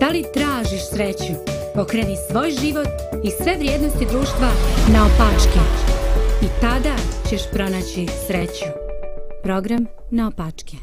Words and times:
Da 0.00 0.08
li 0.08 0.24
tražiš 0.34 0.88
sreću? 0.90 1.32
Pokreni 1.74 2.16
svoj 2.30 2.50
život 2.50 2.88
i 3.24 3.30
sve 3.42 3.56
vrijednosti 3.58 4.06
društva 4.10 4.48
na 4.92 5.06
opačke. 5.06 5.60
I 6.42 6.46
tada 6.60 6.96
ćeš 7.28 7.40
pronaći 7.52 8.06
sreću. 8.26 8.64
Program 9.42 9.86
na 10.10 10.28
opačke. 10.28 10.76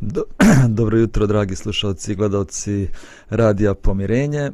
Do, 0.00 0.24
dobro 0.78 0.98
jutro, 0.98 1.26
dragi 1.26 1.56
slušalci 1.56 2.12
i 2.12 2.14
gledalci 2.14 2.88
Radija 3.30 3.74
Pomirenje. 3.74 4.50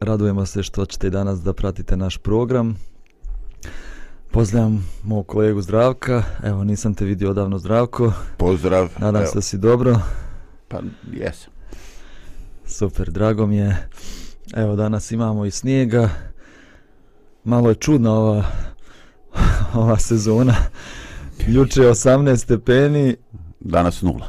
Radujemo 0.00 0.46
se 0.46 0.62
što 0.62 0.86
ćete 0.86 1.06
i 1.06 1.10
danas 1.10 1.40
da 1.40 1.52
pratite 1.52 1.96
naš 1.96 2.18
program. 2.18 2.76
Pozdravljam 4.30 4.88
mog 5.02 5.26
kolegu 5.26 5.62
Zdravka. 5.62 6.22
Evo, 6.44 6.64
nisam 6.64 6.94
te 6.94 7.04
vidio 7.04 7.30
odavno, 7.30 7.58
Zdravko. 7.58 8.12
Pozdrav. 8.36 8.88
Nadam 8.98 9.22
Evo. 9.22 9.30
se 9.30 9.38
da 9.38 9.42
si 9.42 9.58
dobro. 9.58 10.00
Pa, 10.68 10.80
jesam. 11.12 11.55
Super, 12.66 13.10
drago 13.10 13.46
mi 13.46 13.56
je. 13.56 13.88
Evo, 14.54 14.76
danas 14.76 15.10
imamo 15.10 15.44
i 15.44 15.50
snijega. 15.50 16.08
Malo 17.44 17.68
je 17.68 17.74
čudna 17.74 18.12
ova, 18.12 18.44
ova 19.74 19.98
sezona. 19.98 20.54
Juče 21.46 21.82
je 21.82 21.90
18 21.90 22.36
stepeni, 22.36 23.16
Danas 23.60 24.02
nula. 24.02 24.26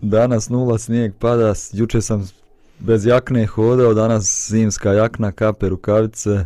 danas 0.00 0.48
nula 0.48 0.78
snijeg 0.78 1.12
pada. 1.14 1.54
Juče 1.72 2.00
sam 2.02 2.28
bez 2.78 3.06
jakne 3.06 3.46
hodao, 3.46 3.94
danas 3.94 4.46
zimska 4.48 4.92
jakna, 4.92 5.32
kape, 5.32 5.68
rukavice. 5.68 6.44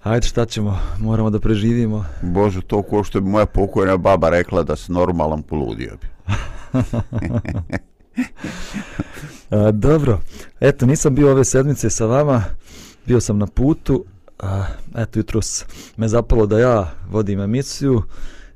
Hajde, 0.00 0.26
šta 0.26 0.46
ćemo? 0.46 0.78
Moramo 0.98 1.30
da 1.30 1.40
preživimo. 1.40 2.04
Bože, 2.22 2.60
to 2.60 2.82
ko 2.82 3.04
što 3.04 3.20
bi 3.20 3.28
moja 3.30 3.46
pokojna 3.46 3.96
baba 3.96 4.30
rekla 4.30 4.62
da 4.62 4.76
si 4.76 4.92
normalan 4.92 5.42
poludio 5.42 5.92
bi. 6.00 6.06
A, 9.50 9.70
dobro, 9.70 10.20
eto, 10.60 10.86
nisam 10.86 11.14
bio 11.14 11.30
ove 11.30 11.44
sedmice 11.44 11.90
sa 11.90 12.06
vama, 12.06 12.44
bio 13.06 13.20
sam 13.20 13.38
na 13.38 13.46
putu, 13.46 14.04
a, 14.38 14.64
eto, 14.96 15.18
jutros 15.18 15.64
me 15.96 16.08
zapalo 16.08 16.46
da 16.46 16.58
ja 16.58 16.90
vodim 17.10 17.40
emisiju 17.40 18.02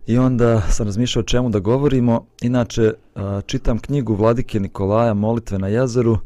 i 0.07 0.19
onda 0.19 0.63
sam 0.63 0.87
razmišljao 0.87 1.21
o 1.21 1.27
čemu 1.27 1.51
da 1.51 1.59
govorimo. 1.59 2.27
Inače, 2.43 2.93
a, 3.15 3.41
čitam 3.47 3.79
knjigu 3.79 4.15
Vladike 4.15 4.61
Nikolaja 4.61 5.15
Molitve 5.15 5.59
na 5.59 5.69
jezeru 5.69 6.19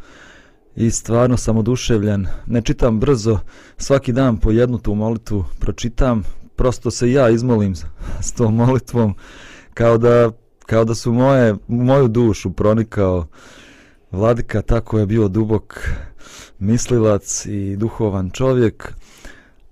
i 0.76 0.90
stvarno 0.90 1.36
sam 1.36 1.56
oduševljen. 1.56 2.26
Ne 2.46 2.62
čitam 2.62 3.00
brzo, 3.00 3.38
svaki 3.76 4.12
dan 4.12 4.36
po 4.36 4.50
jednu 4.50 4.78
tu 4.78 4.94
molitvu 4.94 5.44
pročitam, 5.58 6.22
prosto 6.56 6.90
se 6.90 7.12
ja 7.12 7.30
izmolim 7.30 7.74
s- 7.74 7.84
s 8.20 8.32
tom 8.32 8.54
molitvom 8.54 9.14
kao 9.74 9.98
da, 9.98 10.30
kao 10.66 10.84
da 10.84 10.94
su 10.94 11.12
moje, 11.12 11.54
moju 11.68 12.08
dušu 12.08 12.52
pronikao 12.52 13.26
Vladika 14.12 14.62
tako 14.62 14.98
je 14.98 15.06
bio 15.06 15.28
dubok 15.28 15.88
mislilac 16.58 17.46
i 17.46 17.76
duhovan 17.76 18.30
čovjek, 18.30 18.92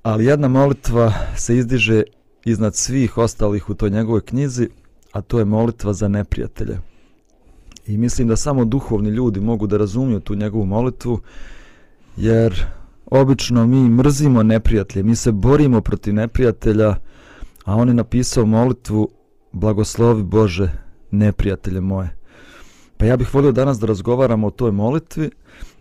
ali 0.02 0.24
jedna 0.24 0.48
molitva 0.48 1.12
se 1.36 1.56
izdiže 1.56 2.02
iznad 2.44 2.74
svih 2.74 3.18
ostalih 3.18 3.70
u 3.70 3.74
toj 3.74 3.90
njegovoj 3.90 4.20
knjizi, 4.20 4.68
a 5.12 5.20
to 5.20 5.38
je 5.38 5.44
molitva 5.44 5.92
za 5.92 6.08
neprijatelje. 6.08 6.78
I 7.86 7.98
mislim 7.98 8.28
da 8.28 8.36
samo 8.36 8.64
duhovni 8.64 9.10
ljudi 9.10 9.40
mogu 9.40 9.66
da 9.66 9.76
razumiju 9.76 10.20
tu 10.20 10.34
njegovu 10.34 10.66
molitvu, 10.66 11.20
jer 12.16 12.64
obično 13.06 13.66
mi 13.66 13.90
mrzimo 13.90 14.42
neprijatelje, 14.42 15.02
mi 15.02 15.16
se 15.16 15.32
borimo 15.32 15.80
protiv 15.80 16.14
neprijatelja, 16.14 16.96
a 17.64 17.76
on 17.76 17.88
je 17.88 17.94
napisao 17.94 18.46
molitvu 18.46 19.08
blagoslovi 19.52 20.22
Bože 20.22 20.70
neprijatelje 21.10 21.80
moje. 21.80 22.16
Pa 22.96 23.06
ja 23.06 23.16
bih 23.16 23.34
volio 23.34 23.52
danas 23.52 23.78
da 23.78 23.86
razgovaramo 23.86 24.46
o 24.46 24.50
toj 24.50 24.72
molitvi, 24.72 25.30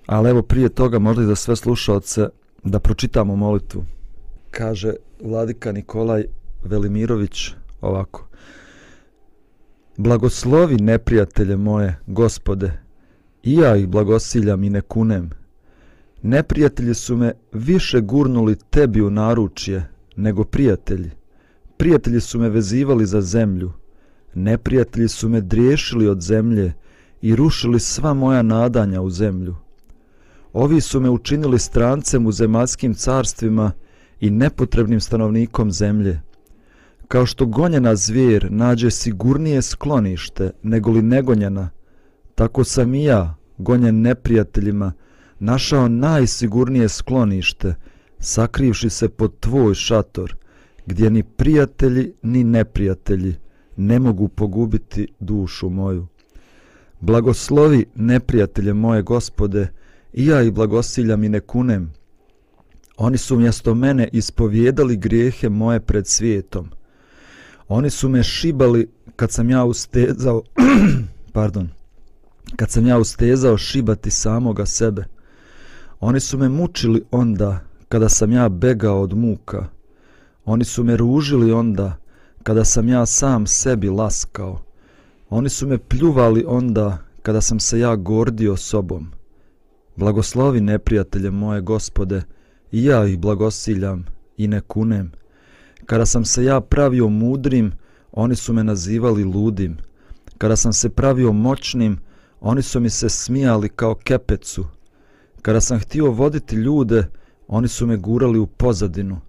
ali 0.05 0.29
evo 0.29 0.41
prije 0.41 0.69
toga 0.69 0.99
možda 0.99 1.23
i 1.23 1.25
za 1.25 1.35
sve 1.35 1.55
slušalce 1.55 2.27
da 2.63 2.79
pročitamo 2.79 3.35
molitvu. 3.35 3.85
Kaže 4.51 4.93
vladika 5.23 5.71
Nikolaj 5.71 6.25
Velimirović 6.63 7.51
ovako. 7.81 8.27
Blagoslovi 9.97 10.75
neprijatelje 10.75 11.57
moje, 11.57 11.97
gospode, 12.07 12.71
i 13.43 13.53
ja 13.53 13.75
ih 13.75 13.87
blagosiljam 13.87 14.63
i 14.63 14.69
ne 14.69 14.81
kunem. 14.81 15.29
Neprijatelji 16.21 16.93
su 16.93 17.17
me 17.17 17.31
više 17.51 18.01
gurnuli 18.01 18.55
tebi 18.69 19.01
u 19.01 19.09
naručje 19.09 19.85
nego 20.15 20.43
prijatelji. 20.43 21.11
Prijatelji 21.79 22.19
su 22.21 22.39
me 22.39 22.49
vezivali 22.49 23.05
za 23.05 23.21
zemlju. 23.21 23.71
Neprijatelji 24.33 25.07
su 25.07 25.29
me 25.29 25.41
driješili 25.41 26.07
od 26.07 26.21
zemlje 26.21 26.73
i 27.21 27.35
rušili 27.35 27.79
sva 27.79 28.13
moja 28.13 28.41
nadanja 28.41 29.01
u 29.01 29.09
zemlju. 29.09 29.55
Ovi 30.53 30.81
su 30.81 30.99
me 30.99 31.09
učinili 31.09 31.59
strancem 31.59 32.25
u 32.25 32.31
zemaljskim 32.31 32.93
carstvima 32.93 33.71
i 34.19 34.29
nepotrebnim 34.29 34.99
stanovnikom 34.99 35.71
zemlje. 35.71 36.21
Kao 37.07 37.25
što 37.25 37.45
gonjena 37.45 37.95
zvijer 37.95 38.47
nađe 38.51 38.91
sigurnije 38.91 39.61
sklonište 39.61 40.51
nego 40.63 40.91
li 40.91 41.01
negonjena, 41.01 41.69
tako 42.35 42.63
sam 42.63 42.95
i 42.95 43.03
ja, 43.03 43.35
gonjen 43.57 44.01
neprijateljima, 44.01 44.93
našao 45.39 45.87
najsigurnije 45.87 46.89
sklonište, 46.89 47.75
sakrivši 48.19 48.89
se 48.89 49.09
pod 49.09 49.39
tvoj 49.39 49.73
šator, 49.73 50.35
gdje 50.85 51.09
ni 51.09 51.23
prijatelji 51.23 52.13
ni 52.21 52.43
neprijatelji 52.43 53.35
ne 53.77 53.99
mogu 53.99 54.27
pogubiti 54.27 55.07
dušu 55.19 55.69
moju. 55.69 56.07
Blagoslovi 56.99 57.85
neprijatelje 57.95 58.73
moje 58.73 59.01
gospode, 59.01 59.67
i 60.13 60.25
ja 60.25 60.41
ih 60.41 60.51
blagosiljam 60.51 61.23
i 61.23 61.29
ne 61.29 61.39
kunem. 61.39 61.91
Oni 62.97 63.17
su 63.17 63.39
mjesto 63.39 63.75
mene 63.75 64.09
ispovjedali 64.11 64.97
grijehe 64.97 65.49
moje 65.49 65.79
pred 65.79 66.07
svijetom. 66.07 66.69
Oni 67.67 67.89
su 67.89 68.09
me 68.09 68.23
šibali 68.23 68.89
kad 69.15 69.31
sam 69.31 69.49
ja 69.49 69.65
ustezao, 69.65 70.43
pardon, 71.33 71.69
kad 72.55 72.71
sam 72.71 72.87
ja 72.87 72.99
ustezao 72.99 73.57
šibati 73.57 74.11
samoga 74.11 74.65
sebe. 74.65 75.05
Oni 75.99 76.19
su 76.19 76.37
me 76.37 76.49
mučili 76.49 77.03
onda 77.11 77.59
kada 77.89 78.09
sam 78.09 78.31
ja 78.31 78.49
begao 78.49 79.01
od 79.01 79.17
muka. 79.17 79.78
Oni 80.45 80.65
su 80.65 80.83
me 80.83 80.97
ružili 80.97 81.51
onda 81.51 81.97
kada 82.43 82.65
sam 82.65 82.89
ja 82.89 83.05
sam 83.05 83.47
sebi 83.47 83.89
laskao. 83.89 84.61
Oni 85.29 85.49
su 85.49 85.67
me 85.67 85.77
pljuvali 85.77 86.45
onda 86.47 86.97
kada 87.21 87.41
sam 87.41 87.59
se 87.59 87.79
ja 87.79 87.95
gordio 87.95 88.57
sobom. 88.57 89.11
Blagoslovi 89.95 90.61
neprijatelje 90.61 91.31
moje 91.31 91.61
gospode, 91.61 92.23
i 92.71 92.83
ja 92.83 93.05
ih 93.05 93.19
blagosiljam 93.19 94.05
i 94.37 94.47
ne 94.47 94.61
kunem. 94.61 95.11
Kada 95.85 96.05
sam 96.05 96.25
se 96.25 96.43
ja 96.43 96.61
pravio 96.61 97.09
mudrim, 97.09 97.71
oni 98.11 98.35
su 98.35 98.53
me 98.53 98.63
nazivali 98.63 99.23
ludim. 99.23 99.77
Kada 100.37 100.55
sam 100.55 100.73
se 100.73 100.89
pravio 100.89 101.31
moćnim, 101.31 101.99
oni 102.41 102.61
su 102.61 102.79
mi 102.79 102.89
se 102.89 103.09
smijali 103.09 103.69
kao 103.69 103.95
kepecu. 103.95 104.65
Kada 105.41 105.61
sam 105.61 105.79
htio 105.79 106.11
voditi 106.11 106.55
ljude, 106.55 107.05
oni 107.47 107.67
su 107.67 107.87
me 107.87 107.97
gurali 107.97 108.39
u 108.39 108.47
pozadinu. 108.47 109.21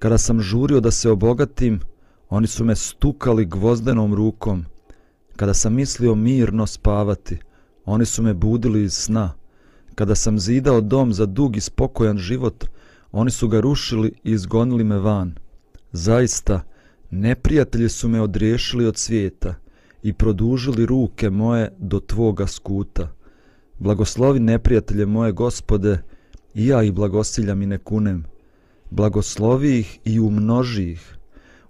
Kada 0.00 0.18
sam 0.18 0.40
žurio 0.40 0.80
da 0.80 0.90
se 0.90 1.10
obogatim, 1.10 1.80
oni 2.28 2.46
su 2.46 2.64
me 2.64 2.76
stukali 2.76 3.44
gvozdenom 3.44 4.14
rukom. 4.14 4.64
Kada 5.36 5.54
sam 5.54 5.74
mislio 5.74 6.14
mirno 6.14 6.66
spavati, 6.66 7.38
oni 7.84 8.04
su 8.04 8.22
me 8.22 8.34
budili 8.34 8.84
iz 8.84 8.92
sna. 8.92 9.32
Kada 9.94 10.14
sam 10.14 10.38
zidao 10.38 10.80
dom 10.80 11.12
za 11.12 11.26
dug 11.26 11.56
i 11.56 11.60
spokojan 11.60 12.18
život, 12.18 12.64
oni 13.12 13.30
su 13.30 13.48
ga 13.48 13.60
rušili 13.60 14.12
i 14.24 14.32
izgonili 14.32 14.84
me 14.84 14.98
van. 14.98 15.34
Zaista, 15.92 16.60
neprijatelji 17.10 17.88
su 17.88 18.08
me 18.08 18.20
odriješili 18.20 18.86
od 18.86 18.96
svijeta 18.96 19.54
i 20.02 20.12
produžili 20.12 20.86
ruke 20.86 21.30
moje 21.30 21.72
do 21.78 22.00
tvoga 22.00 22.46
skuta. 22.46 23.08
Blagoslovi 23.78 24.40
neprijatelje 24.40 25.06
moje 25.06 25.32
gospode, 25.32 26.02
i 26.54 26.66
ja 26.66 26.82
ih 26.82 26.92
blagosiljam 26.92 27.62
i 27.62 27.66
ne 27.66 27.78
kunem. 27.78 28.29
Blagoslovi 28.90 29.78
ih 29.78 29.98
i 30.04 30.20
umnoži 30.20 30.90
ih. 30.90 31.16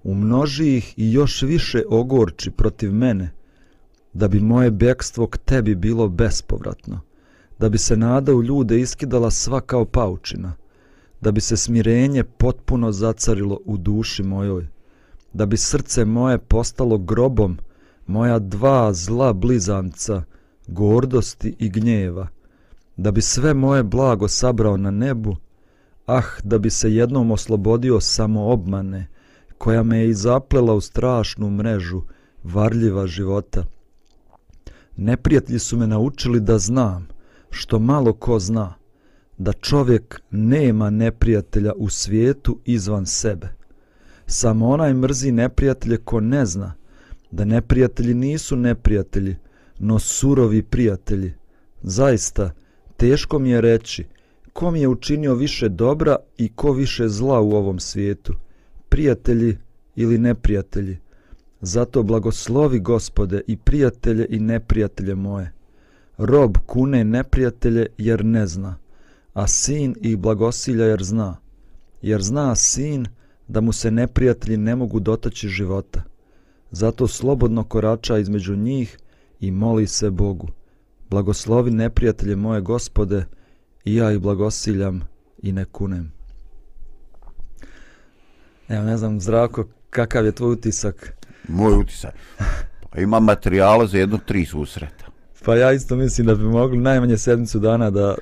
Umnoži 0.03 0.77
ih 0.77 0.95
i 0.97 1.13
još 1.13 1.43
više 1.43 1.83
ogorči 1.89 2.51
protiv 2.51 2.93
mene, 2.93 3.31
da 4.13 4.29
bi 4.29 4.41
moje 4.41 4.71
bekstvo 4.71 5.27
k 5.27 5.39
tebi 5.39 5.75
bilo 5.75 6.09
bespovratno, 6.09 7.01
da 7.59 7.69
bi 7.69 7.79
se 7.79 7.97
nada 7.97 8.35
u 8.35 8.43
ljude 8.43 8.81
iskidala 8.81 9.31
sva 9.31 9.61
kao 9.61 9.85
paučina, 9.85 10.53
da 11.21 11.33
bi 11.33 11.41
se 11.41 11.57
smirenje 11.57 12.25
potpuno 12.25 12.93
zacarilo 12.93 13.61
u 13.65 13.77
duši 13.77 14.23
mojoj, 14.23 14.67
da 15.33 15.47
bi 15.47 15.57
srce 15.57 16.05
moje 16.05 16.39
postalo 16.39 16.99
grobom, 16.99 17.59
moja 18.07 18.39
dva 18.39 18.93
zla 18.93 19.33
blizanca, 19.33 20.23
gordosti 20.67 21.55
i 21.59 21.69
gnjeva, 21.69 22.29
da 22.97 23.11
bi 23.11 23.23
sve 23.23 23.55
moje 23.55 23.83
blago 23.83 24.29
sabrao 24.29 24.77
na 24.77 24.91
nebu, 24.91 25.37
ah, 26.07 26.23
da 26.45 26.59
bi 26.59 26.71
se 26.71 26.95
jednom 26.95 27.31
oslobodio 27.31 28.01
samo 28.01 28.47
obmane, 28.53 29.07
koja 29.59 29.83
me 29.83 29.99
je 29.99 30.09
i 30.09 30.15
zaplela 30.15 30.75
u 30.75 30.81
strašnu 30.81 31.51
mrežu 31.51 32.03
varljiva 32.43 33.07
života. 33.07 33.65
Neprijatelji 34.97 35.59
su 35.59 35.77
me 35.77 35.87
naučili 35.87 36.41
da 36.41 36.59
znam, 36.59 37.09
što 37.51 37.79
malo 37.79 38.13
ko 38.13 38.39
zna, 38.39 38.75
da 39.39 39.53
čovjek 39.53 40.21
nema 40.31 40.91
neprijatelja 40.91 41.73
u 41.77 41.89
svijetu 41.89 42.59
izvan 42.65 43.07
sebe. 43.07 43.49
Samo 44.27 44.69
onaj 44.69 44.95
mrzi 44.95 45.33
neprijatelje 45.33 45.97
ko 45.97 46.21
ne 46.21 46.47
zna 46.47 46.75
da 47.31 47.45
neprijatelji 47.45 48.15
nisu 48.15 48.57
neprijatelji, 48.57 49.37
no 49.79 49.99
surovi 49.99 50.63
prijatelji. 50.63 51.33
Zaista, 51.83 52.51
teško 52.97 53.39
mi 53.39 53.51
je 53.51 53.61
reći 53.61 54.05
ko 54.53 54.71
mi 54.71 54.81
je 54.81 54.89
učinio 54.89 55.35
više 55.35 55.69
dobra 55.69 56.17
i 56.37 56.49
ko 56.49 56.73
više 56.73 57.09
zla 57.09 57.41
u 57.41 57.53
ovom 57.53 57.81
svijetu, 57.81 58.35
prijatelji 58.89 59.59
ili 59.97 60.19
neprijatelji. 60.19 60.99
Zato 61.61 62.03
blagoslovi 62.03 62.81
gospode 62.81 63.41
i 63.47 63.57
prijatelje 63.57 64.27
i 64.31 64.41
neprijatelje 64.41 65.15
moje. 65.15 65.53
Rob 66.19 66.57
kune 66.67 67.05
neprijatelje 67.05 67.87
jer 67.99 68.25
ne 68.25 68.47
zna, 68.47 68.77
a 69.33 69.47
sin 69.47 69.95
ih 70.01 70.19
blagosilja 70.19 70.85
jer 70.85 71.03
zna. 71.03 71.37
Jer 72.03 72.23
zna 72.23 72.55
sin 72.55 73.07
da 73.49 73.61
mu 73.61 73.73
se 73.73 73.91
neprijatelji 73.91 74.57
ne 74.57 74.77
mogu 74.77 75.01
dotaći 75.01 75.49
života. 75.49 76.03
Zato 76.71 77.07
slobodno 77.07 77.65
korača 77.65 78.19
između 78.19 78.57
njih 78.57 78.99
i 79.41 79.51
moli 79.51 79.87
se 79.87 80.11
Bogu. 80.11 80.49
Blagoslovi 81.11 81.71
neprijatelje 81.71 82.37
moje 82.37 82.61
gospode 82.61 83.25
i 83.85 83.95
ja 83.95 84.13
ih 84.13 84.19
blagosiljam 84.19 85.03
i 85.43 85.53
ne 85.53 85.65
kunem. 85.65 86.13
Evo, 88.69 88.85
ne 88.85 88.97
znam, 88.97 89.21
Zdravko, 89.21 89.65
kakav 89.91 90.25
je 90.25 90.33
tvoj 90.33 90.53
utisak? 90.53 91.13
Moj 91.49 91.75
utisak? 91.75 92.15
Pa 92.91 93.01
ima 93.01 93.21
materijala 93.21 93.87
za 93.87 93.99
jedno 93.99 94.19
tri 94.19 94.47
susreta. 94.47 95.07
Pa 95.45 95.57
ja 95.57 95.73
isto 95.73 95.97
mislim 95.97 96.27
da 96.27 96.35
bi 96.35 96.45
mogli 96.45 96.79
najmanje 96.79 97.19
sedmicu 97.19 97.59
dana 97.59 97.91
da 97.91 98.15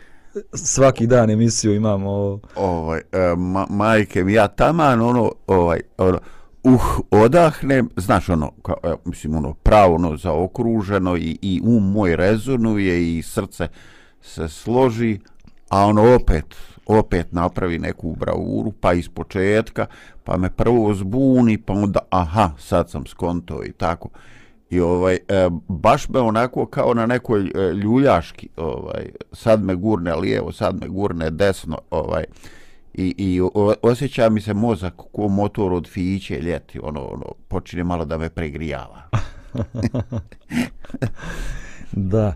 svaki 0.54 1.06
dan 1.06 1.30
emisiju 1.30 1.74
imamo. 1.74 2.40
Ovaj, 2.56 3.00
e, 3.12 3.34
ma, 3.36 3.66
majke 3.70 4.24
mi, 4.24 4.32
ja 4.32 4.48
taman 4.48 5.00
ono, 5.00 5.32
ovaj, 5.46 5.80
ono, 5.98 6.18
uh, 6.62 6.98
odahnem, 7.10 7.90
znaš 7.96 8.28
ono, 8.28 8.52
ka, 8.62 8.74
e, 8.82 8.94
mislim 9.04 9.34
ono, 9.34 9.54
pravo 9.54 9.94
ono, 9.94 10.16
zaokruženo 10.16 11.16
i, 11.16 11.38
i 11.42 11.60
um 11.64 11.92
moj 11.92 12.16
rezonuje 12.16 13.18
i 13.18 13.22
srce 13.22 13.68
se 14.22 14.48
složi, 14.48 15.18
a 15.68 15.86
ono 15.86 16.14
opet, 16.14 16.56
opet 16.86 17.32
napravi 17.32 17.78
neku 17.78 18.16
bravuru, 18.16 18.72
pa 18.80 18.92
iz 18.92 19.08
početka, 19.08 19.86
pa 20.24 20.36
me 20.36 20.50
prvo 20.50 20.94
zbuni, 20.94 21.58
pa 21.58 21.72
onda, 21.72 22.00
aha, 22.10 22.50
sad 22.58 22.90
sam 22.90 23.06
skonto 23.06 23.64
i 23.64 23.72
tako. 23.72 24.08
I 24.70 24.80
ovaj, 24.80 25.14
e, 25.14 25.50
baš 25.68 26.08
me 26.08 26.20
onako 26.20 26.66
kao 26.66 26.94
na 26.94 27.06
nekoj 27.06 27.40
e, 27.40 27.72
ljuljaški, 27.72 28.48
ovaj, 28.56 29.08
sad 29.32 29.64
me 29.64 29.74
gurne 29.74 30.14
lijevo, 30.14 30.52
sad 30.52 30.80
me 30.80 30.88
gurne 30.88 31.30
desno, 31.30 31.78
ovaj, 31.90 32.24
i, 32.94 33.14
i 33.18 33.40
o, 33.40 33.74
osjeća 33.82 34.28
mi 34.28 34.40
se 34.40 34.54
mozak 34.54 34.94
ko 35.12 35.28
motor 35.28 35.72
od 35.72 35.88
fiće 35.88 36.40
ljeti, 36.40 36.80
ono, 36.82 37.00
ono, 37.00 37.26
počine 37.48 37.84
malo 37.84 38.04
da 38.04 38.18
me 38.18 38.30
pregrijava. 38.30 39.02
da, 41.92 42.34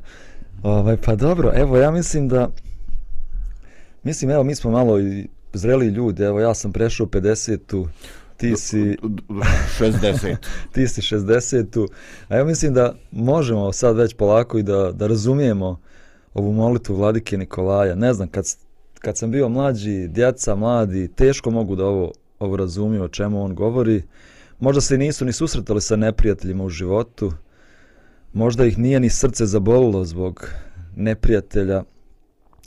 ovaj, 0.63 0.97
pa 0.97 1.15
dobro, 1.15 1.53
evo, 1.55 1.77
ja 1.77 1.91
mislim 1.91 2.29
da, 2.29 2.49
mislim, 4.03 4.31
evo, 4.31 4.45
mi 4.45 4.55
smo 4.55 4.71
malo 4.71 5.01
i 5.01 5.29
zreli 5.53 5.87
ljudi, 5.87 6.23
evo, 6.23 6.41
ja 6.41 6.55
sam 6.55 6.73
prešao 6.73 7.07
50-tu, 7.07 7.89
ti 8.37 8.57
si 8.57 8.97
60. 9.79 10.37
ti 10.73 10.89
si 10.89 11.01
60. 11.01 11.89
A 12.29 12.37
ja 12.37 12.45
mislim 12.45 12.75
da 12.75 12.95
možemo 13.11 13.73
sad 13.73 13.97
već 13.97 14.15
polako 14.15 14.59
i 14.59 14.63
da, 14.63 14.93
da 14.93 15.07
razumijemo 15.07 15.81
ovu 16.35 16.53
molitu 16.53 16.95
vladike 16.95 17.39
Nikolaja. 17.39 17.95
Ne 17.95 18.15
znam, 18.15 18.29
kad, 18.29 18.45
kad 18.99 19.19
sam 19.19 19.31
bio 19.31 19.49
mlađi, 19.49 20.09
djeca, 20.09 20.55
mladi, 20.55 21.09
teško 21.09 21.51
mogu 21.51 21.77
da 21.77 21.85
ovo, 21.85 22.13
ovo 22.39 22.57
razumiju 22.57 23.03
o 23.03 23.09
čemu 23.09 23.45
on 23.45 23.55
govori. 23.55 24.03
Možda 24.61 24.81
se 24.81 24.99
nisu 24.99 25.25
ni 25.25 25.33
susretali 25.33 25.81
sa 25.81 25.97
neprijateljima 25.97 26.65
u 26.65 26.69
životu. 26.69 27.33
Možda 28.33 28.65
ih 28.65 28.79
nije 28.79 29.01
ni 29.01 29.11
srce 29.11 29.47
zabolilo 29.47 30.05
zbog 30.05 30.49
neprijatelja. 30.97 31.83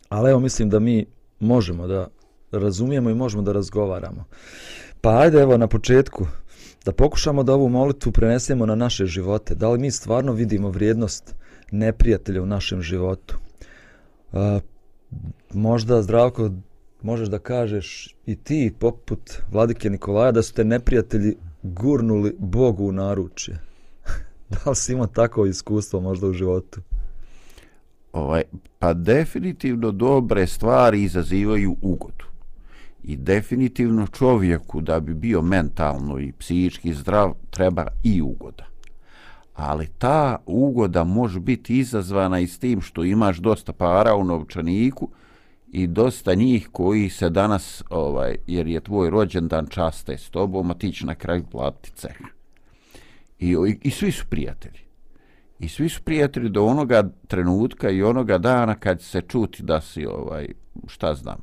Ali 0.09 0.31
evo 0.31 0.39
mislim 0.39 0.69
da 0.69 0.79
mi 0.79 1.05
možemo 1.45 1.87
da 1.87 2.07
razumijemo 2.51 3.09
i 3.09 3.15
možemo 3.15 3.43
da 3.43 3.51
razgovaramo. 3.51 4.23
Pa 5.01 5.19
ajde 5.19 5.39
evo 5.39 5.57
na 5.57 5.67
početku 5.67 6.27
da 6.85 6.91
pokušamo 6.91 7.43
da 7.43 7.53
ovu 7.53 7.69
molitvu 7.69 8.11
prenesemo 8.11 8.65
na 8.65 8.75
naše 8.75 9.05
živote. 9.05 9.55
Da 9.55 9.69
li 9.69 9.79
mi 9.79 9.91
stvarno 9.91 10.33
vidimo 10.33 10.69
vrijednost 10.69 11.35
neprijatelja 11.71 12.41
u 12.41 12.45
našem 12.45 12.81
životu? 12.81 13.37
Uh, 14.31 14.39
možda 15.53 16.01
zdravko 16.01 16.51
možeš 17.01 17.27
da 17.29 17.39
kažeš 17.39 18.15
i 18.25 18.35
ti 18.35 18.73
poput 18.79 19.41
vladike 19.51 19.89
Nikolaja 19.89 20.31
da 20.31 20.41
su 20.41 20.53
te 20.53 20.63
neprijatelji 20.63 21.35
gurnuli 21.63 22.35
Bogu 22.39 22.85
u 22.85 22.91
naručje. 22.91 23.59
da 24.49 24.69
li 24.69 24.75
si 24.75 24.93
imao 24.93 25.07
tako 25.07 25.45
iskustvo 25.45 26.01
možda 26.01 26.27
u 26.27 26.33
životu? 26.33 26.81
Ovaj, 28.15 28.43
pa 28.79 28.93
definitivno 28.93 29.91
dobre 29.91 30.47
stvari 30.47 31.03
izazivaju 31.03 31.75
ugodu 31.81 32.25
i 33.03 33.15
definitivno 33.15 34.07
čovjeku 34.07 34.81
da 34.81 34.99
bi 34.99 35.13
bio 35.13 35.41
mentalno 35.41 36.19
i 36.19 36.31
psihički 36.31 36.93
zdrav 36.93 37.33
treba 37.49 37.87
i 38.03 38.21
ugoda. 38.21 38.65
Ali 39.53 39.87
ta 39.97 40.37
ugoda 40.45 41.03
može 41.03 41.39
biti 41.39 41.77
izazvana 41.77 42.39
i 42.39 42.47
s 42.47 42.59
tim 42.59 42.81
što 42.81 43.03
imaš 43.03 43.37
dosta 43.37 43.73
para 43.73 44.15
u 44.15 44.23
novčaniku 44.23 45.09
i 45.71 45.87
dosta 45.87 46.33
njih 46.33 46.69
koji 46.71 47.09
se 47.09 47.29
danas, 47.29 47.83
ovaj, 47.89 48.37
jer 48.47 48.67
je 48.67 48.81
tvoj 48.81 49.09
rođendan 49.09 49.67
časte 49.67 50.17
s 50.17 50.29
tobom, 50.29 50.71
a 50.71 50.73
ti 50.73 50.91
će 50.91 51.05
na 51.05 51.15
kraju 51.15 51.43
platiti 51.51 51.91
ceh. 51.95 52.17
I, 53.39 53.49
i, 53.49 53.79
I 53.81 53.91
svi 53.91 54.11
su 54.11 54.25
prijatelji. 54.29 54.84
I 55.59 55.69
svi 55.69 55.89
su 55.89 56.01
prijatelji 56.03 56.49
do 56.49 56.65
onoga 56.65 57.09
trenutka 57.27 57.89
i 57.89 58.03
onoga 58.03 58.37
dana 58.37 58.75
kad 58.75 59.01
se 59.01 59.21
čuti 59.21 59.63
da 59.63 59.81
si, 59.81 60.05
ovaj, 60.05 60.47
šta 60.87 61.15
znam, 61.15 61.37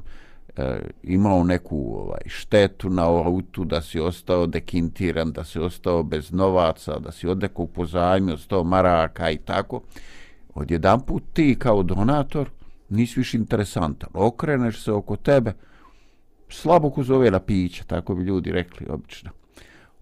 e, 0.57 0.81
imao 1.03 1.45
neku 1.45 1.97
ovaj, 1.99 2.21
štetu 2.27 2.91
na 2.91 3.09
autu, 3.09 3.65
da 3.65 3.83
si 3.83 4.01
ostao 4.01 4.47
dekintiran, 4.47 5.33
da 5.33 5.45
si 5.45 5.59
ostao 5.59 6.03
bez 6.03 6.33
novaca, 6.33 6.99
da 6.99 7.13
si 7.13 7.29
od 7.29 7.39
nekog 7.39 7.71
pozajmio 7.71 8.37
sto 8.37 8.65
maraka 8.65 9.31
i 9.31 9.39
tako, 9.39 9.81
odjedan 10.55 11.01
put 11.01 11.23
ti 11.33 11.57
kao 11.59 11.83
donator 11.83 12.51
nisi 12.89 13.21
više 13.21 13.37
interesantan. 13.37 14.11
Okreneš 14.15 14.83
se 14.85 14.93
oko 14.93 15.17
tebe, 15.17 15.53
slabo 16.49 16.91
ko 16.91 17.03
zove 17.03 17.31
na 17.31 17.41
piće, 17.41 17.85
tako 17.85 18.15
bi 18.15 18.25
ljudi 18.25 18.53
rekli 18.53 18.87
obično. 18.91 19.31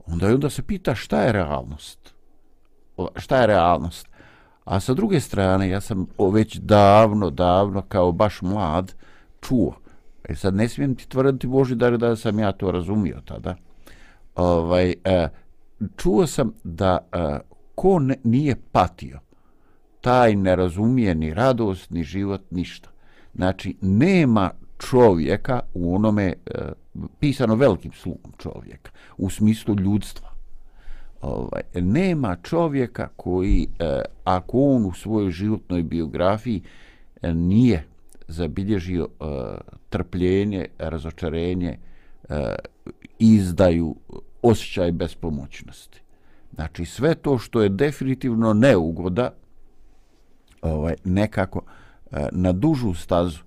Onda, 0.06 0.26
onda 0.26 0.50
se 0.50 0.62
pita 0.62 0.94
šta 0.94 1.22
je 1.22 1.32
realnost? 1.32 2.19
Šta 3.16 3.40
je 3.40 3.46
realnost? 3.46 4.08
A 4.64 4.80
sa 4.80 4.94
druge 4.94 5.20
strane, 5.20 5.68
ja 5.68 5.80
sam 5.80 6.06
već 6.32 6.56
davno, 6.56 7.30
davno, 7.30 7.82
kao 7.82 8.12
baš 8.12 8.42
mlad, 8.42 8.94
čuo 9.40 9.74
E 10.30 10.34
sad 10.34 10.54
ne 10.54 10.68
smijem 10.68 10.94
ti 10.94 11.08
tvrditi 11.08 11.46
Boži 11.46 11.74
da, 11.74 11.90
da 11.90 12.16
sam 12.16 12.38
ja 12.38 12.52
to 12.52 12.70
razumio 12.70 13.20
tada. 13.24 13.56
Ovaj, 14.34 14.94
e, 15.04 15.28
čuo 15.96 16.26
sam 16.26 16.52
da 16.64 16.98
e, 17.12 17.38
ko 17.74 17.98
ne, 17.98 18.16
nije 18.24 18.56
patio, 18.72 19.18
taj 20.00 20.36
ne 20.36 20.56
razumije 20.56 21.14
ni 21.14 21.34
radost, 21.34 21.90
ni 21.90 22.04
život, 22.04 22.40
ništa. 22.50 22.88
Znači, 23.34 23.76
nema 23.80 24.50
čovjeka 24.78 25.60
u 25.74 25.94
onome, 25.94 26.32
e, 26.46 26.72
pisano 27.20 27.54
velikim 27.54 27.92
slugom 27.92 28.32
čovjeka, 28.38 28.90
u 29.18 29.30
smislu 29.30 29.74
ljudstva. 29.74 30.29
Ovaj, 31.20 31.62
nema 31.74 32.36
čovjeka 32.42 33.08
koji, 33.16 33.68
e, 33.78 34.02
ako 34.24 34.58
on 34.60 34.86
u 34.86 34.92
svojoj 34.92 35.30
životnoj 35.30 35.82
biografiji 35.82 36.62
e, 37.22 37.34
nije 37.34 37.90
zabilježio 38.30 39.08
uh, 39.20 39.28
trpljenje, 39.88 40.66
razočarenje, 40.78 41.78
uh, 42.28 42.36
izdaju 43.18 43.96
osjećaj 44.42 44.92
bespomoćnosti. 44.92 46.00
Znači 46.54 46.84
sve 46.84 47.14
to 47.14 47.38
što 47.38 47.62
je 47.62 47.68
definitivno 47.68 48.52
neugoda, 48.54 49.30
ovaj, 50.62 50.94
nekako 51.04 51.58
uh, 51.58 52.18
na 52.32 52.52
dužu 52.52 52.94
stazu 52.94 53.42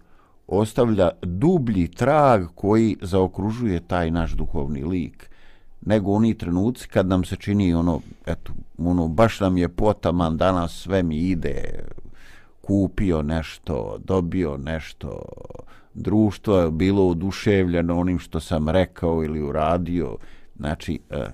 ostavlja 0.48 1.10
dublji 1.22 1.88
trag 1.88 2.46
koji 2.56 2.98
zaokružuje 3.02 3.80
taj 3.80 4.12
naš 4.12 4.32
duhovni 4.32 4.84
lik 4.84 5.30
nego 5.86 6.12
oni 6.12 6.34
trenuci 6.38 6.88
kad 6.88 7.08
nam 7.08 7.24
se 7.24 7.36
čini 7.36 7.74
ono, 7.74 8.02
eto, 8.26 8.54
ono, 8.78 9.08
baš 9.08 9.40
nam 9.40 9.58
je 9.58 9.70
potaman, 9.70 10.38
danas 10.38 10.82
sve 10.82 11.04
mi 11.04 11.18
ide, 11.18 11.84
kupio 12.62 13.22
nešto, 13.22 13.98
dobio 14.06 14.58
nešto, 14.58 15.22
društvo 15.94 16.60
je 16.60 16.72
bilo 16.72 17.10
oduševljeno 17.10 18.00
onim 18.00 18.20
što 18.20 18.40
sam 18.40 18.70
rekao 18.70 19.24
ili 19.24 19.42
uradio. 19.42 20.18
Znači, 20.56 21.00
e, 21.10 21.26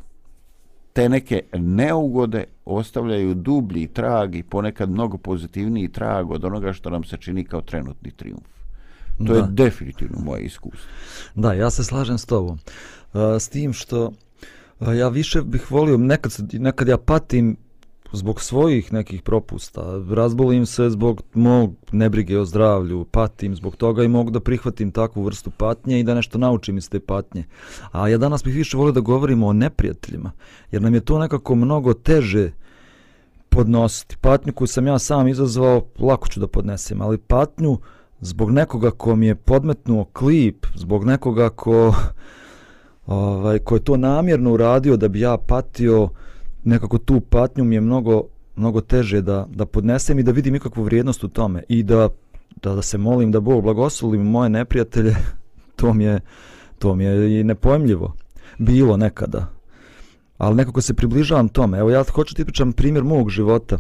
te 0.93 1.09
neke 1.09 1.41
neugode 1.53 2.43
ostavljaju 2.65 3.33
dublji 3.33 3.87
trag 3.87 4.35
i 4.35 4.43
ponekad 4.43 4.89
mnogo 4.89 5.17
pozitivniji 5.17 5.91
trag 5.91 6.31
od 6.31 6.45
onoga 6.45 6.73
što 6.73 6.89
nam 6.89 7.03
se 7.03 7.17
čini 7.17 7.43
kao 7.43 7.61
trenutni 7.61 8.11
triumf. 8.11 8.47
To 9.27 9.33
je 9.35 9.41
Da. 9.41 9.47
definitivno 9.47 10.19
moje 10.23 10.43
iskustvo. 10.43 10.89
Da, 11.35 11.53
ja 11.53 11.69
se 11.69 11.83
slažem 11.83 12.17
s 12.17 12.25
tobom. 12.25 12.59
Uh, 13.13 13.21
s 13.39 13.49
tim 13.49 13.73
što 13.73 14.11
ja 14.81 15.09
više 15.09 15.41
bih 15.41 15.71
volio, 15.71 15.97
nekad, 15.97 16.31
nekad 16.53 16.87
ja 16.87 16.97
patim 16.97 17.57
zbog 18.11 18.41
svojih 18.41 18.93
nekih 18.93 19.21
propusta, 19.21 19.81
razbolim 20.09 20.65
se 20.65 20.89
zbog 20.89 21.21
mog 21.33 21.75
nebrige 21.91 22.39
o 22.39 22.45
zdravlju, 22.45 23.05
patim 23.11 23.55
zbog 23.55 23.75
toga 23.75 24.03
i 24.03 24.07
mogu 24.07 24.31
da 24.31 24.39
prihvatim 24.39 24.91
takvu 24.91 25.23
vrstu 25.23 25.51
patnje 25.51 25.99
i 25.99 26.03
da 26.03 26.15
nešto 26.15 26.37
naučim 26.37 26.77
iz 26.77 26.89
te 26.89 26.99
patnje. 26.99 27.43
A 27.91 28.07
ja 28.07 28.17
danas 28.17 28.43
bih 28.43 28.55
više 28.55 28.77
volio 28.77 28.91
da 28.91 28.99
govorimo 28.99 29.47
o 29.47 29.53
neprijateljima, 29.53 30.31
jer 30.71 30.81
nam 30.81 30.93
je 30.93 31.05
to 31.05 31.19
nekako 31.19 31.55
mnogo 31.55 31.93
teže 31.93 32.51
podnositi. 33.49 34.17
Patnju 34.21 34.53
koju 34.53 34.67
sam 34.67 34.87
ja 34.87 34.99
sam 34.99 35.27
izazvao, 35.27 35.85
lako 35.99 36.27
ću 36.27 36.39
da 36.39 36.47
podnesem, 36.47 37.01
ali 37.01 37.17
patnju 37.17 37.77
zbog 38.21 38.51
nekoga 38.51 38.91
ko 38.91 39.15
mi 39.15 39.27
je 39.27 39.35
podmetnuo 39.35 40.05
klip, 40.05 40.65
zbog 40.75 41.05
nekoga 41.05 41.49
ko, 41.49 41.95
ovaj, 43.09 43.59
ko 43.59 43.75
je 43.75 43.83
to 43.83 43.97
namjerno 43.97 44.53
uradio 44.53 44.97
da 44.97 45.07
bi 45.07 45.19
ja 45.19 45.37
patio, 45.37 46.09
nekako 46.63 46.97
tu 46.97 47.19
patnju 47.19 47.63
mi 47.63 47.75
je 47.75 47.81
mnogo, 47.81 48.23
mnogo 48.55 48.81
teže 48.81 49.21
da, 49.21 49.47
da 49.49 49.65
podnesem 49.65 50.19
i 50.19 50.23
da 50.23 50.31
vidim 50.31 50.55
ikakvu 50.55 50.83
vrijednost 50.83 51.23
u 51.23 51.27
tome 51.27 51.63
i 51.69 51.83
da, 51.83 52.09
da, 52.63 52.75
da 52.75 52.81
se 52.81 52.97
molim 52.97 53.31
da 53.31 53.39
Bog 53.39 53.63
blagoslovi 53.63 54.17
moje 54.17 54.49
neprijatelje, 54.49 55.15
to 55.79 55.93
mi 55.93 56.03
je, 56.03 56.19
to 56.79 56.95
mi 56.95 57.03
je 57.03 57.39
i 57.39 57.43
nepojmljivo. 57.43 58.13
Bilo 58.57 58.97
nekada. 58.97 59.47
Ali 60.37 60.55
nekako 60.55 60.81
se 60.81 60.93
približavam 60.93 61.49
tome. 61.49 61.77
Evo 61.77 61.89
ja 61.89 62.03
hoću 62.13 62.35
ti 62.35 62.45
pričam 62.45 62.73
primjer 62.73 63.03
mog 63.03 63.29
života. 63.29 63.77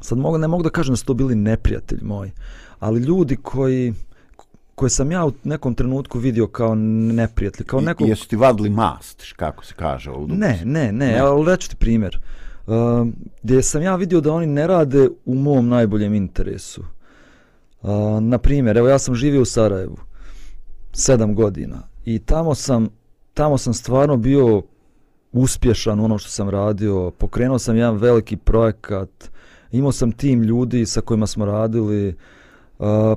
Sad 0.00 0.18
mogu, 0.18 0.38
ne 0.38 0.48
mogu 0.48 0.62
da 0.62 0.70
kažem 0.70 0.92
da 0.92 0.96
su 0.96 1.04
to 1.04 1.14
bili 1.14 1.34
neprijatelji 1.34 2.04
moji, 2.04 2.30
ali 2.78 3.00
ljudi 3.00 3.36
koji 3.36 3.94
koje 4.76 4.90
sam 4.90 5.12
ja 5.12 5.26
u 5.26 5.32
nekom 5.44 5.74
trenutku 5.74 6.18
vidio 6.18 6.46
kao 6.46 6.74
neprijatelji, 6.74 7.66
kao 7.66 7.80
I- 7.80 7.84
nekog... 7.84 8.08
Jesu 8.08 8.28
ti 8.28 8.36
vadili 8.36 8.70
mast, 8.70 9.32
kako 9.36 9.64
se 9.64 9.74
kaže 9.76 10.10
ovdje? 10.10 10.36
Ne, 10.36 10.60
ne, 10.64 10.92
ne, 10.92 11.06
Ne. 11.06 11.18
ali 11.18 11.50
reću 11.50 11.68
ti 11.68 11.76
primjer. 11.76 12.18
Uh, 12.66 12.74
gdje 13.42 13.62
sam 13.62 13.82
ja 13.82 13.96
vidio 13.96 14.20
da 14.20 14.32
oni 14.32 14.46
ne 14.46 14.66
rade 14.66 15.08
u 15.24 15.34
mom 15.34 15.68
najboljem 15.68 16.14
interesu. 16.14 16.82
Uh, 17.82 17.90
na 18.20 18.38
primjer, 18.38 18.76
evo 18.76 18.88
ja 18.88 18.98
sam 18.98 19.14
živio 19.14 19.42
u 19.42 19.44
Sarajevu 19.44 19.96
sedam 20.92 21.34
godina 21.34 21.82
i 22.04 22.18
tamo 22.18 22.54
sam, 22.54 22.88
tamo 23.34 23.58
sam 23.58 23.74
stvarno 23.74 24.16
bio 24.16 24.62
uspješan 25.32 26.00
u 26.00 26.04
ono 26.04 26.18
što 26.18 26.30
sam 26.30 26.48
radio, 26.50 27.10
pokrenuo 27.18 27.58
sam 27.58 27.76
jedan 27.76 27.96
veliki 27.96 28.36
projekat, 28.36 29.30
imao 29.72 29.92
sam 29.92 30.12
tim 30.12 30.42
ljudi 30.42 30.86
sa 30.86 31.00
kojima 31.00 31.26
smo 31.26 31.44
radili, 31.44 32.08
Uh, 32.08 32.14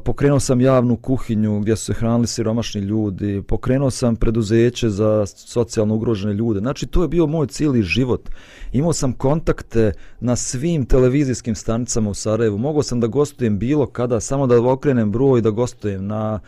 pokrenuo 0.04 0.40
sam 0.40 0.62
javnu 0.62 0.98
kuhinju 0.98 1.60
gdje 1.60 1.76
su 1.76 1.86
se 1.86 1.94
hranili 1.94 2.28
siromašni 2.28 2.82
ljudi, 2.82 3.44
pokrenuo 3.48 3.90
sam 3.90 4.16
preduzeće 4.16 4.90
za 4.90 5.26
socijalno 5.26 5.96
ugrožene 5.96 6.34
ljude. 6.34 6.60
Znači, 6.60 6.88
to 6.88 7.02
je 7.02 7.08
bio 7.08 7.28
moj 7.28 7.48
cijeli 7.48 7.84
život. 7.84 8.30
Imao 8.72 8.94
sam 8.94 9.14
kontakte 9.14 9.92
na 10.20 10.36
svim 10.36 10.86
televizijskim 10.86 11.56
stanicama 11.56 12.10
u 12.10 12.14
Sarajevu. 12.14 12.58
Mogao 12.58 12.84
sam 12.84 13.00
da 13.00 13.08
gostujem 13.08 13.60
bilo 13.60 13.86
kada, 13.88 14.20
samo 14.20 14.48
da 14.48 14.72
okrenem 14.72 15.12
broj 15.12 15.40
i 15.40 15.42
da 15.42 15.50
gostujem 15.50 16.08
na 16.08 16.40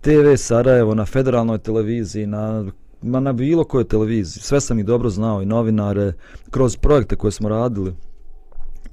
TV 0.00 0.34
Sarajevo, 0.36 0.94
na 0.94 1.04
federalnoj 1.06 1.58
televiziji, 1.58 2.26
na, 2.26 2.64
ma 3.02 3.20
na 3.20 3.32
bilo 3.32 3.64
kojoj 3.64 3.84
televiziji. 3.84 4.42
Sve 4.42 4.60
sam 4.60 4.78
ih 4.78 4.84
dobro 4.84 5.10
znao 5.10 5.42
i 5.42 5.46
novinare, 5.46 6.12
kroz 6.50 6.76
projekte 6.76 7.16
koje 7.16 7.32
smo 7.32 7.48
radili 7.48 7.94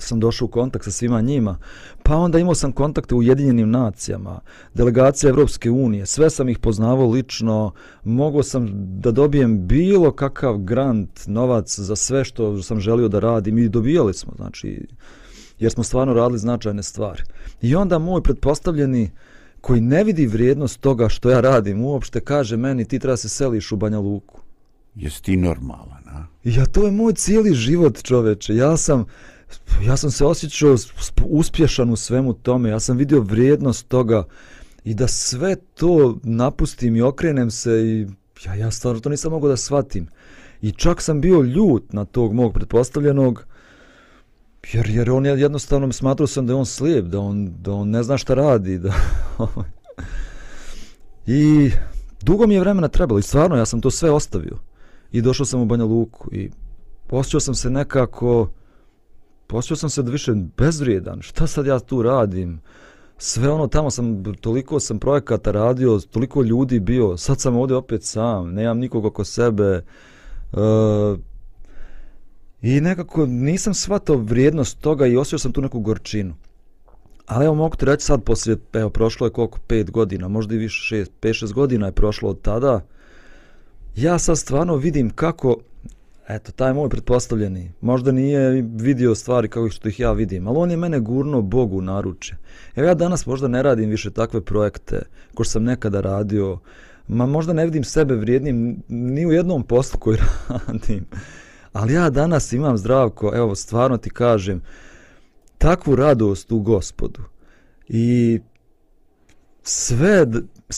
sam 0.03 0.19
došao 0.19 0.45
u 0.45 0.49
kontakt 0.49 0.85
sa 0.85 0.91
svima 0.91 1.21
njima. 1.21 1.57
Pa 2.03 2.15
onda 2.15 2.39
imao 2.39 2.55
sam 2.55 2.71
kontakte 2.71 3.15
u 3.15 3.17
Ujedinjenim 3.17 3.69
nacijama, 3.69 4.39
delegacija 4.73 5.29
Evropske 5.29 5.71
unije, 5.71 6.05
sve 6.05 6.29
sam 6.29 6.49
ih 6.49 6.59
poznavao 6.59 7.09
lično, 7.09 7.71
mogao 8.03 8.43
sam 8.43 8.67
da 8.99 9.11
dobijem 9.11 9.67
bilo 9.67 10.11
kakav 10.11 10.57
grant, 10.57 11.27
novac 11.27 11.79
za 11.79 11.95
sve 11.95 12.23
što 12.23 12.63
sam 12.63 12.79
želio 12.79 13.07
da 13.07 13.19
radim 13.19 13.57
i 13.57 13.69
dobijali 13.69 14.13
smo, 14.13 14.33
znači, 14.35 14.87
jer 15.59 15.71
smo 15.71 15.83
stvarno 15.83 16.13
radili 16.13 16.39
značajne 16.39 16.83
stvari. 16.83 17.23
I 17.61 17.75
onda 17.75 17.99
moj 17.99 18.23
pretpostavljeni 18.23 19.11
koji 19.61 19.81
ne 19.81 20.03
vidi 20.03 20.27
vrijednost 20.27 20.81
toga 20.81 21.09
što 21.09 21.29
ja 21.29 21.41
radim, 21.41 21.81
uopšte 21.81 22.19
kaže 22.19 22.57
meni 22.57 22.85
ti 22.85 22.99
treba 22.99 23.17
se 23.17 23.29
seliš 23.29 23.71
u 23.71 23.77
Banja 23.77 23.99
Luku. 23.99 24.41
Jesi 24.95 25.23
ti 25.23 25.37
normalan, 25.37 26.03
a? 26.07 26.25
Ja, 26.43 26.65
to 26.65 26.85
je 26.85 26.91
moj 26.91 27.13
cijeli 27.13 27.53
život, 27.53 28.03
čoveče. 28.03 28.55
Ja 28.55 28.77
sam, 28.77 29.05
ja 29.85 29.97
sam 29.97 30.11
se 30.11 30.25
osjećao 30.25 30.75
uspješan 31.25 31.89
u 31.89 31.95
svemu 31.95 32.33
tome. 32.33 32.69
Ja 32.69 32.79
sam 32.79 32.97
vidio 32.97 33.21
vrijednost 33.21 33.87
toga 33.87 34.23
i 34.83 34.93
da 34.93 35.07
sve 35.07 35.55
to 35.55 36.19
napustim 36.23 36.95
i 36.95 37.01
okrenem 37.01 37.51
se 37.51 37.71
i 37.71 38.07
ja, 38.45 38.55
ja 38.55 38.71
stvarno 38.71 38.99
to 38.99 39.09
nisam 39.09 39.31
mogao 39.31 39.49
da 39.49 39.57
shvatim. 39.57 40.07
I 40.61 40.71
čak 40.71 41.01
sam 41.01 41.21
bio 41.21 41.41
ljut 41.41 41.93
na 41.93 42.05
tog 42.05 42.33
mog 42.33 42.53
pretpostavljenog, 42.53 43.45
jer, 44.73 44.89
jer 44.89 45.11
on 45.11 45.25
je 45.25 45.39
jednostavno 45.39 45.91
smatrao 45.91 46.27
sam 46.27 46.45
da 46.45 46.53
je 46.53 46.57
on 46.57 46.65
slijep, 46.65 47.05
da 47.05 47.19
on, 47.19 47.53
da 47.61 47.71
on 47.71 47.89
ne 47.89 48.03
zna 48.03 48.17
šta 48.17 48.33
radi. 48.33 48.77
Da, 48.77 48.93
I 51.25 51.71
dugo 52.21 52.47
mi 52.47 52.53
je 52.53 52.59
vremena 52.59 52.87
trebalo 52.87 53.19
i 53.19 53.23
stvarno 53.23 53.55
ja 53.55 53.65
sam 53.65 53.81
to 53.81 53.91
sve 53.91 54.11
ostavio 54.11 54.57
i 55.11 55.21
došao 55.21 55.45
sam 55.45 55.61
u 55.61 55.65
Banja 55.65 55.85
Luku 55.85 56.29
i 56.31 56.49
osjećao 57.09 57.39
sam 57.39 57.55
se 57.55 57.69
nekako 57.69 58.49
osjećao 59.57 59.77
sam 59.77 59.89
se 59.89 60.03
da 60.03 60.11
više 60.11 60.33
bezvrijedan. 60.57 61.21
Šta 61.21 61.47
sad 61.47 61.65
ja 61.65 61.79
tu 61.79 62.01
radim? 62.01 62.61
Sve 63.17 63.49
ono 63.49 63.67
tamo 63.67 63.91
sam 63.91 64.23
toliko 64.41 64.79
sam 64.79 64.99
projekata 64.99 65.51
radio 65.51 65.99
toliko 66.11 66.43
ljudi 66.43 66.79
bio 66.79 67.17
sad 67.17 67.39
sam 67.39 67.55
ovdje 67.55 67.77
opet 67.77 68.03
sam 68.03 68.53
nemam 68.53 68.77
nikog 68.77 69.05
oko 69.05 69.23
sebe. 69.23 69.83
Uh, 70.51 71.19
i 72.61 72.81
nekako 72.81 73.25
nisam 73.25 73.73
shvatao 73.73 74.17
vrijednost 74.17 74.79
toga 74.79 75.07
i 75.07 75.17
osjećao 75.17 75.39
sam 75.39 75.51
tu 75.51 75.61
neku 75.61 75.79
gorčinu. 75.79 76.35
Ali 77.25 77.45
evo 77.45 77.55
mogu 77.55 77.75
ti 77.75 77.85
reći 77.85 78.05
sad 78.05 78.23
poslije 78.23 78.57
evo 78.73 78.89
prošlo 78.89 79.27
je 79.27 79.31
koliko 79.31 79.59
pet 79.67 79.91
godina 79.91 80.27
možda 80.27 80.55
i 80.55 80.57
više 80.57 80.81
šest, 80.81 81.11
pet 81.19 81.35
šest 81.35 81.53
godina 81.53 81.85
je 81.85 81.91
prošlo 81.91 82.29
od 82.29 82.41
tada. 82.41 82.81
Ja 83.95 84.19
sad 84.19 84.37
stvarno 84.37 84.75
vidim 84.75 85.09
kako, 85.09 85.57
eto, 86.29 86.51
taj 86.51 86.73
moj 86.73 86.89
pretpostavljeni, 86.89 87.71
možda 87.81 88.11
nije 88.11 88.61
vidio 88.61 89.15
stvari 89.15 89.47
kao 89.47 89.69
što 89.69 89.89
ih 89.89 89.99
ja 89.99 90.11
vidim, 90.11 90.47
ali 90.47 90.57
on 90.57 90.71
je 90.71 90.77
mene 90.77 90.99
gurno 90.99 91.41
Bogu 91.41 91.77
u 91.77 91.81
naruče. 91.81 92.35
Evo 92.75 92.87
ja 92.87 92.93
danas 92.93 93.25
možda 93.25 93.47
ne 93.47 93.63
radim 93.63 93.89
više 93.89 94.11
takve 94.11 94.41
projekte 94.41 95.01
ko 95.33 95.43
što 95.43 95.51
sam 95.51 95.63
nekada 95.63 96.01
radio, 96.01 96.59
ma 97.07 97.25
možda 97.25 97.53
ne 97.53 97.65
vidim 97.65 97.83
sebe 97.83 98.15
vrijednim 98.15 98.83
ni 98.87 99.25
u 99.25 99.31
jednom 99.31 99.63
poslu 99.63 99.99
koji 99.99 100.17
radim, 100.67 101.05
ali 101.73 101.93
ja 101.93 102.09
danas 102.09 102.53
imam 102.53 102.77
zdravko, 102.77 103.31
evo, 103.35 103.55
stvarno 103.55 103.97
ti 103.97 104.09
kažem, 104.09 104.61
takvu 105.57 105.95
radost 105.95 106.51
u 106.51 106.59
gospodu 106.59 107.21
i 107.87 108.39
sve, 109.63 110.25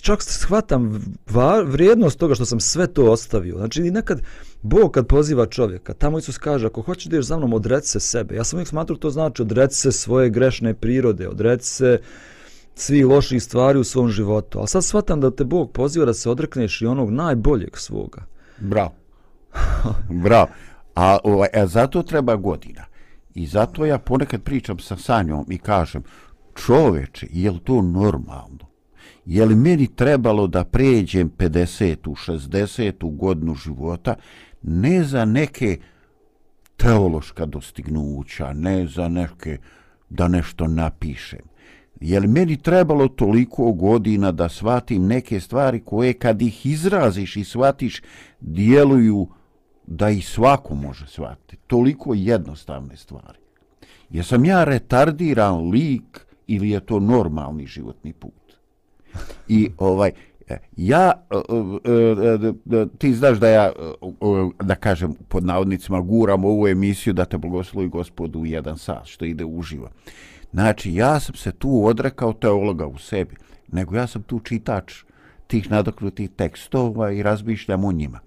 čak 0.01 0.23
shvatam 0.23 1.01
va, 1.29 1.61
vrijednost 1.61 2.19
toga 2.19 2.35
što 2.35 2.45
sam 2.45 2.59
sve 2.59 2.87
to 2.87 3.11
ostavio. 3.11 3.57
Znači 3.57 3.81
nekad 3.81 4.21
Bog 4.61 4.91
kad 4.91 5.07
poziva 5.07 5.45
čovjeka, 5.45 5.93
tamo 5.93 6.17
Isus 6.17 6.37
kaže 6.37 6.67
ako 6.67 6.81
hoćeš 6.81 7.05
da 7.05 7.15
ješ 7.15 7.25
za 7.25 7.37
mnom, 7.37 7.53
odreci 7.53 7.89
se 7.89 7.99
sebe. 7.99 8.35
Ja 8.35 8.43
sam 8.43 8.57
uvijek 8.57 8.67
smatrao 8.67 8.97
to 8.97 9.09
znači 9.09 9.41
odreci 9.41 9.77
se 9.77 9.91
svoje 9.91 10.29
grešne 10.29 10.73
prirode, 10.73 11.27
odreci 11.27 11.73
se 11.73 11.99
svih 12.75 13.05
loših 13.05 13.43
stvari 13.43 13.79
u 13.79 13.83
svom 13.83 14.09
životu. 14.09 14.59
Ali 14.59 14.67
sad 14.67 14.83
shvatam 14.83 15.21
da 15.21 15.31
te 15.31 15.43
Bog 15.43 15.71
poziva 15.71 16.05
da 16.05 16.13
se 16.13 16.29
odrekneš 16.29 16.81
i 16.81 16.85
onog 16.85 17.11
najboljeg 17.11 17.77
svoga. 17.77 18.25
Bravo. 18.59 18.93
Bravo. 20.09 20.47
A, 20.95 21.17
ovaj, 21.23 21.49
a 21.53 21.67
zato 21.67 22.03
treba 22.03 22.35
godina. 22.35 22.85
I 23.33 23.47
zato 23.47 23.85
ja 23.85 23.97
ponekad 23.97 24.41
pričam 24.43 24.79
sa 24.79 24.97
Sanjom 24.97 25.45
i 25.49 25.57
kažem, 25.57 26.03
čoveče, 26.55 27.27
je 27.29 27.51
li 27.51 27.59
to 27.59 27.81
normalno? 27.81 28.71
Je 29.25 29.45
li 29.45 29.55
meni 29.55 29.95
trebalo 29.95 30.47
da 30.47 30.63
pređem 30.63 31.31
50. 31.37 32.09
u 32.09 32.15
60. 32.15 33.17
godinu 33.17 33.55
života 33.55 34.15
ne 34.61 35.03
za 35.03 35.25
neke 35.25 35.77
teološka 36.77 37.45
dostignuća, 37.45 38.53
ne 38.53 38.87
za 38.87 39.07
neke 39.07 39.57
da 40.09 40.27
nešto 40.27 40.67
napišem. 40.67 41.51
Je 41.99 42.19
li 42.19 42.27
meni 42.27 42.57
trebalo 42.57 43.07
toliko 43.07 43.71
godina 43.71 44.31
da 44.31 44.49
shvatim 44.49 45.07
neke 45.07 45.39
stvari 45.39 45.79
koje 45.85 46.13
kad 46.13 46.41
ih 46.41 46.65
izraziš 46.65 47.37
i 47.37 47.43
shvatiš 47.43 48.01
djeluju 48.39 49.27
da 49.87 50.09
i 50.09 50.21
svako 50.21 50.75
može 50.75 51.07
shvatiti. 51.07 51.57
Toliko 51.67 52.13
jednostavne 52.13 52.97
stvari. 52.97 53.39
Jesam 54.09 54.45
ja 54.45 54.63
retardiran 54.63 55.69
lik 55.69 56.25
ili 56.47 56.69
je 56.69 56.79
to 56.79 56.99
normalni 56.99 57.67
životni 57.67 58.13
put? 58.13 58.53
I 59.47 59.71
ovaj, 59.77 60.11
E, 60.47 60.57
ja, 60.77 61.11
e, 61.31 62.77
e, 62.77 62.85
ti 62.97 63.13
znaš 63.13 63.37
da 63.37 63.47
ja, 63.47 63.71
da 64.61 64.75
kažem 64.75 65.13
pod 65.27 65.45
navodnicima, 65.45 66.01
guram 66.01 66.45
ovu 66.45 66.67
emisiju 66.67 67.13
da 67.13 67.25
te 67.25 67.37
blagoslovi 67.37 67.87
gospodu 67.87 68.39
u 68.39 68.45
jedan 68.45 68.77
sat, 68.77 69.05
što 69.05 69.25
ide 69.25 69.45
uživo. 69.45 69.89
Znači, 70.51 70.93
ja 70.93 71.19
sam 71.19 71.35
se 71.35 71.51
tu 71.51 71.85
odrekao 71.85 72.33
teologa 72.33 72.87
u 72.87 72.97
sebi. 72.97 73.35
nego 73.71 73.95
ja 73.95 74.07
sam 74.07 74.23
tu 74.23 74.39
čitač 74.39 75.03
tih 75.47 75.71
nadoknutih 75.71 76.29
tekstova 76.29 77.11
i 77.11 77.23
razmišljam 77.23 77.85
o 77.85 77.91
njima. 77.91 78.19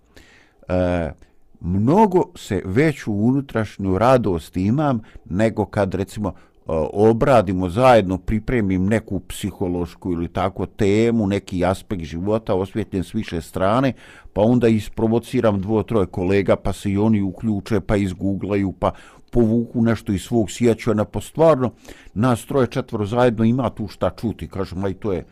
E, 0.68 1.12
mnogo 1.60 2.24
se 2.34 2.62
veću 2.64 3.12
unutrašnju 3.12 3.98
radost 3.98 4.56
imam 4.56 5.00
nego 5.24 5.66
kad 5.66 5.94
recimo 5.94 6.34
obradimo 6.66 7.68
zajedno, 7.68 8.18
pripremim 8.18 8.86
neku 8.86 9.20
psihološku 9.20 10.12
ili 10.12 10.28
tako 10.28 10.66
temu, 10.66 11.26
neki 11.26 11.64
aspekt 11.64 12.02
života, 12.02 12.54
osvjetljen 12.54 13.04
s 13.04 13.14
više 13.14 13.40
strane, 13.40 13.92
pa 14.32 14.42
onda 14.42 14.68
isprovociram 14.68 15.60
dvo, 15.60 15.82
troje 15.82 16.06
kolega, 16.06 16.56
pa 16.56 16.72
se 16.72 16.90
i 16.90 16.98
oni 16.98 17.22
uključe, 17.22 17.80
pa 17.80 17.96
izgooglaju, 17.96 18.72
pa 18.72 18.92
povuku 19.30 19.82
nešto 19.82 20.12
iz 20.12 20.22
svog 20.22 20.50
sjećanja, 20.50 21.04
pa 21.04 21.20
stvarno 21.20 21.72
nas 22.14 22.46
troje 22.46 22.66
četvro 22.66 23.06
zajedno 23.06 23.44
ima 23.44 23.70
tu 23.70 23.88
šta 23.88 24.10
čuti, 24.10 24.48
kažem, 24.48 24.84
aj 24.84 24.94
to 24.94 25.12
je 25.12 25.24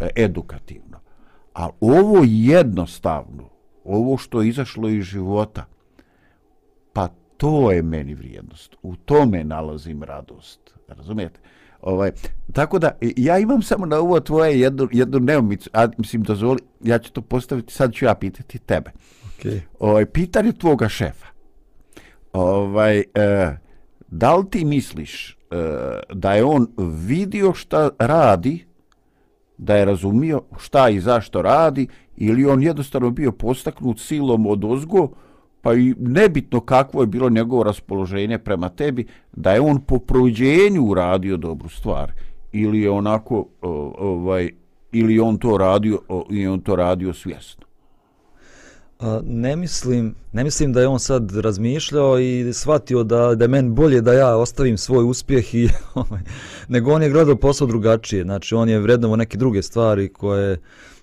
e, 0.00 0.08
edukativno. 0.16 0.98
A 1.54 1.68
ovo 1.80 2.20
jednostavno, 2.24 3.48
ovo 3.84 4.16
što 4.16 4.42
je 4.42 4.48
izašlo 4.48 4.88
iz 4.88 5.04
života, 5.04 5.64
pa 6.92 7.08
to 7.38 7.72
je 7.72 7.82
meni 7.82 8.14
vrijednost. 8.14 8.76
U 8.82 8.96
tome 8.96 9.44
nalazim 9.44 10.02
radost. 10.02 10.60
Razumijete? 10.88 11.40
Ovaj, 11.80 12.10
tako 12.52 12.78
da, 12.78 12.90
ja 13.00 13.38
imam 13.38 13.62
samo 13.62 13.86
na 13.86 13.98
ovo 13.98 14.20
tvoje 14.20 14.60
jednu, 14.60 14.88
jednu 14.92 15.18
neumicu, 15.18 15.70
a 15.72 15.88
mislim, 15.98 16.22
dozvoli, 16.22 16.60
ja 16.80 16.98
ću 16.98 17.12
to 17.12 17.20
postaviti, 17.20 17.72
sad 17.72 17.92
ću 17.92 18.04
ja 18.04 18.14
pitati 18.14 18.58
tebe. 18.58 18.90
Okay. 19.38 19.60
Ovaj, 19.78 20.06
pitanje 20.06 20.52
tvoga 20.52 20.88
šefa. 20.88 21.26
Ovaj, 22.32 22.98
e, 22.98 23.56
da 24.08 24.36
li 24.36 24.50
ti 24.50 24.64
misliš 24.64 25.30
e, 25.30 25.36
da 26.14 26.34
je 26.34 26.44
on 26.44 26.66
vidio 27.06 27.54
šta 27.54 27.90
radi, 27.98 28.64
da 29.58 29.76
je 29.76 29.84
razumio 29.84 30.42
šta 30.58 30.88
i 30.88 31.00
zašto 31.00 31.42
radi, 31.42 31.88
ili 32.16 32.46
on 32.46 32.62
jednostavno 32.62 33.10
bio 33.10 33.32
postaknut 33.32 34.00
silom 34.00 34.46
od 34.46 34.64
ozgo, 34.64 35.08
pa 35.68 35.74
i 35.74 35.94
nebitno 35.98 36.60
kakvo 36.60 37.02
je 37.02 37.06
bilo 37.06 37.30
njegovo 37.30 37.62
raspoloženje 37.62 38.38
prema 38.38 38.68
tebi, 38.68 39.06
da 39.32 39.52
je 39.52 39.60
on 39.60 39.80
po 39.80 39.98
prođenju 39.98 40.84
uradio 40.84 41.36
dobru 41.36 41.68
stvar 41.68 42.12
ili 42.52 42.80
je 42.80 42.90
onako 42.90 43.46
ovaj 43.98 44.50
ili 44.92 45.18
on 45.20 45.38
to 45.38 45.58
radio 45.58 46.00
i 46.30 46.46
on 46.46 46.60
to 46.60 46.76
radio 46.76 47.12
svjesno. 47.12 47.66
A, 48.98 49.20
ne 49.24 49.56
mislim, 49.56 50.14
ne 50.32 50.44
mislim 50.44 50.72
da 50.72 50.80
je 50.80 50.88
on 50.88 51.00
sad 51.00 51.36
razmišljao 51.36 52.20
i 52.20 52.52
shvatio 52.52 53.04
da, 53.04 53.34
da 53.34 53.44
je 53.44 53.62
bolje 53.62 54.00
da 54.00 54.12
ja 54.12 54.36
ostavim 54.36 54.78
svoj 54.78 55.04
uspjeh 55.04 55.54
i 55.54 55.68
ovaj, 55.94 56.20
nego 56.68 56.92
on 56.92 57.02
je 57.02 57.10
gledao 57.10 57.36
posao 57.36 57.66
drugačije. 57.66 58.22
Znači 58.22 58.54
on 58.54 58.68
je 58.68 58.78
vrednovao 58.78 59.16
neke 59.16 59.38
druge 59.38 59.62
stvari 59.62 60.08
koje 60.08 60.58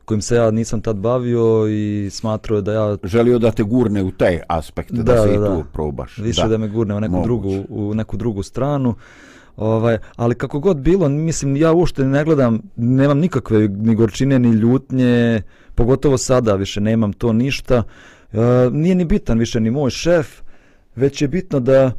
kojim 0.05 0.21
se 0.21 0.35
ja 0.35 0.51
nisam 0.51 0.81
tad 0.81 0.95
bavio 0.95 1.67
i 1.67 2.09
smatrao 2.11 2.61
da 2.61 2.73
ja... 2.73 2.97
Želio 3.03 3.39
da 3.39 3.51
te 3.51 3.63
gurne 3.63 4.03
u 4.03 4.11
taj 4.11 4.39
aspekt, 4.47 4.91
da, 4.91 5.03
da 5.03 5.21
se 5.21 5.27
da, 5.27 5.33
i 5.33 5.37
tu 5.37 5.63
probaš. 5.73 6.17
Više 6.17 6.41
da. 6.41 6.47
da 6.47 6.57
me 6.57 6.67
gurne 6.67 6.95
u 6.95 6.99
neku, 6.99 7.21
drugu, 7.23 7.63
u 7.69 7.93
neku 7.93 8.17
drugu 8.17 8.43
stranu. 8.43 8.95
Ovaj, 9.57 9.97
ali 10.15 10.35
kako 10.35 10.59
god 10.59 10.77
bilo, 10.77 11.09
mislim, 11.09 11.55
ja 11.55 11.73
uopšte 11.73 12.05
ne 12.05 12.23
gledam, 12.23 12.61
nemam 12.75 13.19
nikakve 13.19 13.67
ni 13.67 13.95
gorčine, 13.95 14.39
ni 14.39 14.49
ljutnje, 14.49 15.41
pogotovo 15.75 16.17
sada 16.17 16.55
više 16.55 16.81
nemam 16.81 17.13
to 17.13 17.33
ništa. 17.33 17.83
Uh, 18.33 18.39
nije 18.71 18.95
ni 18.95 19.05
bitan 19.05 19.39
više 19.39 19.59
ni 19.59 19.71
moj 19.71 19.89
šef, 19.89 20.41
već 20.95 21.21
je 21.21 21.27
bitno 21.27 21.59
da 21.59 21.91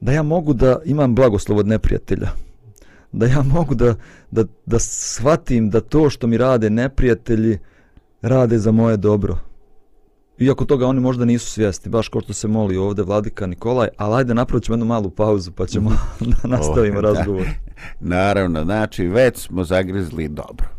da 0.00 0.12
ja 0.12 0.22
mogu 0.22 0.52
da 0.52 0.78
imam 0.84 1.14
blagoslov 1.14 1.58
od 1.58 1.66
neprijatelja 1.66 2.28
da 3.14 3.26
ja 3.26 3.42
mogu 3.42 3.74
da, 3.74 3.94
da, 4.30 4.44
da 4.66 4.78
shvatim 4.78 5.70
da 5.70 5.80
to 5.80 6.10
što 6.10 6.26
mi 6.26 6.36
rade 6.36 6.70
neprijatelji 6.70 7.58
rade 8.22 8.58
za 8.58 8.72
moje 8.72 8.96
dobro. 8.96 9.38
Iako 10.38 10.64
toga 10.64 10.86
oni 10.86 11.00
možda 11.00 11.24
nisu 11.24 11.50
svjesni, 11.50 11.90
baš 11.90 12.08
kao 12.08 12.20
što 12.20 12.32
se 12.32 12.48
moli 12.48 12.76
ovdje 12.76 13.04
Vladika 13.04 13.46
Nikolaj, 13.46 13.88
ali 13.96 14.16
ajde 14.16 14.34
napravit 14.34 14.64
ćemo 14.64 14.74
jednu 14.74 14.86
malu 14.86 15.10
pauzu 15.10 15.52
pa 15.52 15.66
ćemo 15.66 15.90
da 16.42 16.48
nastavimo 16.48 16.98
oh, 16.98 17.04
razgovor. 17.04 17.46
Naravno, 18.00 18.64
znači 18.64 19.06
već 19.06 19.38
smo 19.38 19.64
zagrizli 19.64 20.28
dobro. 20.28 20.73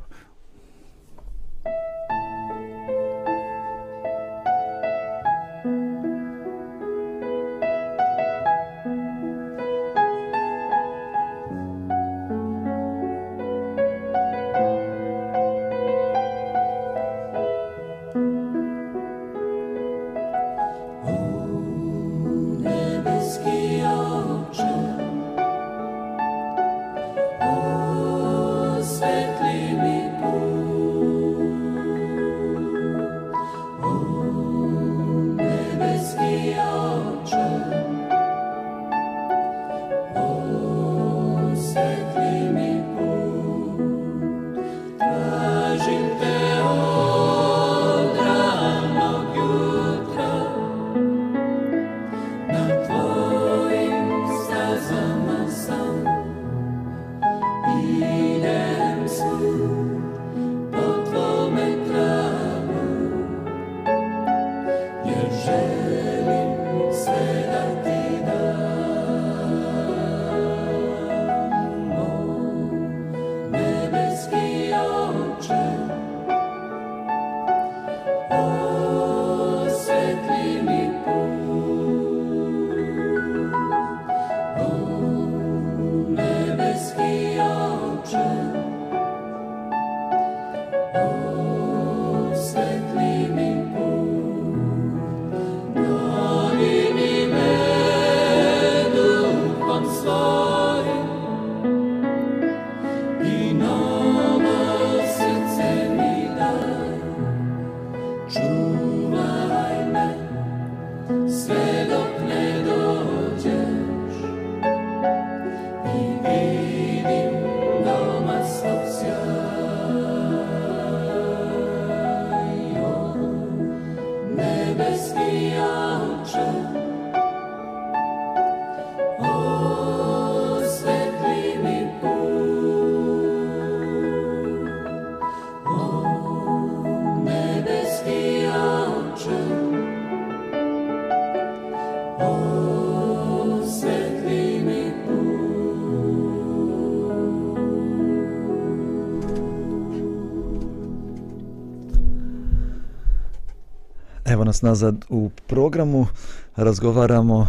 Nas 154.43 154.61
nazad 154.61 155.05
u 155.09 155.29
programu. 155.47 156.07
Razgovaramo 156.55 157.47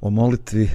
o 0.00 0.10
molitvi 0.10 0.70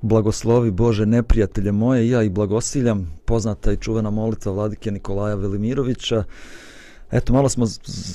blagoslovi 0.00 0.70
Bože 0.70 1.06
neprijatelje 1.06 1.72
moje, 1.72 2.08
ja 2.08 2.22
i 2.22 2.28
blagosiljam, 2.28 3.20
poznata 3.24 3.72
i 3.72 3.76
čuvena 3.76 4.10
molitva 4.10 4.52
vladike 4.52 4.90
Nikolaja 4.90 5.34
Velimirovića. 5.34 6.24
Eto, 7.10 7.32
malo 7.32 7.48
smo 7.48 7.66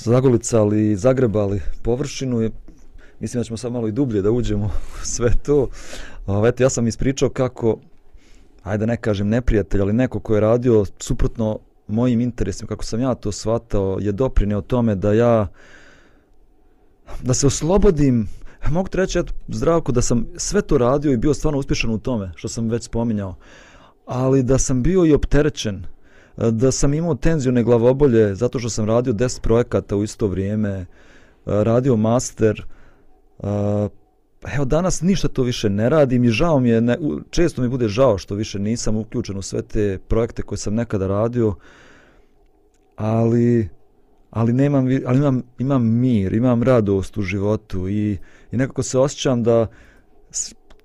zagolicali 0.04 0.90
i 0.90 0.96
zagrebali 0.96 1.60
površinu 1.82 2.42
i 2.42 2.50
mislim 3.20 3.40
da 3.40 3.44
ćemo 3.44 3.56
sad 3.56 3.72
malo 3.72 3.88
i 3.88 3.92
dublje 3.92 4.22
da 4.22 4.30
uđemo 4.30 4.66
u 4.66 5.04
sve 5.04 5.30
to. 5.42 5.68
Eto, 6.48 6.62
ja 6.62 6.70
sam 6.70 6.86
ispričao 6.86 7.28
kako, 7.28 7.78
ajde 8.62 8.86
ne 8.86 8.96
kažem 8.96 9.28
neprijatelj, 9.28 9.80
ali 9.80 9.92
neko 9.92 10.20
ko 10.20 10.34
je 10.34 10.40
radio 10.40 10.84
suprotno 10.98 11.58
mojim 11.88 12.20
interesima, 12.20 12.68
kako 12.68 12.84
sam 12.84 13.00
ja 13.00 13.14
to 13.14 13.32
shvatao, 13.32 13.98
je 14.00 14.12
doprineo 14.12 14.60
tome 14.60 14.94
da 14.94 15.12
ja 15.12 15.46
da 17.22 17.34
se 17.34 17.46
oslobodim 17.46 18.28
mogu 18.70 18.88
ti 18.88 18.96
reći, 18.96 19.18
eto, 19.18 19.32
zdravko, 19.48 19.92
da 19.92 20.02
sam 20.02 20.26
sve 20.36 20.62
to 20.62 20.78
radio 20.78 21.12
i 21.12 21.16
bio 21.16 21.34
stvarno 21.34 21.58
uspješan 21.58 21.90
u 21.90 21.98
tome, 21.98 22.32
što 22.36 22.48
sam 22.48 22.68
već 22.68 22.84
spominjao, 22.84 23.34
ali 24.06 24.42
da 24.42 24.58
sam 24.58 24.82
bio 24.82 25.04
i 25.04 25.12
opterećen, 25.12 25.84
da 26.36 26.72
sam 26.72 26.94
imao 26.94 27.14
tenzijone 27.14 27.62
glavobolje, 27.62 28.34
zato 28.34 28.58
što 28.58 28.70
sam 28.70 28.84
radio 28.84 29.12
10 29.12 29.40
projekata 29.40 29.96
u 29.96 30.02
isto 30.02 30.26
vrijeme, 30.26 30.86
radio 31.46 31.96
master, 31.96 32.66
evo 34.54 34.64
danas 34.64 35.02
ništa 35.02 35.28
to 35.28 35.42
više 35.42 35.70
ne 35.70 35.88
radim 35.88 36.24
i 36.24 36.28
žao 36.28 36.60
mi 36.60 36.68
je, 36.68 36.80
ne, 36.80 36.98
često 37.30 37.62
mi 37.62 37.68
bude 37.68 37.88
žao 37.88 38.18
što 38.18 38.34
više 38.34 38.58
nisam 38.58 38.96
uključen 38.96 39.38
u 39.38 39.42
sve 39.42 39.62
te 39.62 39.98
projekte 40.08 40.42
koje 40.42 40.58
sam 40.58 40.74
nekada 40.74 41.06
radio, 41.06 41.54
ali 42.96 43.68
ali 44.36 44.52
nemam 44.52 44.86
ali 45.06 45.18
imam 45.18 45.42
imam 45.58 45.84
mir, 45.84 46.34
imam 46.34 46.62
radost 46.62 47.16
u 47.16 47.22
životu 47.22 47.88
i 47.88 48.18
i 48.52 48.56
nekako 48.56 48.82
se 48.82 48.98
osjećam 48.98 49.42
da 49.42 49.66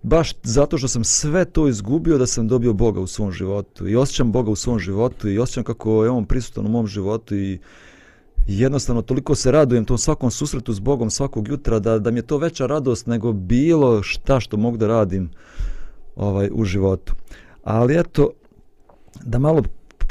baš 0.03 0.33
zato 0.43 0.77
što 0.77 0.87
sam 0.87 1.03
sve 1.03 1.45
to 1.45 1.67
izgubio 1.67 2.17
da 2.17 2.27
sam 2.27 2.47
dobio 2.47 2.73
Boga 2.73 2.99
u 2.99 3.07
svom 3.07 3.31
životu 3.31 3.87
i 3.87 3.95
osjećam 3.95 4.31
Boga 4.31 4.51
u 4.51 4.55
svom 4.55 4.79
životu 4.79 5.29
i 5.29 5.39
osjećam 5.39 5.63
kako 5.63 6.03
je 6.03 6.09
on 6.09 6.25
prisutan 6.25 6.65
u 6.65 6.69
mom 6.69 6.87
životu 6.87 7.35
i 7.35 7.59
jednostavno 8.47 9.01
toliko 9.01 9.35
se 9.35 9.51
radujem 9.51 9.85
tom 9.85 9.97
svakom 9.97 10.31
susretu 10.31 10.73
s 10.73 10.79
Bogom 10.79 11.09
svakog 11.09 11.47
jutra 11.47 11.79
da, 11.79 11.99
da 11.99 12.11
mi 12.11 12.19
je 12.19 12.27
to 12.27 12.37
veća 12.37 12.67
radost 12.67 13.07
nego 13.07 13.33
bilo 13.33 14.03
šta 14.03 14.39
što 14.39 14.57
mogu 14.57 14.77
da 14.77 14.87
radim 14.87 15.29
ovaj 16.15 16.49
u 16.53 16.63
životu. 16.63 17.13
Ali 17.63 17.99
eto, 17.99 18.29
da 19.23 19.39
malo 19.39 19.63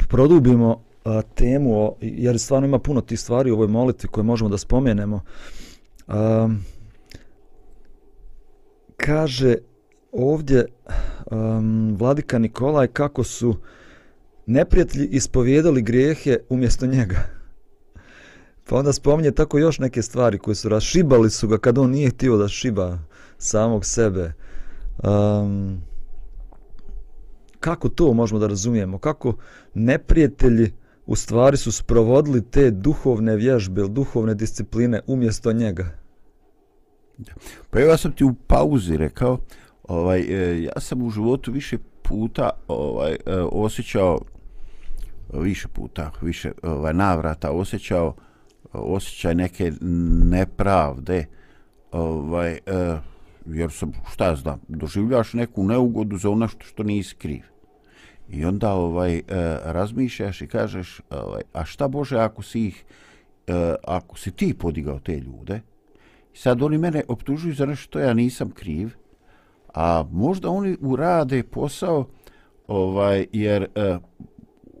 produbimo 0.09 0.90
a, 1.03 1.21
temu, 1.21 1.81
o, 1.81 1.95
jer 2.01 2.39
stvarno 2.39 2.67
ima 2.67 2.79
puno 2.79 3.01
tih 3.01 3.19
stvari 3.19 3.51
u 3.51 3.53
ovoj 3.53 3.67
molitvi 3.67 4.09
koje 4.09 4.23
možemo 4.23 4.49
da 4.49 4.57
spomenemo. 4.57 5.21
A, 6.07 6.49
kaže 8.97 9.55
ovdje 10.11 10.65
um, 11.31 11.95
vladika 11.99 12.39
Nikolaj 12.39 12.87
kako 12.87 13.23
su 13.23 13.55
neprijatelji 14.45 15.07
ispovjedali 15.11 15.81
grijehe 15.81 16.37
umjesto 16.49 16.85
njega. 16.85 17.19
Pa 18.69 18.75
onda 18.75 18.93
spominje 18.93 19.31
tako 19.31 19.59
još 19.59 19.79
neke 19.79 20.01
stvari 20.01 20.37
koje 20.37 20.55
su 20.55 20.69
rašibali 20.69 21.29
su 21.29 21.47
ga 21.47 21.57
kad 21.57 21.77
on 21.77 21.89
nije 21.91 22.09
htio 22.09 22.37
da 22.37 22.47
šiba 22.47 22.99
samog 23.37 23.85
sebe. 23.85 24.33
Um, 25.03 25.81
kako 27.59 27.89
to 27.89 28.13
možemo 28.13 28.39
da 28.39 28.47
razumijemo? 28.47 28.97
Kako 28.97 29.35
neprijatelji 29.73 30.71
u 31.05 31.15
stvari 31.15 31.57
su 31.57 31.71
sprovodili 31.71 32.41
te 32.41 32.71
duhovne 32.71 33.35
vježbe, 33.35 33.87
duhovne 33.87 34.35
discipline 34.35 35.01
umjesto 35.07 35.53
njega? 35.53 35.89
Pa 37.69 37.79
ja 37.79 37.97
sam 37.97 38.11
ti 38.11 38.23
u 38.23 38.33
pauzi 38.47 38.97
rekao, 38.97 39.37
ovaj, 39.83 40.19
e, 40.19 40.63
ja 40.63 40.79
sam 40.79 41.01
u 41.01 41.09
životu 41.09 41.51
više 41.51 41.77
puta 42.01 42.49
ovaj, 42.67 43.11
e, 43.11 43.17
osjećao, 43.51 44.19
više 45.33 45.67
puta, 45.67 46.11
više 46.21 46.51
ovaj, 46.63 46.93
navrata 46.93 47.51
osjećao 47.51 48.15
osjećaj 48.73 49.35
neke 49.35 49.71
nepravde, 50.29 51.25
ovaj, 51.91 52.51
e, 52.51 52.59
jer 53.45 53.71
sam, 53.71 53.91
šta 54.11 54.35
znam, 54.35 54.59
doživljaš 54.67 55.33
neku 55.33 55.63
neugodu 55.63 56.17
za 56.17 56.29
ono 56.29 56.47
što, 56.47 56.65
što 56.65 56.83
nisi 56.83 57.15
kriv. 57.15 57.50
I 58.31 58.45
onda 58.45 58.73
ovaj 58.73 59.15
e, 59.17 59.21
razmišljaš 59.63 60.41
i 60.41 60.47
kažeš, 60.47 61.01
ovaj, 61.09 61.41
a 61.53 61.65
šta 61.65 61.87
Bože 61.87 62.17
ako 62.17 62.41
si 62.41 62.65
ih, 62.67 62.85
e, 63.47 63.75
ako 63.87 64.17
si 64.17 64.31
ti 64.31 64.53
podigao 64.53 64.99
te 64.99 65.19
ljude, 65.19 65.61
sad 66.33 66.61
oni 66.61 66.77
mene 66.77 67.03
optužuju 67.07 67.53
za 67.53 67.65
nešto 67.65 67.99
ja 67.99 68.13
nisam 68.13 68.51
kriv, 68.51 68.89
a 69.73 70.05
možda 70.11 70.49
oni 70.49 70.77
urade 70.81 71.43
posao 71.43 72.07
ovaj 72.67 73.25
jer 73.31 73.63
e, 73.75 73.97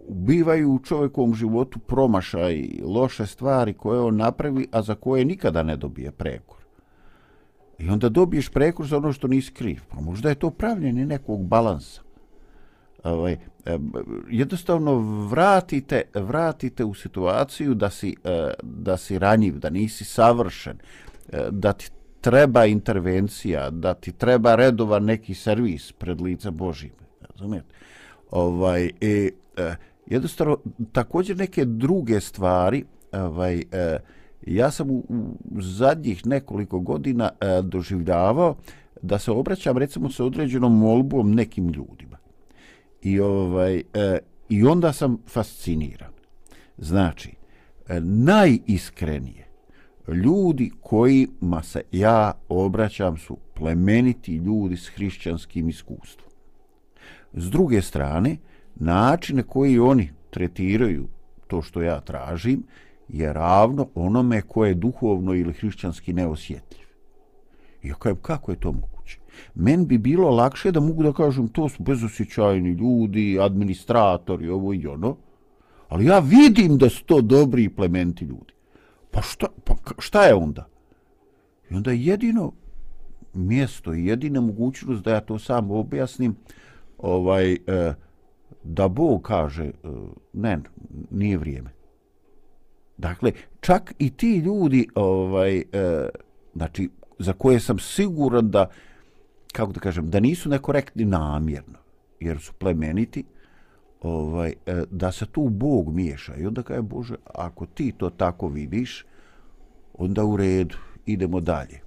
bivaju 0.09 0.71
u 0.71 0.79
čovjekovom 0.79 1.33
životu 1.33 1.79
promašaj 1.79 2.69
loše 2.83 3.25
stvari 3.25 3.73
koje 3.73 3.99
on 3.99 4.15
napravi, 4.15 4.67
a 4.71 4.81
za 4.81 4.95
koje 4.95 5.25
nikada 5.25 5.63
ne 5.63 5.77
dobije 5.77 6.11
prekor. 6.11 6.57
I 7.79 7.89
onda 7.89 8.09
dobiješ 8.09 8.49
prekor 8.49 8.87
za 8.87 8.97
ono 8.97 9.13
što 9.13 9.27
nisi 9.27 9.53
kriv. 9.53 9.81
Pa 9.89 10.01
možda 10.01 10.29
je 10.29 10.35
to 10.35 10.49
pravljenje 10.49 11.05
nekog 11.05 11.45
balansa. 11.45 12.01
Ovaj, 13.03 13.33
e, 13.33 13.77
jednostavno 14.29 14.99
vratite, 15.27 16.01
vratite 16.13 16.83
u 16.83 16.93
situaciju 16.93 17.73
da 17.73 17.89
si, 17.89 18.15
e, 18.23 18.51
da 18.63 18.97
si 18.97 19.19
ranjiv, 19.19 19.59
da 19.59 19.69
nisi 19.69 20.05
savršen, 20.05 20.77
e, 21.29 21.47
da 21.51 21.73
ti 21.73 21.89
treba 22.21 22.65
intervencija, 22.65 23.69
da 23.69 23.93
ti 23.93 24.11
treba 24.11 24.55
redovan 24.55 25.03
neki 25.03 25.33
servis 25.33 25.91
pred 25.91 26.21
lice 26.21 26.51
Božim. 26.51 26.91
Razumijete? 27.29 27.67
Ovaj, 28.31 28.91
e, 29.01 29.29
jednostavno, 30.05 30.57
također 30.91 31.37
neke 31.37 31.65
druge 31.65 32.19
stvari, 32.19 32.85
ovaj, 33.11 33.63
e, 33.71 33.97
ja 34.47 34.71
sam 34.71 34.91
u, 34.91 35.03
u 35.51 35.61
zadnjih 35.61 36.25
nekoliko 36.27 36.79
godina 36.79 37.29
e, 37.41 37.61
doživljavao 37.61 38.55
da 39.01 39.19
se 39.19 39.31
obraćam 39.31 39.77
recimo 39.77 40.09
sa 40.09 40.25
određenom 40.25 40.79
molbom 40.79 41.31
nekim 41.31 41.67
ljudima. 41.67 42.17
I, 43.01 43.19
ovaj, 43.19 43.83
e, 43.93 44.19
I 44.49 44.63
onda 44.63 44.93
sam 44.93 45.17
fasciniran. 45.27 46.11
Znači, 46.77 47.31
e, 47.87 47.99
najiskrenije 48.01 49.47
ljudi 50.07 50.71
kojima 50.81 51.63
se 51.63 51.81
ja 51.91 52.33
obraćam 52.49 53.17
su 53.17 53.37
plemeniti 53.53 54.35
ljudi 54.35 54.77
s 54.77 54.87
hrišćanskim 54.87 55.69
iskustvom. 55.69 56.31
S 57.33 57.49
druge 57.49 57.81
strane, 57.81 58.37
načine 58.75 59.43
koji 59.43 59.79
oni 59.79 60.09
tretiraju 60.29 61.07
to 61.47 61.61
što 61.61 61.81
ja 61.81 61.99
tražim 61.99 62.63
je 63.07 63.33
ravno 63.33 63.87
onome 63.95 64.41
koje 64.41 64.69
je 64.69 64.75
duhovno 64.75 65.33
ili 65.33 65.53
hrišćanski 65.53 66.13
neosjetljiv. 66.13 66.87
I 67.83 67.87
ja 67.87 68.15
kako 68.21 68.51
je 68.51 68.59
to 68.59 68.71
moguće? 68.71 68.90
Men 69.55 69.87
bi 69.87 69.97
bilo 69.97 70.29
lakše 70.29 70.71
da 70.71 70.79
mogu 70.79 71.03
da 71.03 71.13
kažem 71.13 71.47
to 71.47 71.69
su 71.69 71.83
bezosjećajni 71.83 72.69
ljudi, 72.69 73.39
administratori, 73.41 74.49
ovo 74.49 74.73
i 74.73 74.87
ono, 74.87 75.15
ali 75.89 76.05
ja 76.05 76.19
vidim 76.19 76.77
da 76.77 76.89
su 76.89 77.03
to 77.03 77.21
dobri 77.21 77.63
i 77.63 77.69
plementi 77.69 78.25
ljudi. 78.25 78.53
Pa 79.11 79.21
šta, 79.21 79.47
pa 79.63 79.75
šta 79.99 80.23
je 80.23 80.33
onda? 80.33 80.67
I 81.69 81.75
onda 81.75 81.91
jedino 81.91 82.51
mjesto 83.33 83.93
i 83.93 84.05
jedina 84.05 84.41
mogućnost 84.41 85.03
da 85.03 85.11
ja 85.11 85.21
to 85.21 85.39
sam 85.39 85.71
objasnim, 85.71 86.35
ovaj, 86.97 87.53
eh, 87.53 87.93
da 88.63 88.87
Bog 88.87 89.21
kaže, 89.21 89.63
eh, 89.63 89.89
ne, 90.33 90.59
nije 91.11 91.37
vrijeme. 91.37 91.69
Dakle, 92.97 93.31
čak 93.61 93.93
i 93.99 94.09
ti 94.09 94.37
ljudi, 94.37 94.87
ovaj, 94.95 95.57
eh, 95.57 96.09
znači, 96.55 96.89
za 97.19 97.33
koje 97.33 97.59
sam 97.59 97.79
siguran 97.79 98.49
da, 98.49 98.69
kako 99.51 99.71
da 99.71 99.79
kažem, 99.79 100.09
da 100.09 100.19
nisu 100.19 100.49
nekorektni 100.49 101.05
namjerno, 101.05 101.79
jer 102.19 102.39
su 102.39 102.53
plemeniti, 102.53 103.23
ovaj, 104.01 104.53
e, 104.65 104.83
da 104.91 105.11
se 105.11 105.25
tu 105.25 105.49
Bog 105.49 105.93
miješa. 105.93 106.35
I 106.35 106.45
onda 106.45 106.63
kaže, 106.63 106.81
Bože, 106.81 107.15
ako 107.33 107.65
ti 107.65 107.93
to 107.97 108.09
tako 108.09 108.47
vidiš, 108.47 109.05
onda 109.93 110.25
u 110.25 110.37
redu, 110.37 110.75
idemo 111.05 111.39
dalje. 111.39 111.79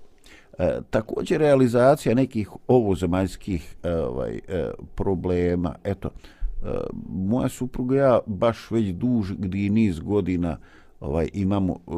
E, 0.59 0.81
također 0.91 1.41
realizacija 1.41 2.15
nekih 2.15 2.51
ovozemaljskih 2.69 3.77
e, 3.83 3.95
ovaj, 3.95 4.41
e, 4.49 4.71
problema, 4.95 5.75
eto, 5.85 6.09
e, 6.09 6.67
moja 7.09 7.49
supruga 7.49 7.97
ja 7.97 8.19
baš 8.27 8.71
već 8.71 8.89
duž 8.89 9.33
gdje 9.39 9.71
niz 9.71 10.01
godina 10.01 10.57
ovaj, 11.01 11.29
imamo 11.33 11.73
e, 11.73 11.91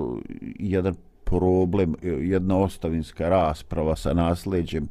jedan 0.59 0.95
problem, 1.25 1.95
e, 2.03 2.09
jedna 2.09 2.59
ostavinska 2.59 3.29
rasprava 3.29 3.97
sa 3.97 4.13
nasljeđem 4.15 4.89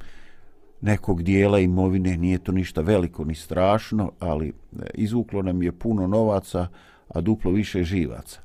nekog 0.86 1.24
dijela 1.24 1.60
imovine, 1.60 2.17
nije 2.17 2.38
to 2.38 2.52
ništa 2.52 2.82
veliko 2.82 3.26
ni 3.26 3.36
strašno, 3.36 4.12
ali 4.19 4.48
e, 4.48 4.54
izvuklo 4.93 5.41
nam 5.41 5.63
je 5.63 5.71
puno 5.71 6.08
novaca, 6.08 6.67
a 7.08 7.21
duplo 7.21 7.52
više 7.52 7.84
živaca. 7.84 8.39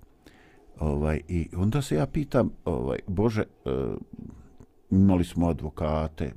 Ovaj, 0.80 1.20
I 1.28 1.48
onda 1.56 1.82
se 1.82 1.96
ja 1.96 2.06
pitam, 2.06 2.50
ovaj, 2.64 2.98
Bože, 3.06 3.42
eh, 3.42 3.70
imali 4.90 5.24
smo 5.24 5.48
advokate, 5.48 6.32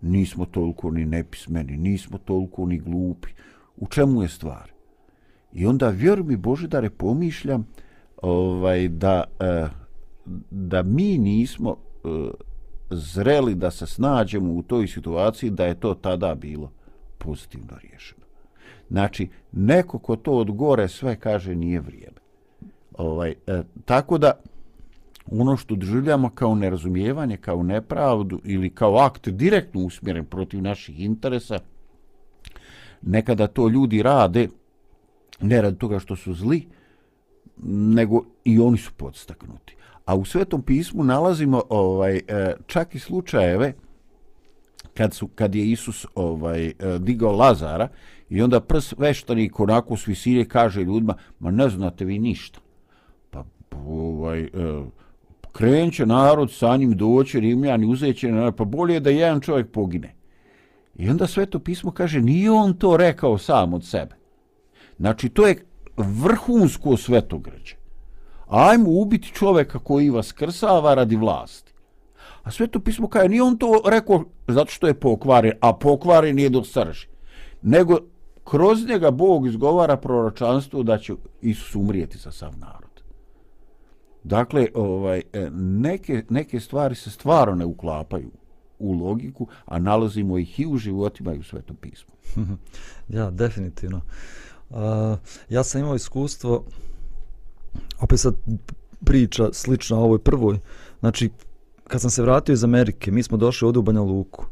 nismo 0.00 0.44
toliko 0.46 0.90
ni 0.90 1.04
nepismeni, 1.04 1.76
nismo 1.76 2.18
toliko 2.18 2.66
ni 2.66 2.78
glupi. 2.78 3.28
U 3.76 3.86
čemu 3.86 4.22
je 4.22 4.28
stvar? 4.28 4.72
I 5.52 5.66
onda, 5.66 5.88
vjeruj 5.88 6.24
mi, 6.24 6.38
da 6.68 6.90
pomišljam 6.90 7.66
ovaj, 8.22 8.88
da, 8.88 9.24
eh, 9.40 9.68
da 10.50 10.82
mi 10.82 11.18
nismo 11.18 11.76
eh, 12.04 12.30
zreli 12.92 13.54
da 13.54 13.70
se 13.70 13.86
snađemo 13.86 14.52
u 14.52 14.62
toj 14.62 14.86
situaciji 14.86 15.50
da 15.50 15.66
je 15.66 15.80
to 15.80 15.94
tada 15.94 16.34
bilo 16.34 16.70
pozitivno 17.18 17.76
riješeno. 17.82 18.22
Znači, 18.90 19.28
neko 19.52 19.98
ko 19.98 20.16
to 20.16 20.32
od 20.32 20.50
gore 20.50 20.88
sve 20.88 21.16
kaže 21.16 21.54
nije 21.54 21.80
vrijeme. 21.80 22.20
Ovaj, 22.98 23.34
e, 23.46 23.62
tako 23.84 24.18
da, 24.18 24.32
ono 25.26 25.56
što 25.56 25.74
doživljamo 25.74 26.30
kao 26.30 26.54
nerazumijevanje, 26.54 27.36
kao 27.36 27.62
nepravdu 27.62 28.40
ili 28.44 28.70
kao 28.70 28.96
akt 28.98 29.28
direktno 29.28 29.80
usmjeren 29.80 30.24
protiv 30.24 30.62
naših 30.62 31.00
interesa, 31.00 31.58
nekada 33.02 33.46
to 33.46 33.68
ljudi 33.68 34.02
rade 34.02 34.48
ne 35.40 35.62
radi 35.62 35.78
toga 35.78 35.98
što 35.98 36.16
su 36.16 36.34
zli, 36.34 36.66
nego 37.66 38.24
i 38.44 38.60
oni 38.60 38.78
su 38.78 38.92
podstaknuti. 38.96 39.76
A 40.04 40.14
u 40.14 40.24
Svetom 40.24 40.62
pismu 40.62 41.04
nalazimo 41.04 41.62
ovaj 41.68 42.16
e, 42.16 42.54
čak 42.66 42.94
i 42.94 42.98
slučajeve 42.98 43.72
kad 44.94 45.14
su 45.14 45.28
kad 45.28 45.54
je 45.54 45.70
Isus 45.70 46.06
ovaj 46.14 46.66
e, 46.66 46.72
digao 46.98 47.32
Lazara 47.32 47.88
i 48.28 48.42
onda 48.42 48.60
prs 48.60 48.94
veštanik 48.98 49.60
onako 49.60 49.96
s 49.96 50.06
visine 50.06 50.44
kaže 50.44 50.80
ljudima 50.84 51.14
ma 51.40 51.50
ne 51.50 51.68
znate 51.68 52.04
vi 52.04 52.18
ništa. 52.18 52.60
Pa 53.30 53.44
ovaj 53.86 54.40
e, 54.40 54.48
krenće 55.52 56.06
narod 56.06 56.52
sa 56.52 56.76
njim 56.76 56.96
doći 56.96 57.40
rimljani 57.40 57.86
uzeće 57.86 58.32
pa 58.56 58.64
bolje 58.64 59.00
da 59.00 59.10
jedan 59.10 59.40
čovjek 59.40 59.70
pogine. 59.70 60.14
I 60.96 61.10
onda 61.10 61.26
sveto 61.26 61.58
pismo 61.58 61.90
kaže 61.90 62.20
nije 62.20 62.50
on 62.50 62.74
to 62.74 62.96
rekao 62.96 63.38
sam 63.38 63.74
od 63.74 63.84
sebe. 63.86 64.14
Znači 64.98 65.28
to 65.28 65.46
je 65.46 65.64
vrhunsko 65.96 66.96
svetograđe 66.96 67.81
ajmo 68.52 68.90
ubiti 68.90 69.32
čoveka 69.32 69.78
koji 69.78 70.10
vas 70.10 70.32
krsava 70.32 70.94
radi 70.94 71.16
vlasti. 71.16 71.72
A 72.42 72.50
sveto 72.50 72.80
pismo 72.80 73.08
kaže, 73.08 73.28
nije 73.28 73.42
on 73.42 73.58
to 73.58 73.82
rekao 73.86 74.24
zato 74.48 74.70
što 74.70 74.86
je 74.86 75.00
pokvaren, 75.00 75.52
a 75.60 75.72
pokvaren 75.72 76.36
nije 76.36 76.50
do 76.50 76.64
srži. 76.64 77.06
Nego 77.62 77.98
kroz 78.44 78.86
njega 78.86 79.10
Bog 79.10 79.46
izgovara 79.46 79.96
proročanstvo 79.96 80.82
da 80.82 80.98
će 80.98 81.14
Isus 81.40 81.74
umrijeti 81.74 82.18
za 82.18 82.32
sav 82.32 82.52
narod. 82.58 83.02
Dakle, 84.24 84.68
ovaj, 84.74 85.22
neke, 85.60 86.22
neke 86.28 86.60
stvari 86.60 86.94
se 86.94 87.10
stvarno 87.10 87.54
ne 87.54 87.64
uklapaju 87.64 88.30
u 88.78 88.92
logiku, 88.92 89.46
a 89.64 89.78
nalazimo 89.78 90.38
ih 90.38 90.60
i 90.60 90.66
u 90.66 90.76
životima 90.76 91.34
i 91.34 91.38
u 91.38 91.42
svetom 91.42 91.76
pismu. 91.76 92.14
ja, 93.16 93.30
definitivno. 93.30 94.00
Uh, 94.70 94.76
ja 95.48 95.64
sam 95.64 95.80
imao 95.80 95.94
iskustvo 95.94 96.64
opet 98.00 98.20
sad 98.20 98.34
priča 99.04 99.48
slična 99.52 99.98
ovoj 99.98 100.18
prvoj. 100.18 100.58
Znači, 101.00 101.30
kad 101.88 102.00
sam 102.00 102.10
se 102.10 102.22
vratio 102.22 102.52
iz 102.52 102.64
Amerike, 102.64 103.10
mi 103.10 103.22
smo 103.22 103.36
došli 103.36 103.66
ovdje 103.66 103.78
u 103.78 103.82
Banja 103.82 104.00
Luku 104.00 104.46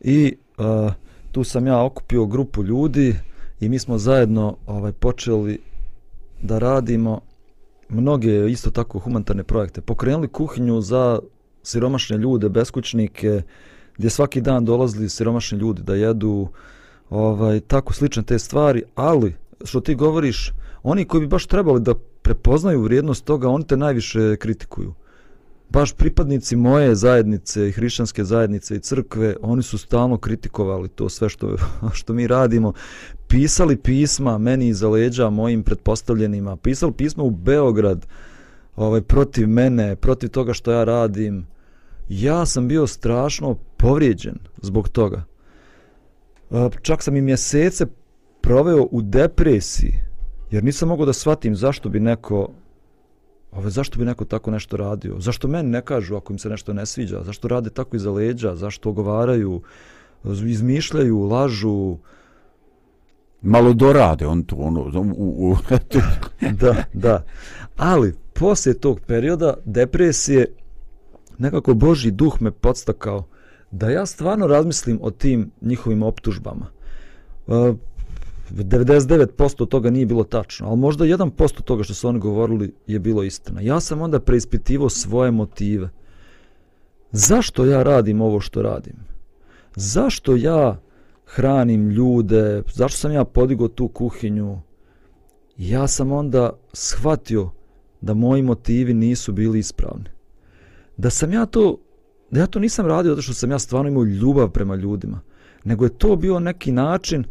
i 0.00 0.36
uh, 0.58 0.92
tu 1.32 1.44
sam 1.44 1.66
ja 1.66 1.84
okupio 1.84 2.26
grupu 2.26 2.64
ljudi 2.64 3.16
i 3.60 3.68
mi 3.68 3.78
smo 3.78 3.98
zajedno 3.98 4.56
ovaj 4.66 4.92
počeli 4.92 5.60
da 6.42 6.58
radimo 6.58 7.20
mnoge 7.88 8.50
isto 8.50 8.70
tako 8.70 8.98
humanitarne 8.98 9.44
projekte. 9.44 9.80
Pokrenuli 9.80 10.28
kuhinju 10.28 10.80
za 10.80 11.18
siromašne 11.62 12.16
ljude, 12.16 12.48
beskućnike, 12.48 13.42
gdje 13.96 14.10
svaki 14.10 14.40
dan 14.40 14.64
dolazili 14.64 15.08
siromašni 15.08 15.58
ljudi 15.58 15.82
da 15.82 15.94
jedu 15.94 16.48
ovaj 17.10 17.60
tako 17.60 17.92
slične 17.92 18.22
te 18.22 18.38
stvari, 18.38 18.82
ali 18.94 19.34
što 19.64 19.80
ti 19.80 19.94
govoriš, 19.94 20.52
oni 20.82 21.04
koji 21.04 21.20
bi 21.20 21.26
baš 21.26 21.46
trebali 21.46 21.80
da 21.80 21.94
prepoznaju 22.22 22.82
vrijednost 22.82 23.24
toga, 23.24 23.48
oni 23.48 23.66
te 23.66 23.76
najviše 23.76 24.36
kritikuju. 24.36 24.94
Baš 25.70 25.92
pripadnici 25.92 26.56
moje 26.56 26.94
zajednice 26.94 27.68
i 27.68 27.72
hrišćanske 27.72 28.24
zajednice 28.24 28.76
i 28.76 28.80
crkve, 28.80 29.36
oni 29.42 29.62
su 29.62 29.78
stalno 29.78 30.18
kritikovali 30.18 30.88
to 30.88 31.08
sve 31.08 31.28
što, 31.28 31.56
što 31.98 32.12
mi 32.12 32.26
radimo. 32.26 32.72
Pisali 33.28 33.76
pisma 33.76 34.38
meni 34.38 34.68
iza 34.68 34.88
leđa 34.88 35.30
mojim 35.30 35.62
pretpostavljenima. 35.62 36.56
Pisali 36.56 36.92
pisma 36.92 37.22
u 37.22 37.30
Beograd 37.30 38.06
ovaj, 38.76 39.00
protiv 39.00 39.48
mene, 39.48 39.96
protiv 39.96 40.28
toga 40.30 40.52
što 40.52 40.72
ja 40.72 40.84
radim. 40.84 41.46
Ja 42.08 42.46
sam 42.46 42.68
bio 42.68 42.86
strašno 42.86 43.54
povrijeđen 43.76 44.38
zbog 44.62 44.88
toga. 44.88 45.24
Čak 46.82 47.02
sam 47.02 47.16
i 47.16 47.20
mjesece 47.20 47.86
proveo 48.40 48.88
u 48.90 49.02
depresiji 49.02 50.07
Jer 50.50 50.64
nisam 50.64 50.88
mogao 50.88 51.06
da 51.06 51.12
shvatim 51.12 51.56
zašto 51.56 51.88
bi 51.88 52.00
neko 52.00 52.48
Ove, 53.52 53.70
zašto 53.70 53.98
bi 53.98 54.04
neko 54.04 54.24
tako 54.24 54.50
nešto 54.50 54.76
radio? 54.76 55.20
Zašto 55.20 55.48
meni 55.48 55.70
ne 55.70 55.82
kažu 55.82 56.16
ako 56.16 56.32
im 56.32 56.38
se 56.38 56.48
nešto 56.48 56.72
ne 56.72 56.86
sviđa? 56.86 57.22
Zašto 57.24 57.48
rade 57.48 57.70
tako 57.70 57.96
iza 57.96 58.10
leđa? 58.10 58.56
Zašto 58.56 58.90
ogovaraju? 58.90 59.62
Izmišljaju, 60.46 61.20
lažu? 61.20 61.96
Malo 63.42 63.72
dorade 63.72 64.26
on 64.26 64.42
to, 64.42 64.56
ono, 64.56 64.80
u, 65.16 65.50
u, 65.50 65.56
da, 66.60 66.84
da. 66.92 67.24
Ali, 67.76 68.14
poslije 68.32 68.80
tog 68.80 69.00
perioda 69.00 69.54
depresije, 69.64 70.46
nekako 71.38 71.74
Boži 71.74 72.10
duh 72.10 72.42
me 72.42 72.50
podstakao 72.50 73.24
da 73.70 73.90
ja 73.90 74.06
stvarno 74.06 74.46
razmislim 74.46 74.98
o 75.02 75.10
tim 75.10 75.50
njihovim 75.60 76.02
optužbama. 76.02 76.66
99% 78.50 79.68
toga 79.68 79.90
nije 79.90 80.06
bilo 80.06 80.24
tačno, 80.24 80.68
ali 80.68 80.76
možda 80.76 81.04
1% 81.04 81.62
toga 81.62 81.82
što 81.82 81.94
su 81.94 82.08
oni 82.08 82.18
govorili 82.18 82.74
je 82.86 82.98
bilo 82.98 83.22
istina. 83.22 83.60
Ja 83.60 83.80
sam 83.80 84.02
onda 84.02 84.20
preispitivao 84.20 84.88
svoje 84.88 85.30
motive. 85.30 85.88
Zašto 87.12 87.64
ja 87.64 87.82
radim 87.82 88.20
ovo 88.20 88.40
što 88.40 88.62
radim? 88.62 88.96
Zašto 89.76 90.36
ja 90.36 90.80
hranim 91.26 91.90
ljude? 91.90 92.62
Zašto 92.74 92.98
sam 92.98 93.12
ja 93.12 93.24
podigao 93.24 93.68
tu 93.68 93.88
kuhinju? 93.88 94.58
Ja 95.56 95.86
sam 95.86 96.12
onda 96.12 96.50
shvatio 96.72 97.50
da 98.00 98.14
moji 98.14 98.42
motivi 98.42 98.94
nisu 98.94 99.32
bili 99.32 99.58
ispravni. 99.58 100.04
Da 100.96 101.10
sam 101.10 101.32
ja 101.32 101.46
to, 101.46 101.78
da 102.30 102.40
ja 102.40 102.46
to 102.46 102.58
nisam 102.58 102.86
radio 102.86 103.10
zato 103.10 103.22
što 103.22 103.34
sam 103.34 103.50
ja 103.50 103.58
stvarno 103.58 103.88
imao 103.88 104.04
ljubav 104.04 104.50
prema 104.50 104.74
ljudima, 104.74 105.20
nego 105.64 105.84
je 105.84 105.98
to 105.98 106.16
bio 106.16 106.40
neki 106.40 106.72
način 106.72 107.24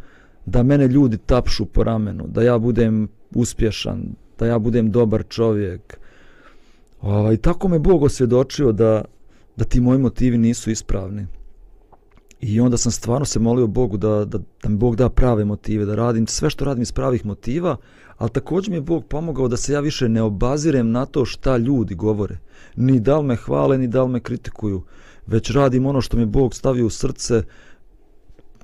da 0.48 0.64
mene 0.64 0.88
ljudi 0.88 1.18
tapšu 1.18 1.66
po 1.66 1.84
ramenu, 1.84 2.28
da 2.28 2.42
ja 2.42 2.58
budem 2.58 3.08
uspješan, 3.36 4.04
da 4.40 4.46
ja 4.46 4.60
budem 4.60 4.92
dobar 4.92 5.24
čovjek. 5.30 5.98
Ovaj, 7.02 7.38
tako 7.38 7.68
me 7.68 7.80
Bog 7.80 8.04
osvjedočio 8.04 8.72
da, 8.72 9.04
da 9.56 9.66
ti 9.66 9.82
moji 9.82 10.00
motivi 10.00 10.38
nisu 10.38 10.72
ispravni. 10.72 11.28
I 12.42 12.60
onda 12.60 12.78
sam 12.78 12.92
stvarno 12.92 13.26
se 13.26 13.40
molio 13.40 13.68
Bogu 13.68 13.98
da, 13.98 14.26
da, 14.26 14.38
da 14.64 14.70
mi 14.70 14.78
Bog 14.78 14.96
da 14.96 15.10
prave 15.10 15.46
motive, 15.46 15.86
da 15.86 15.96
radim 15.96 16.28
sve 16.28 16.50
što 16.50 16.66
radim 16.66 16.82
iz 16.82 16.92
pravih 16.92 17.26
motiva, 17.26 17.78
ali 18.18 18.30
također 18.30 18.70
mi 18.72 18.78
je 18.78 18.82
Bog 18.82 19.06
pomogao 19.06 19.48
da 19.48 19.58
se 19.58 19.74
ja 19.74 19.80
više 19.80 20.10
ne 20.10 20.22
obazirem 20.22 20.92
na 20.92 21.06
to 21.06 21.26
šta 21.26 21.58
ljudi 21.58 21.96
govore. 21.96 22.38
Ni 22.76 23.00
da 23.00 23.20
li 23.20 23.26
me 23.26 23.36
hvale, 23.36 23.78
ni 23.78 23.88
da 23.88 24.04
li 24.04 24.10
me 24.10 24.20
kritikuju, 24.20 24.84
već 25.28 25.52
radim 25.52 25.86
ono 25.86 26.02
što 26.02 26.18
mi 26.18 26.26
Bog 26.26 26.56
stavio 26.56 26.86
u 26.86 26.90
srce, 26.90 27.44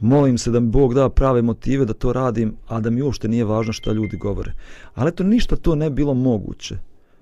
molim 0.04 0.38
se 0.38 0.52
da 0.52 0.60
mi 0.60 0.68
Bog 0.68 0.94
da 0.94 1.10
prave 1.10 1.42
motive 1.42 1.86
da 1.86 1.94
to 1.94 2.14
radim, 2.14 2.56
a 2.68 2.80
da 2.80 2.90
mi 2.90 3.02
uopšte 3.02 3.28
nije 3.28 3.46
važno 3.46 3.74
šta 3.74 3.92
ljudi 3.92 4.18
govore. 4.18 4.54
Ali 4.96 5.12
to 5.12 5.24
ništa 5.24 5.56
to 5.56 5.76
ne 5.76 5.90
bilo 5.90 6.14
moguće. 6.14 6.78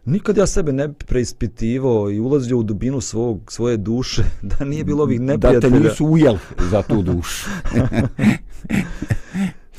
Nikad 0.05 0.37
ja 0.37 0.47
sebe 0.47 0.73
ne 0.73 0.93
preispitivao 0.93 2.11
i 2.11 2.19
ulazio 2.19 2.57
u 2.57 2.63
dubinu 2.63 3.01
svog, 3.01 3.51
svoje 3.51 3.77
duše, 3.77 4.23
da 4.57 4.65
nije 4.65 4.83
bilo 4.83 5.03
ovih 5.03 5.21
neprijatelja. 5.21 5.69
Da 5.69 5.77
te 5.77 5.89
nisu 5.89 6.05
ujel 6.05 6.37
za 6.71 6.81
tu 6.81 7.01
dušu. 7.01 7.49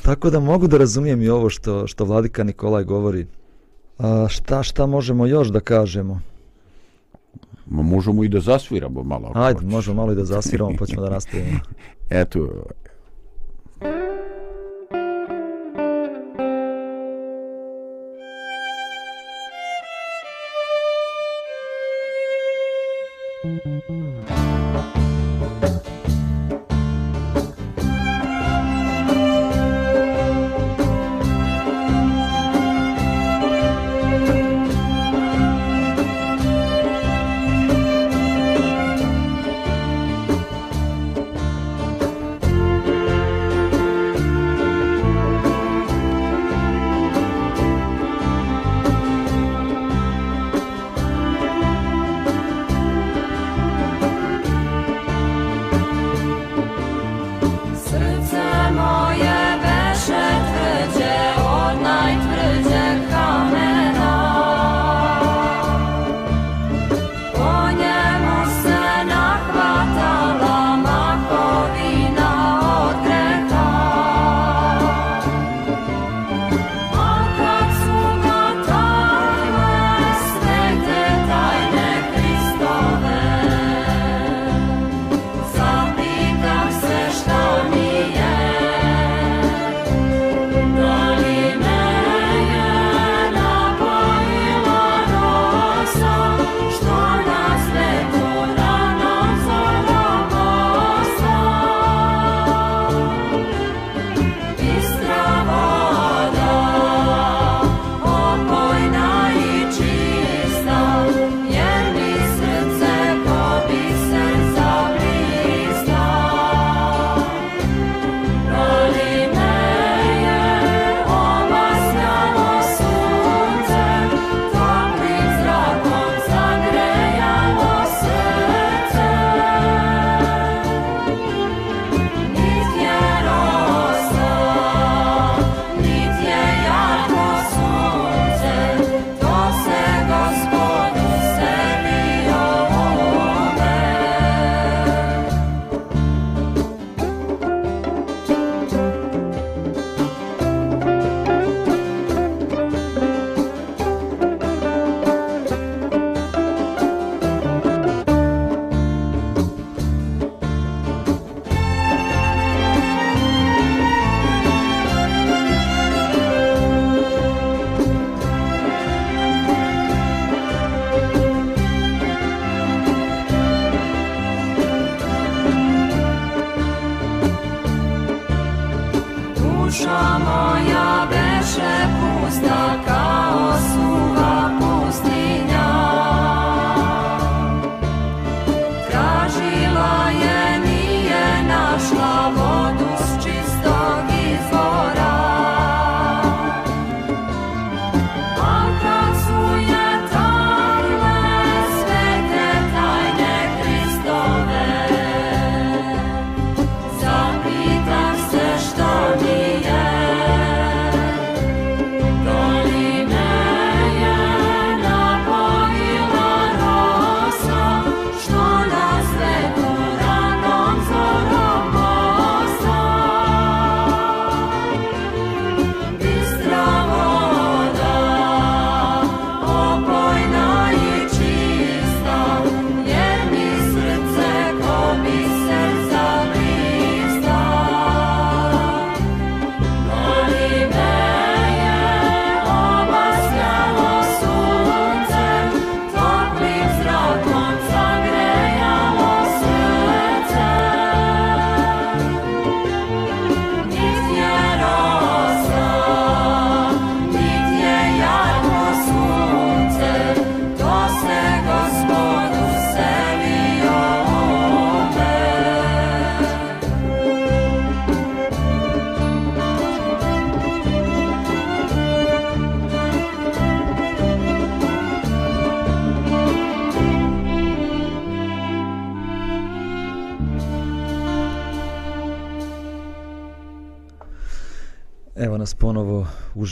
Tako 0.05 0.29
da 0.29 0.39
mogu 0.39 0.67
da 0.67 0.77
razumijem 0.77 1.21
i 1.21 1.29
ovo 1.29 1.49
što, 1.49 1.87
što 1.87 2.05
vladika 2.05 2.43
Nikolaj 2.43 2.83
govori. 2.83 3.27
A 3.97 4.27
šta, 4.29 4.63
šta 4.63 4.85
možemo 4.85 5.25
još 5.25 5.47
da 5.47 5.59
kažemo? 5.59 6.21
Ma 7.65 7.81
možemo 7.81 8.23
i 8.23 8.27
da 8.27 8.39
zasviramo 8.39 9.03
malo. 9.03 9.31
Ajde, 9.35 9.65
možemo 9.65 9.95
malo 9.95 10.11
i 10.11 10.15
da 10.15 10.25
zasviramo, 10.25 10.71
pa 10.79 10.85
ćemo 10.85 11.01
da 11.01 11.09
nastavimo. 11.09 11.59
Eto, 12.09 12.63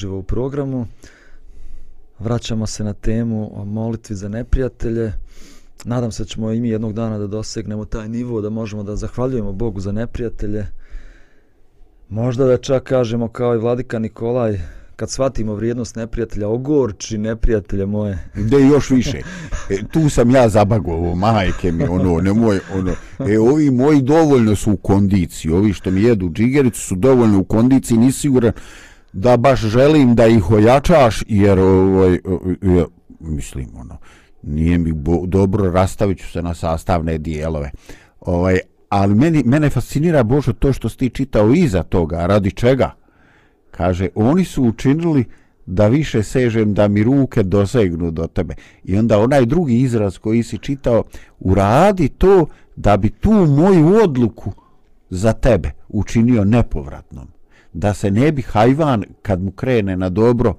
Uživo 0.02 0.18
u 0.18 0.24
programu. 0.24 0.88
Vraćamo 2.20 2.68
se 2.68 2.84
na 2.84 2.94
temu 2.94 3.62
o 3.62 3.66
molitvi 3.66 4.16
za 4.16 4.30
neprijatelje. 4.30 5.14
Nadam 5.86 6.12
se 6.12 6.24
da 6.24 6.28
ćemo 6.28 6.52
i 6.52 6.62
mi 6.62 6.70
jednog 6.70 6.94
dana 6.94 7.18
da 7.18 7.28
dosegnemo 7.28 7.86
taj 7.86 8.10
nivo, 8.10 8.42
da 8.42 8.50
možemo 8.50 8.84
da 8.84 8.96
zahvaljujemo 8.96 9.52
Bogu 9.52 9.80
za 9.80 9.92
neprijatelje. 9.92 10.66
Možda 12.10 12.46
da 12.46 12.58
čak 12.58 12.84
kažemo 12.84 13.28
kao 13.28 13.56
i 13.56 13.58
vladika 13.58 14.00
Nikolaj, 14.00 14.60
kad 14.96 15.12
shvatimo 15.12 15.56
vrijednost 15.56 15.96
neprijatelja, 15.96 16.48
ogorči 16.48 17.18
neprijatelje 17.18 17.86
moje. 17.86 18.18
Da 18.36 18.58
još 18.58 18.90
više. 18.90 19.22
E, 19.70 19.78
tu 19.92 20.10
sam 20.10 20.32
ja 20.32 20.50
zabagovo, 20.50 21.16
majke 21.16 21.72
mi, 21.72 21.84
ono, 21.84 22.22
ne 22.22 22.34
moj, 22.34 22.60
ono. 22.74 22.92
E, 23.32 23.40
ovi 23.40 23.72
moji 23.72 24.02
dovoljno 24.02 24.56
su 24.56 24.72
u 24.72 24.78
kondiciji, 24.78 25.52
ovi 25.52 25.74
što 25.74 25.92
mi 25.92 26.02
jedu 26.02 26.30
džigericu 26.30 26.82
su 26.82 26.96
dovoljno 26.96 27.40
u 27.40 27.44
kondiciji, 27.44 27.98
nisi 27.98 28.20
siguran 28.20 28.52
da 29.14 29.38
baš 29.38 29.60
želim 29.60 30.16
da 30.16 30.28
ih 30.28 30.52
ojačaš, 30.52 31.24
jer, 31.28 31.60
ovaj, 31.60 32.20
ja, 32.62 32.86
mislim, 33.20 33.70
ono, 33.76 33.98
nije 34.44 34.78
mi 34.78 34.94
bo, 34.94 35.26
dobro, 35.26 35.72
rastavit 35.72 36.20
ću 36.20 36.32
se 36.32 36.42
na 36.42 36.54
sastavne 36.54 37.18
dijelove. 37.18 37.72
Ovaj, 38.20 38.60
ali 38.90 39.16
meni, 39.16 39.44
mene 39.46 39.70
fascinira, 39.70 40.24
Božo, 40.24 40.54
to 40.54 40.74
što 40.74 40.90
si 40.90 40.98
ti 40.98 41.10
čitao 41.10 41.54
iza 41.54 41.84
toga, 41.84 42.26
radi 42.26 42.52
čega? 42.52 43.02
kaže, 43.72 44.08
oni 44.16 44.46
su 44.46 44.64
učinili 44.64 45.26
da 45.66 45.88
više 45.88 46.24
sežem, 46.24 46.74
da 46.74 46.88
mi 46.88 47.04
ruke 47.04 47.44
dosegnu 47.44 48.12
do 48.12 48.28
tebe. 48.28 48.56
I 48.84 48.98
onda 48.98 49.20
onaj 49.20 49.46
drugi 49.46 49.80
izraz 49.80 50.18
koji 50.18 50.44
si 50.44 50.58
čitao, 50.58 51.04
uradi 51.40 52.10
to 52.10 52.46
da 52.76 52.98
bi 52.98 53.10
tu 53.10 53.32
moju 53.32 53.96
odluku 54.04 54.52
za 55.10 55.34
tebe 55.34 55.72
učinio 55.90 56.44
nepovratnom. 56.44 57.28
Da 57.74 57.94
se 57.94 58.12
ne 58.12 58.32
bi 58.32 58.42
hajvan, 58.42 59.04
kad 59.22 59.42
mu 59.42 59.52
krene 59.52 59.98
na 59.98 60.10
dobro, 60.10 60.56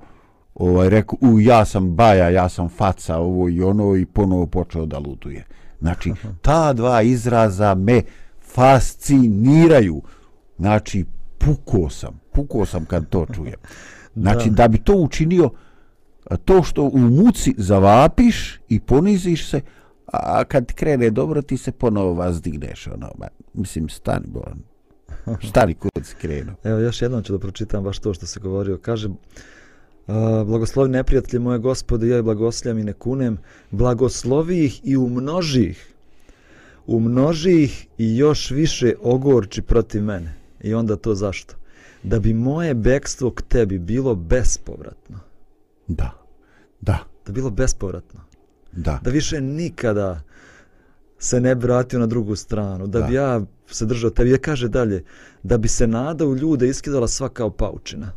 ovaj, 0.54 0.88
rekao, 0.88 1.18
u, 1.20 1.40
ja 1.40 1.64
sam 1.64 1.94
baja, 1.94 2.28
ja 2.28 2.48
sam 2.48 2.68
faca, 2.68 3.16
ovo 3.18 3.48
i 3.48 3.62
ono, 3.62 3.96
i 3.96 4.06
ponovo 4.06 4.46
počeo 4.46 4.86
da 4.86 4.98
lutuje. 4.98 5.44
Znači, 5.80 6.12
ta 6.42 6.72
dva 6.72 7.02
izraza 7.02 7.74
me 7.74 8.02
fasciniraju. 8.40 10.02
Znači, 10.58 11.04
pukao 11.38 11.90
sam, 11.90 12.20
pukao 12.32 12.66
sam 12.66 12.84
kad 12.84 13.08
to 13.08 13.26
čujem. 13.34 13.56
Znači, 14.14 14.50
da. 14.50 14.54
da 14.54 14.68
bi 14.68 14.78
to 14.78 14.94
učinio, 14.94 15.50
to 16.44 16.62
što 16.62 16.82
u 16.82 16.98
muci 16.98 17.54
zavapiš 17.58 18.60
i 18.68 18.80
poniziš 18.80 19.50
se, 19.50 19.60
a 20.12 20.44
kad 20.44 20.72
krene 20.72 21.10
dobro, 21.10 21.42
ti 21.42 21.56
se 21.56 21.72
ponovo 21.72 22.14
vazdigneš. 22.14 22.86
Ono, 22.86 23.10
mislim, 23.54 23.88
stani, 23.88 24.26
bolan. 24.26 24.58
Stani 25.48 25.74
kod 25.74 25.90
si 26.06 26.14
krenuo. 26.20 26.54
Evo, 26.64 26.78
još 26.78 27.02
jednom 27.02 27.22
ću 27.22 27.32
da 27.32 27.38
pročitam 27.38 27.84
baš 27.84 27.98
to 27.98 28.14
što 28.14 28.26
se 28.26 28.40
govorio. 28.40 28.78
Kaže, 28.78 29.08
Uh, 30.06 30.14
blagoslovi 30.46 30.90
neprijatelji 30.90 31.40
moje 31.40 31.58
gospode, 31.58 32.08
ja 32.08 32.18
i 32.18 32.22
blagosljam 32.22 32.78
i 32.78 32.84
ne 32.84 32.92
kunem, 32.92 33.38
blagoslovi 33.70 34.64
ih 34.64 34.80
i 34.84 34.96
umnoži 34.96 35.62
ih, 35.62 35.92
umnoži 36.86 37.62
ih 37.62 37.86
i 37.98 38.16
još 38.16 38.50
više 38.50 38.94
ogorči 39.02 39.62
protiv 39.62 40.02
mene. 40.02 40.34
I 40.60 40.74
onda 40.74 40.96
to 40.96 41.14
zašto? 41.14 41.54
Da 42.02 42.18
bi 42.18 42.34
moje 42.34 42.74
bekstvo 42.74 43.30
k 43.30 43.42
tebi 43.42 43.78
bilo 43.78 44.14
bespovratno. 44.14 45.18
Da. 45.88 46.10
Da. 46.80 46.98
Da 47.26 47.32
bilo 47.32 47.50
bespovratno. 47.50 48.20
Da. 48.72 49.00
Da 49.02 49.10
više 49.10 49.40
nikada 49.40 50.22
se 51.18 51.40
ne 51.40 51.54
vratio 51.54 51.98
na 51.98 52.06
drugu 52.06 52.36
stranu. 52.36 52.86
Da, 52.86 53.00
da. 53.00 53.06
bi 53.06 53.14
ja 53.14 53.40
se 53.74 53.86
držao 53.86 54.10
tebi. 54.10 54.30
Ja 54.30 54.38
kaže 54.38 54.68
dalje, 54.68 55.04
da 55.42 55.58
bi 55.58 55.68
se 55.68 55.86
nada 55.86 56.26
u 56.26 56.36
ljude 56.36 56.68
iskidala 56.68 57.08
sva 57.08 57.28
kao 57.28 57.50
paučina. 57.50 58.12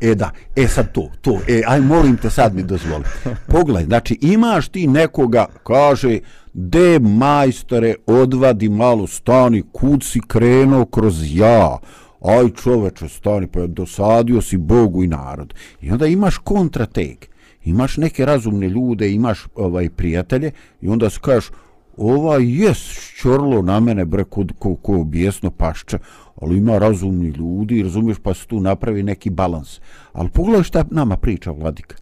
E 0.00 0.14
da, 0.14 0.30
e 0.56 0.68
sad 0.68 0.92
to, 0.92 1.10
to, 1.20 1.40
e, 1.48 1.62
aj 1.66 1.80
molim 1.80 2.16
te 2.16 2.30
sad 2.30 2.54
mi 2.54 2.62
dozvoli. 2.62 3.04
Pogledaj, 3.46 3.84
znači 3.84 4.18
imaš 4.20 4.68
ti 4.68 4.86
nekoga, 4.86 5.46
kaže, 5.62 6.18
de 6.52 6.98
majstore, 6.98 7.94
odvadi 8.06 8.68
malo, 8.68 9.06
stani, 9.06 9.62
kud 9.72 10.04
si 10.04 10.20
krenuo 10.26 10.84
kroz 10.84 11.34
ja, 11.34 11.78
aj 12.20 12.50
čoveče, 12.62 13.08
stani, 13.08 13.46
pa 13.46 13.66
dosadio 13.66 14.42
si 14.42 14.56
Bogu 14.56 15.04
i 15.04 15.06
narod. 15.06 15.54
I 15.80 15.90
onda 15.90 16.06
imaš 16.06 16.38
kontrateg, 16.38 17.26
imaš 17.64 17.96
neke 17.96 18.24
razumne 18.24 18.68
ljude, 18.68 19.12
imaš 19.12 19.46
ovaj 19.54 19.90
prijatelje 19.90 20.50
i 20.80 20.88
onda 20.88 21.10
se 21.10 21.18
kažeš, 21.22 21.50
ova 21.98 22.38
jes 22.38 22.78
ščorlo 22.78 23.62
na 23.62 23.80
mene, 23.80 24.04
bre, 24.04 24.24
ko, 24.24 24.44
ko, 24.58 24.74
ko 24.74 25.04
bijesno 25.04 25.50
pašče, 25.50 25.98
ali 26.40 26.58
ima 26.58 26.78
razumni 26.78 27.28
ljudi, 27.28 27.82
razumiješ, 27.82 28.18
pa 28.22 28.34
se 28.34 28.46
tu 28.46 28.60
napravi 28.60 29.02
neki 29.02 29.30
balans. 29.30 29.80
Ali 30.12 30.30
pogledaj 30.30 30.62
šta 30.62 30.84
nama 30.90 31.16
priča 31.16 31.50
Vladika. 31.50 31.96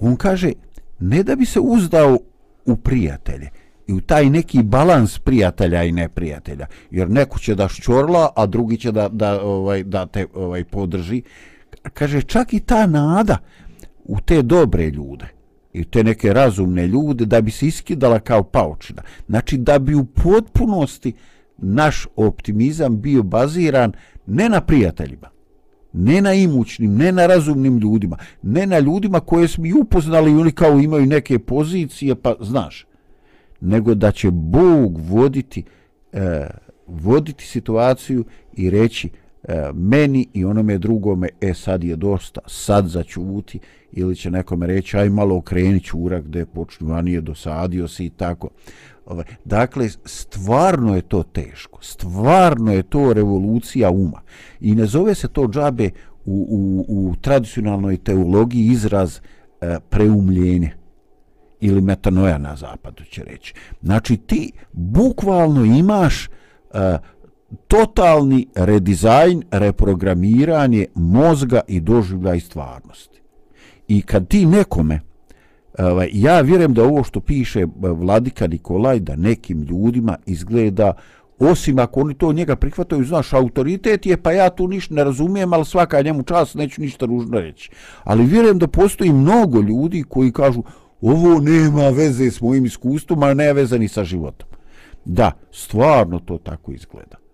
On 0.00 0.16
kaže, 0.16 0.52
ne 1.00 1.22
da 1.22 1.36
bi 1.36 1.46
se 1.46 1.60
uzdao 1.60 2.18
u 2.66 2.76
prijatelje, 2.76 3.50
i 3.88 3.92
u 3.92 4.00
taj 4.00 4.30
neki 4.30 4.62
balans 4.62 5.18
prijatelja 5.18 5.84
i 5.84 5.92
neprijatelja, 5.92 6.66
jer 6.90 7.10
neko 7.10 7.38
će 7.38 7.54
da 7.54 7.68
ščorla, 7.68 8.28
a 8.36 8.46
drugi 8.46 8.76
će 8.76 8.92
da, 8.92 9.08
da, 9.08 9.42
ovaj, 9.42 9.82
da 9.82 10.06
te 10.06 10.26
ovaj 10.34 10.64
podrži. 10.64 11.22
Kaže, 11.94 12.22
čak 12.22 12.52
i 12.52 12.60
ta 12.60 12.86
nada 12.86 13.38
u 14.04 14.20
te 14.20 14.42
dobre 14.42 14.90
ljude, 14.90 15.28
i 15.78 15.84
te 15.84 16.04
neke 16.04 16.32
razumne 16.32 16.86
ljude 16.86 17.26
da 17.26 17.40
bi 17.40 17.50
se 17.50 17.66
iskidala 17.66 18.18
kao 18.18 18.42
paučina. 18.42 19.02
Znači 19.28 19.56
da 19.56 19.78
bi 19.78 19.94
u 19.94 20.04
potpunosti 20.04 21.12
naš 21.58 22.06
optimizam 22.16 23.00
bio 23.00 23.22
baziran 23.22 23.92
ne 24.26 24.48
na 24.48 24.60
prijateljima, 24.60 25.28
ne 25.92 26.20
na 26.20 26.34
imućnim, 26.34 26.94
ne 26.94 27.12
na 27.12 27.26
razumnim 27.26 27.78
ljudima, 27.78 28.16
ne 28.42 28.66
na 28.66 28.78
ljudima 28.78 29.20
koje 29.20 29.48
smo 29.48 29.66
i 29.66 29.72
upoznali 29.72 30.32
i 30.32 30.36
oni 30.36 30.52
kao 30.52 30.78
imaju 30.78 31.06
neke 31.06 31.38
pozicije, 31.38 32.14
pa 32.14 32.34
znaš, 32.40 32.86
nego 33.60 33.94
da 33.94 34.12
će 34.12 34.30
Bog 34.30 34.98
voditi, 34.98 35.64
e, 36.12 36.46
voditi 36.86 37.46
situaciju 37.46 38.24
i 38.52 38.70
reći 38.70 39.10
E, 39.44 39.70
meni 39.74 40.28
i 40.34 40.44
onome 40.44 40.78
drugome, 40.78 41.28
e 41.40 41.54
sad 41.54 41.84
je 41.84 41.96
dosta, 41.96 42.40
sad 42.46 42.86
začuti, 42.86 43.58
ili 43.92 44.16
će 44.16 44.30
nekome 44.30 44.66
reći, 44.66 44.96
aj 44.96 45.10
malo 45.10 45.36
okreni 45.36 45.80
čurak 45.80 46.24
gde 46.24 46.46
počnu, 46.46 46.94
a 46.94 47.02
nije 47.02 47.20
dosadio 47.20 47.88
se 47.88 48.04
i 48.04 48.10
tako. 48.10 48.48
Ovaj, 49.06 49.24
dakle, 49.44 49.88
stvarno 50.04 50.96
je 50.96 51.02
to 51.02 51.22
teško, 51.22 51.78
stvarno 51.82 52.72
je 52.72 52.82
to 52.82 53.12
revolucija 53.12 53.90
uma. 53.90 54.20
I 54.60 54.74
ne 54.74 54.86
zove 54.86 55.14
se 55.14 55.28
to 55.28 55.48
džabe 55.48 55.90
u, 56.24 56.46
u, 56.50 56.84
u 56.88 57.14
tradicionalnoj 57.16 57.96
teologiji 57.96 58.66
izraz 58.66 59.18
e, 59.60 59.78
preumljenje 59.88 60.72
ili 61.60 61.80
metanoja 61.80 62.38
na 62.38 62.56
zapadu 62.56 63.04
će 63.04 63.24
reći. 63.24 63.54
Znači 63.82 64.16
ti 64.16 64.52
bukvalno 64.72 65.64
imaš 65.64 66.26
e, 66.26 66.98
totalni 67.66 68.46
redizajn, 68.54 69.42
reprogramiranje 69.50 70.86
mozga 70.94 71.60
i 71.68 71.80
doživlja 71.80 72.40
stvarnosti. 72.40 73.20
I 73.88 74.02
kad 74.02 74.28
ti 74.28 74.46
nekome, 74.46 75.00
ovaj, 75.78 76.10
ja 76.12 76.40
vjerujem 76.40 76.74
da 76.74 76.84
ovo 76.84 77.04
što 77.04 77.20
piše 77.20 77.60
eh, 77.60 77.66
vladika 77.80 78.46
Nikolaj, 78.46 79.00
da 79.00 79.16
nekim 79.16 79.62
ljudima 79.62 80.16
izgleda, 80.26 80.92
osim 81.38 81.78
ako 81.78 82.00
oni 82.00 82.14
to 82.14 82.32
njega 82.32 82.56
prihvataju, 82.56 83.04
znaš, 83.04 83.32
autoritet 83.32 84.06
je, 84.06 84.16
pa 84.22 84.32
ja 84.32 84.50
tu 84.50 84.68
ništa 84.68 84.94
ne 84.94 85.04
razumijem, 85.04 85.52
ali 85.52 85.64
svaka 85.64 86.02
njemu 86.02 86.22
čas 86.22 86.54
neću 86.54 86.80
ništa 86.80 87.06
ružno 87.06 87.40
reći. 87.40 87.70
Ali 88.04 88.26
vjerujem 88.26 88.58
da 88.58 88.66
postoji 88.66 89.12
mnogo 89.12 89.60
ljudi 89.60 90.04
koji 90.08 90.32
kažu, 90.32 90.62
ovo 91.00 91.40
nema 91.40 91.88
veze 91.88 92.30
s 92.30 92.40
mojim 92.40 92.66
iskustvom, 92.66 93.22
a 93.22 93.34
ne 93.34 93.52
veze 93.52 93.78
ni 93.78 93.88
sa 93.88 94.04
životom. 94.04 94.48
Da, 95.04 95.32
stvarno 95.52 96.18
to 96.18 96.38
tako 96.38 96.72
izgleda 96.72 97.27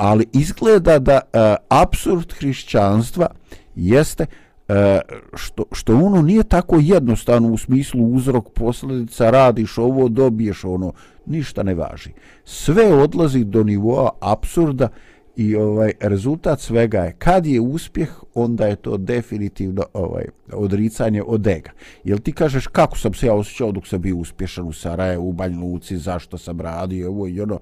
ali 0.00 0.26
izgleda 0.32 0.98
da 0.98 1.12
e, 1.12 1.56
absurd 1.68 2.32
hrišćanstva 2.32 3.26
jeste 3.74 4.26
e, 4.68 5.00
što, 5.34 5.64
što 5.72 5.96
ono 5.96 6.22
nije 6.22 6.42
tako 6.42 6.76
jednostavno 6.80 7.48
u 7.48 7.58
smislu 7.58 8.06
uzrok 8.06 8.52
posljedica 8.54 9.30
radiš 9.30 9.78
ovo 9.78 10.08
dobiješ 10.08 10.64
ono 10.64 10.92
ništa 11.26 11.62
ne 11.62 11.74
važi. 11.74 12.10
Sve 12.44 12.94
odlazi 12.94 13.44
do 13.44 13.62
nivoa 13.62 14.10
absurda 14.20 14.88
i 15.36 15.56
ovaj 15.56 15.92
rezultat 16.00 16.60
svega 16.60 16.98
je 16.98 17.14
kad 17.18 17.46
je 17.46 17.60
uspjeh 17.60 18.08
onda 18.34 18.66
je 18.66 18.76
to 18.76 18.96
definitivno 18.96 19.82
ovaj 19.92 20.24
odricanje 20.52 21.22
od 21.22 21.46
ega. 21.46 21.70
Jel 22.04 22.18
ti 22.18 22.32
kažeš 22.32 22.66
kako 22.66 22.98
sam 22.98 23.14
se 23.14 23.26
ja 23.26 23.34
osjećao 23.34 23.72
dok 23.72 23.86
sam 23.86 24.00
bio 24.00 24.16
uspješan 24.16 24.68
u 24.68 24.72
Sarajevu 24.72 25.28
u 25.28 25.32
Banja 25.32 25.58
Luci 25.58 25.98
zašto 25.98 26.38
sam 26.38 26.60
radio 26.60 27.08
ovo 27.08 27.28
i 27.28 27.40
ono? 27.40 27.58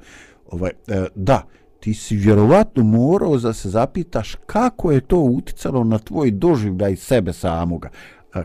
Ovaj 0.51 0.71
e, 0.89 1.07
da 1.15 1.43
ti 1.81 1.95
si 1.95 2.17
vjerovatno 2.17 2.85
morao 2.85 3.39
da 3.39 3.53
se 3.53 3.71
zapitaš 3.71 4.35
kako 4.47 4.93
je 4.93 5.01
to 5.01 5.19
uticalo 5.19 5.85
na 5.85 5.99
tvoj 5.99 6.31
doživljaj 6.31 6.97
sebe 6.97 7.33
samoga. 7.33 7.89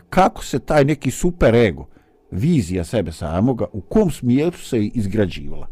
Kako 0.10 0.44
se 0.44 0.60
taj 0.60 0.86
neki 0.86 1.12
super 1.12 1.56
ego, 1.56 1.88
vizija 2.32 2.84
sebe 2.84 3.12
samoga, 3.12 3.66
u 3.74 3.82
kom 3.82 4.12
smjeru 4.12 4.58
se 4.58 4.86
izgrađivala. 4.86 5.68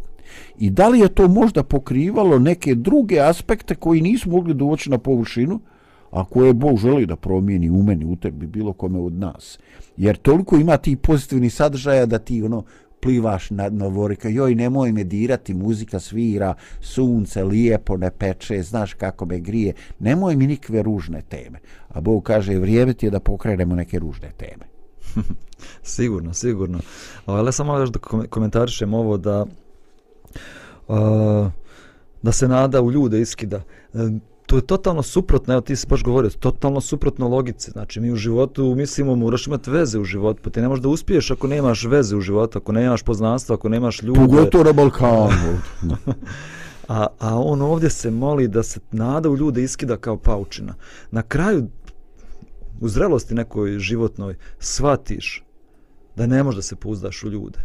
I 0.59 0.70
da 0.70 0.88
li 0.88 0.99
je 0.99 1.07
to 1.07 1.28
možda 1.28 1.64
pokrivalo 1.64 2.39
neke 2.39 2.76
druge 2.76 3.20
aspekte 3.20 3.76
koji 3.76 4.01
nisu 4.01 4.30
mogli 4.30 4.53
doći 4.53 4.89
na 4.89 4.97
površinu, 4.97 5.59
a 6.12 6.26
koje 6.26 6.53
Bog 6.53 6.78
želi 6.78 7.05
da 7.05 7.16
promijeni 7.16 7.70
u 7.70 7.84
meni, 7.84 8.05
u 8.05 8.16
tebi, 8.16 8.47
bilo 8.47 8.74
kome 8.74 8.99
od 8.99 9.14
nas. 9.14 9.59
Jer 9.97 10.18
toliko 10.18 10.55
ima 10.55 10.78
ti 10.78 10.95
pozitivni 10.95 11.49
sadržaja 11.49 12.05
da 12.05 12.20
ti 12.20 12.43
ono 12.43 12.64
plivaš 13.02 13.49
na 13.49 13.70
novorika, 13.70 14.30
joj 14.30 14.56
nemoj 14.56 14.91
me 14.91 15.04
dirati, 15.04 15.54
muzika 15.54 15.99
svira, 15.99 16.54
sunce 16.82 17.43
lijepo 17.43 17.97
ne 17.97 18.12
peče, 18.12 18.64
znaš 18.64 18.93
kako 18.93 19.26
me 19.26 19.39
grije, 19.39 19.74
nemoj 19.99 20.36
mi 20.36 20.47
nikve 20.47 20.84
ružne 20.84 21.22
teme. 21.22 21.60
A 21.89 22.02
Bog 22.02 22.24
kaže, 22.24 22.60
vrijeme 22.60 22.93
ti 22.93 23.06
je 23.06 23.10
da 23.10 23.20
pokrenemo 23.20 23.76
neke 23.76 23.99
ružne 23.99 24.32
teme. 24.38 24.66
sigurno, 25.84 26.34
sigurno. 26.34 26.80
Ali 27.26 27.54
samo 27.54 27.78
još 27.78 27.89
da 27.89 27.99
komentarišem 28.30 28.93
ovo 28.93 29.18
da 29.18 29.45
uh, 30.88 31.52
da 32.22 32.32
se 32.32 32.47
nada 32.47 32.82
u 32.82 32.91
ljude 32.91 33.22
iskida. 33.22 33.64
E, 33.93 33.97
To 34.52 34.58
je 34.58 34.62
totalno 34.62 35.04
suprotno, 35.04 35.54
evo 35.54 35.62
ti 35.62 35.76
si 35.76 35.88
baš 35.88 36.04
govorio, 36.04 36.30
totalno 36.30 36.82
suprotno 36.82 37.28
logice. 37.28 37.72
Znači 37.72 37.99
mi 37.99 38.12
u 38.12 38.16
životu 38.16 38.76
mislimo 38.76 39.16
moraš 39.16 39.47
imati 39.47 39.72
veze 39.72 39.99
u 39.99 40.04
životu, 40.04 40.41
pa 40.43 40.49
ti 40.49 40.62
ne 40.62 40.68
možeš 40.68 40.84
da 40.84 40.89
uspiješ 40.89 41.32
ako 41.32 41.47
nemaš 41.47 41.84
veze 41.84 42.16
u 42.16 42.22
životu, 42.22 42.58
ako 42.58 42.72
nemaš 42.72 43.04
poznanstva, 43.04 43.56
ako 43.56 43.70
nemaš 43.70 44.02
ljude. 44.02 44.20
Pogotovo 44.20 44.64
na 44.64 44.74
Balkanu. 44.74 45.60
a, 46.88 47.08
a 47.20 47.39
on 47.39 47.62
ovdje 47.62 47.89
se 47.89 48.12
moli 48.12 48.47
da 48.47 48.64
se 48.64 48.80
nada 48.91 49.30
u 49.30 49.38
ljude 49.38 49.64
iskida 49.64 49.97
kao 49.97 50.18
paučina. 50.18 50.74
Na 51.12 51.22
kraju, 51.22 51.68
u 52.82 52.89
zrelosti 52.89 53.36
nekoj 53.36 53.80
životnoj, 53.80 54.36
shvatiš 54.60 55.43
da 56.16 56.28
ne 56.28 56.43
možeš 56.43 56.56
da 56.56 56.62
se 56.62 56.76
pouzdaš 56.76 57.24
u 57.24 57.30
ljude 57.30 57.60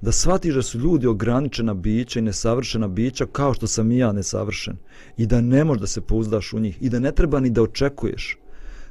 da 0.00 0.12
shvatiš 0.12 0.54
da 0.54 0.62
su 0.62 0.78
ljudi 0.78 1.06
ograničena 1.06 1.74
bića 1.74 2.18
i 2.18 2.22
nesavršena 2.22 2.88
bića 2.88 3.26
kao 3.32 3.54
što 3.54 3.66
sam 3.66 3.92
i 3.92 3.98
ja 3.98 4.12
nesavršen 4.12 4.76
i 5.16 5.26
da 5.26 5.40
ne 5.40 5.64
možeš 5.64 5.80
da 5.80 5.86
se 5.86 6.00
pouzdaš 6.00 6.52
u 6.52 6.60
njih 6.60 6.78
i 6.80 6.88
da 6.88 6.98
ne 6.98 7.12
treba 7.12 7.40
ni 7.40 7.50
da 7.50 7.62
očekuješ 7.62 8.38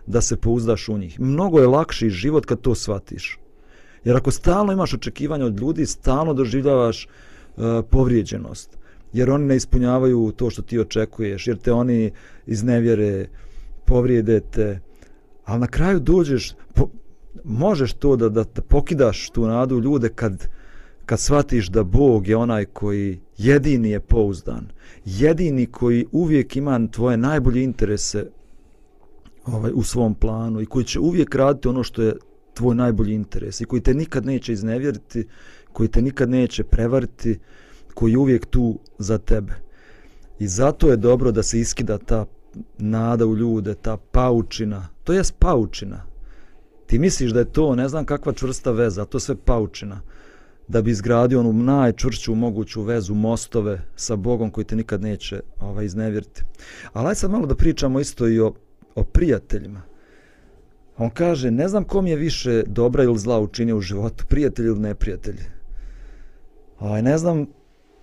da 0.08 0.22
se 0.22 0.38
pouzdaš 0.38 0.90
u 0.90 0.98
njih. 0.98 1.20
Mnogo 1.20 1.60
je 1.60 1.68
lakši 1.68 2.10
život 2.10 2.46
kad 2.46 2.62
to 2.62 2.76
shvatiš. 2.76 3.40
Jer 4.04 4.18
ako 4.18 4.32
stalno 4.32 4.74
imaš 4.74 4.94
očekivanja 4.94 5.46
od 5.46 5.60
ljudi, 5.60 5.86
stalno 5.86 6.34
doživljavaš 6.34 7.06
uh, 7.06 7.64
povrijeđenost. 7.90 8.78
Jer 9.14 9.32
oni 9.32 9.46
ne 9.46 9.56
ispunjavaju 9.56 10.34
to 10.38 10.50
što 10.50 10.62
ti 10.62 10.80
očekuješ, 10.80 11.48
jer 11.48 11.58
te 11.58 11.74
oni 11.74 12.12
iznevjere, 12.46 13.28
povrijedete. 13.86 14.80
Ali 15.46 15.60
na 15.60 15.68
kraju 15.68 16.00
dođeš, 16.00 16.56
po, 16.74 16.90
možeš 17.44 17.94
to 17.94 18.16
da, 18.16 18.30
da, 18.30 18.44
da 18.44 18.62
pokidaš 18.62 19.30
tu 19.30 19.48
nadu 19.48 19.80
ljude 19.80 20.10
kad, 20.10 20.48
kad 21.10 21.20
shvatiš 21.20 21.68
da 21.70 21.84
Bog 21.84 22.28
je 22.28 22.38
onaj 22.38 22.66
koji 22.66 23.20
jedini 23.38 23.90
je 23.90 24.00
pouzdan, 24.00 24.68
jedini 25.06 25.66
koji 25.66 26.06
uvijek 26.12 26.56
ima 26.56 26.88
tvoje 26.92 27.18
najbolje 27.18 27.64
interese 27.64 28.26
ovaj, 29.46 29.72
u 29.76 29.84
svom 29.84 30.16
planu 30.16 30.62
i 30.62 30.66
koji 30.66 30.86
će 30.86 31.00
uvijek 31.00 31.36
raditi 31.36 31.68
ono 31.68 31.84
što 31.84 32.02
je 32.02 32.14
tvoj 32.54 32.76
najbolji 32.76 33.14
interes 33.14 33.62
i 33.62 33.66
koji 33.66 33.82
te 33.82 33.94
nikad 33.94 34.26
neće 34.26 34.54
iznevjeriti, 34.54 35.28
koji 35.74 35.90
te 35.90 36.02
nikad 36.02 36.30
neće 36.30 36.64
prevariti, 36.64 37.40
koji 37.94 38.12
je 38.12 38.18
uvijek 38.18 38.46
tu 38.46 38.80
za 38.98 39.18
tebe. 39.18 39.54
I 40.40 40.48
zato 40.48 40.90
je 40.90 40.98
dobro 40.98 41.32
da 41.32 41.44
se 41.44 41.60
iskida 41.60 41.98
ta 41.98 42.26
nada 42.78 43.26
u 43.26 43.38
ljude, 43.38 43.76
ta 43.76 43.98
paučina. 43.98 44.88
To 45.04 45.14
je 45.14 45.24
paučina. 45.40 46.06
Ti 46.86 47.00
misliš 47.00 47.32
da 47.32 47.40
je 47.40 47.52
to, 47.52 47.76
ne 47.76 47.90
znam 47.90 48.06
kakva 48.06 48.34
čvrsta 48.34 48.72
veza, 48.72 49.06
to 49.06 49.20
sve 49.20 49.36
paučina 49.36 50.02
da 50.70 50.82
bi 50.82 50.92
izgradio 50.92 51.40
onu 51.40 51.54
najčvršću 51.54 52.36
moguću 52.36 52.82
vezu, 52.82 53.14
mostove 53.14 53.82
sa 53.96 54.16
Bogom 54.16 54.52
koji 54.52 54.66
te 54.66 54.76
nikad 54.76 55.02
neće 55.02 55.42
ovaj, 55.60 55.86
iznevjeriti. 55.86 56.44
Ali 56.94 57.08
aj 57.08 57.16
sad 57.16 57.32
malo 57.32 57.46
da 57.46 57.56
pričamo 57.56 58.00
isto 58.00 58.28
i 58.28 58.40
o, 58.40 58.54
o 58.96 59.04
prijateljima. 59.04 59.82
On 60.98 61.10
kaže, 61.10 61.52
ne 61.52 61.68
znam 61.68 61.84
kom 61.84 62.08
je 62.08 62.16
više 62.16 62.64
dobra 62.68 63.04
ili 63.04 63.18
zla 63.18 63.40
učinio 63.40 63.78
u 63.78 63.82
životu, 63.82 64.26
prijatelj 64.30 64.66
ili 64.66 64.80
neprijatelj. 64.80 65.38
Ovaj, 66.80 67.02
ne 67.02 67.18
znam 67.18 67.46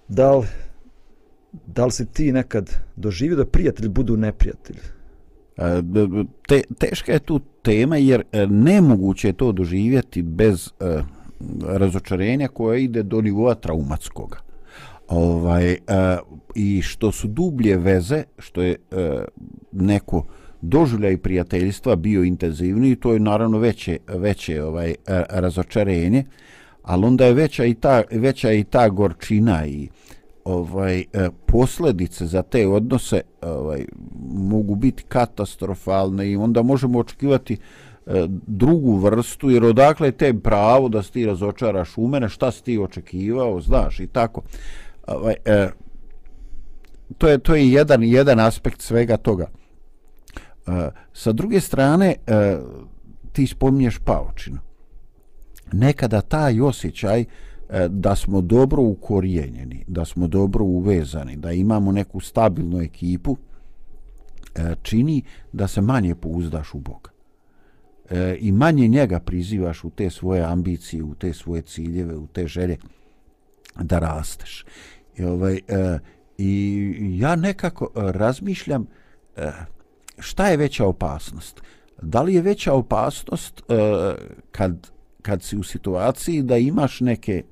da 0.09 0.37
li, 0.37 0.47
da 1.67 1.85
li 1.85 1.93
si 1.93 2.07
ti 2.07 2.33
nekad 2.33 2.71
doživio 2.97 3.37
da 3.37 3.47
prijatelj 3.47 3.89
budu 3.89 4.17
neprijatelj. 4.17 4.77
E, 5.57 5.83
te, 6.49 6.63
teška 6.79 7.13
je 7.13 7.19
tu 7.19 7.41
tema 7.63 7.97
jer 7.97 8.23
e, 8.33 8.47
nemoguće 8.47 9.29
je 9.29 9.33
to 9.33 9.53
doživjeti 9.53 10.23
bez 10.23 10.71
uh, 10.81 11.16
razočarenja 11.67 12.49
koje 12.49 12.85
ide 12.85 13.03
do 13.03 13.21
nivoa 13.21 13.55
traumatskog. 13.55 14.37
Ovaj, 15.09 15.73
e, 15.73 15.79
I 16.55 16.83
što 16.83 17.13
su 17.13 17.29
dublje 17.29 17.77
veze, 17.77 18.23
što 18.39 18.63
je 18.63 18.77
e, 18.91 19.25
neko 19.73 20.25
doživljaj 20.61 21.17
prijateljstva 21.17 21.97
bio 21.97 22.25
intenzivniji, 22.25 22.97
to 22.97 23.13
je 23.13 23.21
naravno 23.21 23.59
veće, 23.59 23.99
veće 24.09 24.63
ovaj, 24.63 24.91
e, 24.91 24.95
razočarenje, 25.29 26.25
ali 26.83 27.07
onda 27.07 27.27
je 27.27 27.35
veća 27.35 27.65
i 27.65 27.75
ta, 27.75 28.03
veća 28.11 28.53
i 28.53 28.65
ta 28.65 28.89
gorčina 28.89 29.67
i 29.67 29.89
ovaj 30.45 31.01
e, 31.01 31.05
posljedice 31.47 32.27
za 32.27 32.43
te 32.43 32.67
odnose 32.69 33.21
ovaj 33.43 33.85
mogu 34.29 34.75
biti 34.75 35.03
katastrofalne 35.03 36.31
i 36.31 36.37
onda 36.37 36.63
možemo 36.63 36.99
očekivati 36.99 37.57
E, 38.07 38.27
drugu 38.47 38.97
vrstu, 38.97 39.51
jer 39.51 39.65
odakle 39.65 40.13
te 40.13 40.35
pravo 40.41 40.89
da 40.89 41.03
ti 41.03 41.27
razočaraš 41.27 41.99
u 41.99 42.09
mene, 42.09 42.29
šta 42.29 42.51
si 42.53 42.65
ti 42.65 42.79
očekivao, 42.79 43.61
znaš, 43.61 44.01
i 44.01 44.07
tako. 44.07 44.43
Ovaj, 45.07 45.35
e, 45.45 45.69
to 47.19 47.29
je 47.29 47.39
to 47.39 47.55
je 47.55 47.73
jedan 47.73 48.03
jedan 48.03 48.41
aspekt 48.41 48.81
svega 48.81 49.17
toga. 49.17 49.47
E, 50.67 50.91
sa 51.13 51.33
druge 51.33 51.61
strane, 51.61 52.15
e, 52.27 52.59
ti 53.33 53.47
spominješ 53.47 53.99
paučinu. 53.99 54.59
Nekada 55.73 56.21
taj 56.21 56.61
osjećaj 56.61 57.21
e, 57.21 57.27
da 57.89 58.17
smo 58.17 58.41
dobro 58.41 58.83
ukorijenjeni, 58.83 59.85
da 59.87 60.05
smo 60.05 60.27
dobro 60.27 60.65
uvezani, 60.65 61.37
da 61.37 61.53
imamo 61.53 61.93
neku 61.93 62.21
stabilnu 62.21 62.81
ekipu, 62.81 63.37
e, 64.55 64.75
čini 64.83 65.23
da 65.53 65.69
se 65.69 65.81
manje 65.81 66.15
pouzdaš 66.15 66.75
u 66.75 66.79
Boga 66.79 67.16
e, 68.11 68.37
i 68.41 68.53
manje 68.53 68.89
njega 68.89 69.21
prizivaš 69.21 69.85
u 69.85 69.91
te 69.91 70.11
svoje 70.11 70.43
ambicije, 70.43 71.03
u 71.03 71.15
te 71.15 71.33
svoje 71.33 71.63
ciljeve, 71.63 72.17
u 72.17 72.27
te 72.27 72.47
želje 72.47 72.77
da 73.81 73.99
rasteš. 73.99 74.65
I, 75.17 75.25
ovaj, 75.25 75.61
e, 75.69 75.99
i 76.39 77.19
ja 77.19 77.37
nekako 77.37 77.85
e, 77.85 78.13
razmišljam 78.13 78.87
e, 79.37 79.53
šta 80.19 80.49
je 80.49 80.57
veća 80.57 80.87
opasnost? 80.87 81.63
Da 82.03 82.23
li 82.23 82.35
je 82.35 82.43
veća 82.43 82.73
opasnost 82.73 83.63
e, 83.69 83.75
kad, 84.51 84.91
kad 85.23 85.43
si 85.43 85.57
u 85.57 85.63
situaciji 85.63 86.43
da 86.43 86.57
imaš 86.57 87.01
neke 87.01 87.43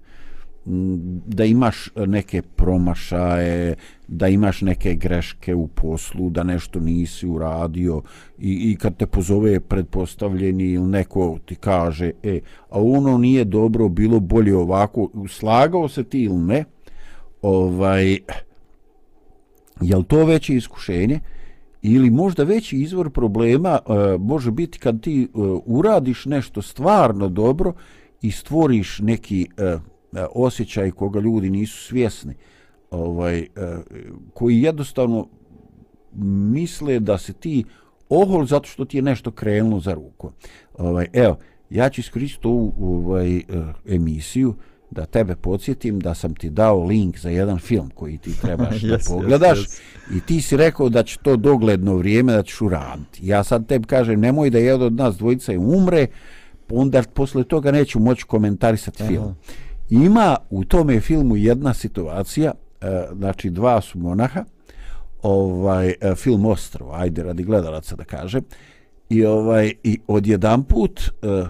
da 1.26 1.44
imaš 1.44 1.90
neke 2.06 2.42
promašaje, 2.42 3.74
da 4.08 4.28
imaš 4.28 4.62
neke 4.62 4.94
greške 4.94 5.54
u 5.54 5.66
poslu, 5.66 6.30
da 6.30 6.42
nešto 6.42 6.80
nisi 6.80 7.26
uradio 7.26 8.02
i, 8.38 8.70
i 8.70 8.76
kad 8.76 8.96
te 8.96 9.06
pozove 9.06 9.60
predpostavljeni 9.60 10.64
ili 10.64 10.86
neko 10.86 11.38
ti 11.44 11.54
kaže, 11.54 12.10
e, 12.22 12.40
a 12.70 12.82
ono 12.82 13.18
nije 13.18 13.44
dobro, 13.44 13.88
bilo 13.88 14.20
bolje 14.20 14.56
ovako, 14.56 15.10
slagao 15.28 15.88
se 15.88 16.04
ti 16.04 16.22
ili 16.22 16.38
ne, 16.38 16.64
ovaj, 17.42 18.18
je 19.80 19.96
li 19.96 20.04
to 20.04 20.24
veće 20.24 20.54
iskušenje? 20.54 21.20
Ili 21.82 22.10
možda 22.10 22.44
veći 22.44 22.76
izvor 22.76 23.10
problema 23.10 23.78
e, 23.78 24.18
može 24.18 24.50
biti 24.50 24.78
kad 24.78 25.00
ti 25.00 25.22
e, 25.22 25.26
uradiš 25.66 26.24
nešto 26.26 26.62
stvarno 26.62 27.28
dobro 27.28 27.72
i 28.22 28.30
stvoriš 28.30 28.98
neki 28.98 29.48
e, 29.58 29.64
E, 29.64 29.93
osjećaj 30.34 30.90
koga 30.90 31.20
ljudi 31.20 31.50
nisu 31.50 31.84
svjesni 31.84 32.34
ovaj 32.90 33.38
e, 33.38 33.46
koji 34.34 34.62
jednostavno 34.62 35.28
misle 36.52 37.00
da 37.00 37.18
se 37.18 37.32
ti 37.32 37.64
ohol 38.08 38.46
zato 38.46 38.68
što 38.68 38.84
ti 38.84 38.98
je 38.98 39.02
nešto 39.02 39.30
krenulo 39.30 39.80
za 39.80 39.94
ruku. 39.94 40.30
Ovaj 40.78 41.06
evo 41.12 41.36
ja 41.70 41.88
ću 41.88 42.00
iskoristiti 42.00 42.46
ovu 42.46 42.74
ovaj, 42.78 43.36
e, 43.36 43.42
emisiju 43.88 44.54
da 44.90 45.06
tebe 45.06 45.36
podsjetim 45.36 46.00
da 46.00 46.14
sam 46.14 46.34
ti 46.34 46.50
dao 46.50 46.84
link 46.84 47.18
za 47.18 47.30
jedan 47.30 47.58
film 47.58 47.90
koji 47.94 48.18
ti 48.18 48.40
trebaš 48.40 48.80
yes, 48.80 48.88
da 48.90 48.98
pogledaš 49.08 49.58
yes, 49.58 49.80
yes. 50.10 50.16
i 50.16 50.20
ti 50.20 50.40
si 50.40 50.56
rekao 50.56 50.88
da 50.88 51.02
će 51.02 51.18
to 51.22 51.36
dogledno 51.36 51.96
vrijeme 51.96 52.32
da 52.32 52.42
ćeš 52.42 52.60
uraditi. 52.60 53.26
Ja 53.26 53.44
sad 53.44 53.66
tebi 53.66 53.86
kažem 53.86 54.20
nemoj 54.20 54.50
da 54.50 54.58
jedan 54.58 54.86
od 54.86 54.92
nas 54.92 55.16
dvojica 55.16 55.52
umre, 55.58 56.06
onda 56.70 57.02
posle 57.14 57.44
toga 57.44 57.72
neću 57.72 58.00
moći 58.00 58.24
komentarisati 58.24 59.02
Aha. 59.02 59.12
film 59.12 59.34
ima 60.02 60.36
u 60.50 60.64
tome 60.64 61.00
filmu 61.00 61.36
jedna 61.36 61.74
situacija, 61.74 62.52
e, 62.80 63.06
znači 63.16 63.50
dva 63.50 63.80
su 63.80 63.98
monaha, 63.98 64.44
ovaj 65.22 65.94
e, 66.00 66.14
film 66.14 66.46
Ostrvo, 66.46 66.92
ajde 66.92 67.22
radi 67.22 67.42
gledalaca 67.42 67.96
da 67.96 68.04
kaže, 68.04 68.40
i 69.08 69.24
ovaj 69.24 69.72
i 69.82 69.98
odjedan 70.06 70.64
put 70.64 71.00
e, 71.00 71.28
e, 71.28 71.46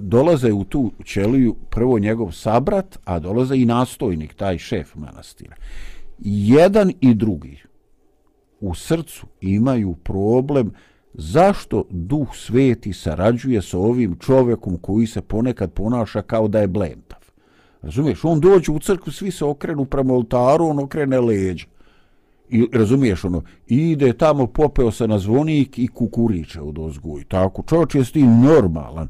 dolaze 0.00 0.52
u 0.52 0.64
tu 0.64 0.92
ćeliju 1.04 1.56
prvo 1.70 1.98
njegov 1.98 2.32
sabrat, 2.32 2.98
a 3.04 3.18
dolaze 3.18 3.56
i 3.56 3.64
nastojnik, 3.64 4.34
taj 4.34 4.58
šef 4.58 4.94
manastira. 4.94 5.56
Jedan 6.18 6.92
i 7.00 7.14
drugi 7.14 7.58
u 8.60 8.74
srcu 8.74 9.26
imaju 9.40 9.94
problem 9.94 10.72
zašto 11.14 11.84
duh 11.90 12.28
sveti 12.34 12.92
sarađuje 12.92 13.62
sa 13.62 13.78
ovim 13.78 14.16
čovjekom 14.18 14.78
koji 14.78 15.06
se 15.06 15.22
ponekad 15.22 15.72
ponaša 15.72 16.22
kao 16.22 16.48
da 16.48 16.60
je 16.60 16.66
blenda 16.66 17.17
Razumiješ, 17.82 18.24
on 18.24 18.40
dođe 18.40 18.72
u 18.72 18.78
crkvu, 18.78 19.12
svi 19.12 19.30
se 19.30 19.44
okrenu 19.44 19.84
prema 19.84 20.14
oltaru, 20.14 20.66
on 20.66 20.78
okrene 20.78 21.20
leđa. 21.20 21.66
I 22.50 22.68
razumiješ 22.72 23.24
ono, 23.24 23.42
ide 23.66 24.12
tamo, 24.12 24.46
popeo 24.46 24.90
se 24.90 25.08
na 25.08 25.18
zvonik 25.18 25.78
i 25.78 25.88
kukuriče 25.88 26.60
od 26.60 26.76
i 27.20 27.24
Tako, 27.24 27.62
čovječ 27.68 27.94
je 27.94 28.04
s 28.04 28.12
tim 28.12 28.40
normalan. 28.40 29.08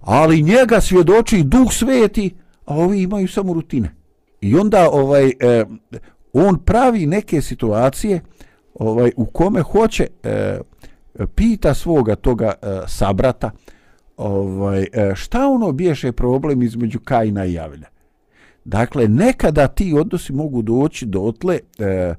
Ali 0.00 0.42
njega 0.42 0.80
svjedoči 0.80 1.42
duh 1.42 1.72
sveti, 1.72 2.34
a 2.64 2.74
ovi 2.74 3.02
imaju 3.02 3.28
samo 3.28 3.52
rutine. 3.52 3.94
I 4.40 4.56
onda 4.56 4.90
ovaj 4.90 5.28
eh, 5.40 5.64
on 6.32 6.58
pravi 6.58 7.06
neke 7.06 7.42
situacije 7.42 8.20
ovaj 8.74 9.12
u 9.16 9.24
kome 9.24 9.62
hoće 9.62 10.06
eh, 10.22 10.58
pita 11.34 11.74
svoga 11.74 12.16
toga 12.16 12.52
eh, 12.62 12.80
sabrata 12.86 13.50
ovaj 14.18 14.82
e, 14.92 15.12
šta 15.14 15.48
ono 15.48 15.72
biješe 15.72 16.12
problem 16.12 16.62
između 16.62 17.00
Kaina 17.00 17.44
i 17.44 17.52
Javlja. 17.52 17.86
Dakle, 18.64 19.08
nekada 19.08 19.68
ti 19.68 19.94
odnosi 20.00 20.32
mogu 20.32 20.62
doći 20.62 21.06
do 21.06 21.20
otle 21.20 21.58
e, 21.78 22.14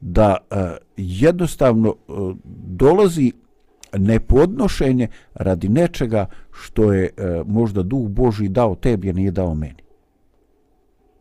da 0.00 0.36
e, 0.50 0.56
jednostavno 0.96 1.94
dolazi 2.66 3.32
nepodnošenje 3.98 5.08
radi 5.34 5.68
nečega 5.68 6.26
što 6.52 6.92
je 6.92 7.10
možda 7.46 7.82
duh 7.82 8.08
Boži 8.08 8.48
dao 8.48 8.74
tebi, 8.74 9.10
a 9.10 9.12
nije 9.12 9.30
dao 9.30 9.54
meni. 9.54 9.82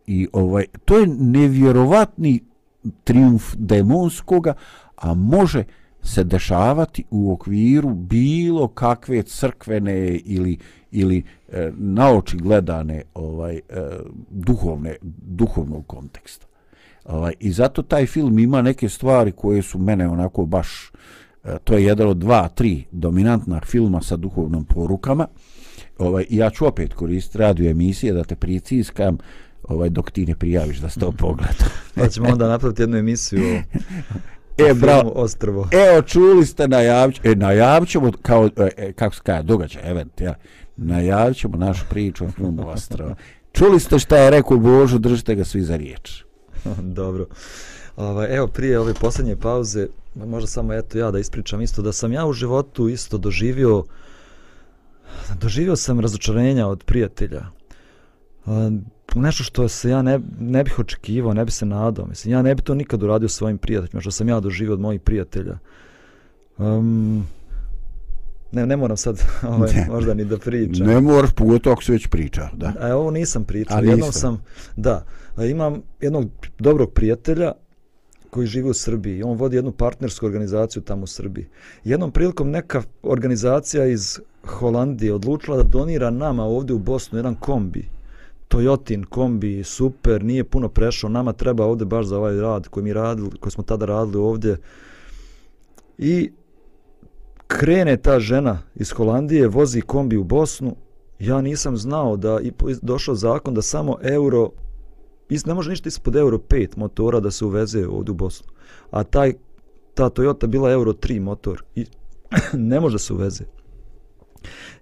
I 0.07 0.27
ovaj 0.33 0.65
to 0.85 0.97
je 0.97 1.07
nevjerovatni 1.07 2.39
triumf 3.03 3.53
demonskoga, 3.57 4.53
a 4.95 5.13
može 5.13 5.63
se 6.03 6.23
dešavati 6.23 7.03
u 7.09 7.33
okviru 7.33 7.93
bilo 7.93 8.67
kakve 8.67 9.23
crkvene 9.23 10.15
ili 10.15 10.57
ili 10.91 11.23
e, 11.49 11.71
naoči 11.77 12.37
gledane 12.37 13.03
ovaj 13.13 13.55
e, 13.55 13.61
duhovne 14.29 14.95
duhovnog 15.21 15.87
konteksta. 15.87 16.45
Ovaj 17.05 17.33
i 17.39 17.51
zato 17.51 17.81
taj 17.81 18.05
film 18.05 18.39
ima 18.39 18.61
neke 18.61 18.89
stvari 18.89 19.31
koje 19.31 19.61
su 19.61 19.79
mene 19.79 20.07
onako 20.07 20.45
baš 20.45 20.91
e, 21.43 21.57
to 21.63 21.73
je 21.73 21.85
jedan 21.85 22.07
od 22.07 22.17
dva, 22.17 22.47
tri 22.47 22.83
dominantna 22.91 23.61
filma 23.65 24.01
sa 24.01 24.17
duhovnom 24.17 24.65
porukama. 24.65 25.27
Ovaj 25.97 26.25
ja 26.29 26.49
ću 26.49 26.67
opet 26.67 26.93
koristiti 26.93 27.37
radio 27.37 27.69
emisije 27.69 28.13
da 28.13 28.23
te 28.23 28.35
priciskam 28.35 29.17
ovaj 29.63 29.89
dok 29.89 30.11
ti 30.11 30.25
ne 30.25 30.35
prijaviš 30.35 30.77
da 30.77 30.89
sto 30.89 31.11
pogleda. 31.21 31.65
pa 31.95 32.07
ćemo 32.07 32.29
onda 32.29 32.47
napraviti 32.47 32.81
jednu 32.81 32.97
emisiju 32.97 33.41
e, 34.69 34.73
bravo, 34.73 35.11
Ostrvo. 35.15 35.67
Evo, 35.89 36.01
čuli 36.01 36.45
ste, 36.45 36.67
najavit, 36.67 37.25
e, 37.25 37.35
najavit 37.35 37.89
ćemo, 37.89 38.11
kao, 38.21 38.49
e, 38.57 38.69
e, 38.77 38.93
kako 38.93 39.15
se 39.15 39.21
kaže, 39.23 39.43
događaj, 39.43 39.91
event, 39.91 40.21
ja, 40.21 40.35
najavit 40.77 41.37
ćemo 41.37 41.57
našu 41.57 41.85
priču 41.89 42.25
o 42.25 42.31
filmu 42.31 42.69
Ostrvo. 42.69 43.15
Čuli 43.51 43.79
ste 43.79 43.99
šta 43.99 44.17
je 44.17 44.29
rekao 44.29 44.57
Božu, 44.57 44.99
držite 44.99 45.35
ga 45.35 45.43
svi 45.43 45.61
za 45.61 45.75
riječ. 45.75 46.23
Dobro. 46.99 47.25
Ovaj, 47.95 48.35
evo, 48.35 48.47
prije 48.47 48.79
ove 48.79 48.93
posljednje 48.93 49.35
pauze, 49.35 49.87
možda 50.15 50.47
samo 50.47 50.73
eto 50.73 50.97
ja 50.97 51.11
da 51.11 51.19
ispričam 51.19 51.61
isto, 51.61 51.81
da 51.81 51.91
sam 51.91 52.13
ja 52.13 52.25
u 52.25 52.33
životu 52.33 52.89
isto 52.89 53.17
doživio, 53.17 53.83
doživio 55.41 55.75
sam 55.75 55.99
razočarenja 55.99 56.67
od 56.67 56.83
prijatelja 56.83 57.45
nešto 59.15 59.43
što 59.43 59.67
se 59.67 59.89
ja 59.89 60.01
ne, 60.01 60.19
ne 60.39 60.63
bih 60.63 60.79
očekivao, 60.79 61.33
ne 61.33 61.45
bih 61.45 61.53
se 61.53 61.65
nadao. 61.65 62.05
Mislim, 62.05 62.31
ja 62.31 62.41
ne 62.41 62.55
bih 62.55 62.63
to 62.63 62.75
nikad 62.75 63.03
uradio 63.03 63.29
svojim 63.29 63.57
prijateljima, 63.57 64.01
što 64.01 64.11
sam 64.11 64.29
ja 64.29 64.39
doživio 64.39 64.73
od 64.73 64.79
mojih 64.79 65.01
prijatelja. 65.01 65.57
Um, 66.57 67.27
ne, 68.51 68.65
ne 68.65 68.77
moram 68.77 68.97
sad 68.97 69.21
ovaj, 69.47 69.73
ne, 69.73 69.87
možda 69.89 70.13
ni 70.13 70.25
da 70.25 70.37
pričam. 70.37 70.87
Ne 70.87 71.01
moraš, 71.01 71.31
pogotovo 71.31 71.73
ako 71.73 71.83
se 71.83 71.91
već 71.91 72.07
priča. 72.07 72.49
Da. 72.53 72.73
A 72.79 72.95
ovo 72.95 73.11
nisam 73.11 73.43
pričao. 73.43 73.77
A, 73.77 73.81
jednom 73.81 74.11
sam, 74.11 74.43
da, 74.75 75.05
imam 75.49 75.81
jednog 76.01 76.29
dobrog 76.59 76.91
prijatelja 76.91 77.51
koji 78.29 78.47
živi 78.47 78.69
u 78.69 78.73
Srbiji. 78.73 79.23
On 79.23 79.37
vodi 79.37 79.55
jednu 79.55 79.71
partnersku 79.71 80.25
organizaciju 80.25 80.81
tamo 80.81 81.03
u 81.03 81.07
Srbiji. 81.07 81.47
Jednom 81.83 82.11
prilikom 82.11 82.51
neka 82.51 82.83
organizacija 83.03 83.85
iz 83.85 84.19
Holandije 84.45 85.13
odlučila 85.13 85.57
da 85.57 85.63
donira 85.63 86.09
nama 86.09 86.43
ovdje 86.43 86.75
u 86.75 86.79
Bosnu 86.79 87.17
jedan 87.19 87.35
kombi 87.35 87.85
Toyotin 88.51 89.05
kombi, 89.05 89.63
super, 89.63 90.23
nije 90.23 90.43
puno 90.43 90.69
prešao, 90.69 91.09
nama 91.09 91.33
treba 91.33 91.65
ovdje 91.65 91.85
baš 91.85 92.05
za 92.05 92.17
ovaj 92.17 92.35
rad 92.35 92.67
koji 92.67 92.83
mi 92.83 92.93
radili, 92.93 93.29
koji 93.39 93.51
smo 93.51 93.63
tada 93.63 93.85
radili 93.85 94.17
ovdje. 94.17 94.57
I 95.97 96.31
krene 97.47 97.97
ta 97.97 98.19
žena 98.19 98.59
iz 98.75 98.91
Holandije, 98.91 99.47
vozi 99.47 99.81
kombi 99.81 100.17
u 100.17 100.23
Bosnu, 100.23 100.75
ja 101.19 101.41
nisam 101.41 101.77
znao 101.77 102.17
da 102.17 102.39
i 102.41 102.51
došao 102.81 103.15
zakon 103.15 103.53
da 103.53 103.61
samo 103.61 103.97
euro, 104.01 104.49
ne 105.45 105.53
može 105.53 105.69
ništa 105.69 105.87
ispod 105.87 106.15
euro 106.15 106.37
5 106.37 106.77
motora 106.77 107.19
da 107.19 107.31
se 107.31 107.45
uveze 107.45 107.87
ovdje 107.87 108.11
u 108.11 108.15
Bosnu. 108.15 108.47
A 108.91 109.03
taj, 109.03 109.33
ta 109.93 110.09
Toyota 110.09 110.47
bila 110.47 110.71
euro 110.71 110.93
3 110.93 111.19
motor 111.19 111.63
i 111.75 111.85
ne 112.53 112.79
može 112.79 112.99
se 112.99 113.13
uveze. 113.13 113.43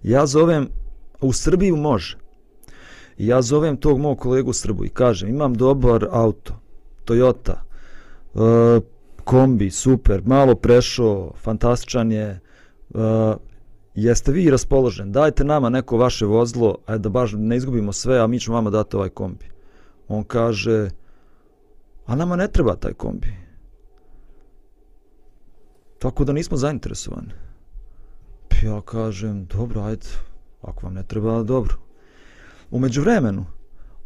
Ja 0.02 0.26
zovem, 0.26 0.68
u 1.20 1.32
Srbiju 1.32 1.76
može, 1.76 2.16
I 3.20 3.26
ja 3.26 3.42
zovem 3.42 3.76
tog 3.76 3.98
mog 3.98 4.18
kolegu 4.18 4.52
Srbu 4.52 4.84
i 4.84 4.88
kažem, 4.88 5.28
imam 5.28 5.54
dobar 5.54 6.06
auto, 6.10 6.54
Toyota, 7.04 7.54
e, 8.34 8.80
kombi, 9.24 9.70
super, 9.70 10.22
malo 10.24 10.54
prešao, 10.54 11.32
fantastičan 11.36 12.12
je, 12.12 12.26
e, 12.26 12.40
jeste 13.94 14.32
vi 14.32 14.50
raspoložen, 14.50 15.12
dajte 15.12 15.44
nama 15.44 15.68
neko 15.68 15.96
vaše 15.96 16.26
vozlo, 16.26 16.78
a 16.86 16.98
da 16.98 17.08
baš 17.08 17.32
ne 17.36 17.56
izgubimo 17.56 17.92
sve, 17.92 18.18
a 18.18 18.26
mi 18.26 18.40
ćemo 18.40 18.54
vama 18.54 18.70
dati 18.70 18.96
ovaj 18.96 19.08
kombi. 19.08 19.50
On 20.08 20.24
kaže, 20.24 20.90
a 22.06 22.16
nama 22.16 22.36
ne 22.36 22.48
treba 22.48 22.76
taj 22.76 22.92
kombi. 22.92 23.36
Tako 25.98 26.24
da 26.24 26.32
nismo 26.32 26.56
zainteresovani. 26.56 27.32
Pa 28.48 28.66
ja 28.66 28.80
kažem, 28.80 29.44
dobro, 29.44 29.82
ajde, 29.82 30.06
ako 30.62 30.86
vam 30.86 30.94
ne 30.94 31.02
treba, 31.02 31.42
dobro. 31.42 31.89
Umeđu 32.70 33.00
vremenu, 33.00 33.46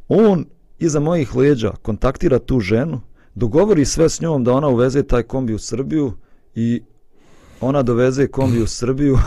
on 0.09 0.45
iza 0.79 1.01
mojih 1.01 1.37
leđa 1.37 1.73
kontaktira 1.83 2.39
tu 2.39 2.61
ženu, 2.61 3.01
dogovori 3.35 3.85
sve 3.85 4.09
s 4.09 4.21
njom 4.21 4.45
da 4.45 4.53
ona 4.53 4.69
uveze 4.69 5.03
taj 5.03 5.23
kombi 5.23 5.55
u 5.55 5.59
Srbiju 5.59 6.13
i 6.55 6.83
ona 7.61 7.83
doveze 7.83 8.27
kombi 8.27 8.63
u 8.63 8.67
Srbiju. 8.67 9.19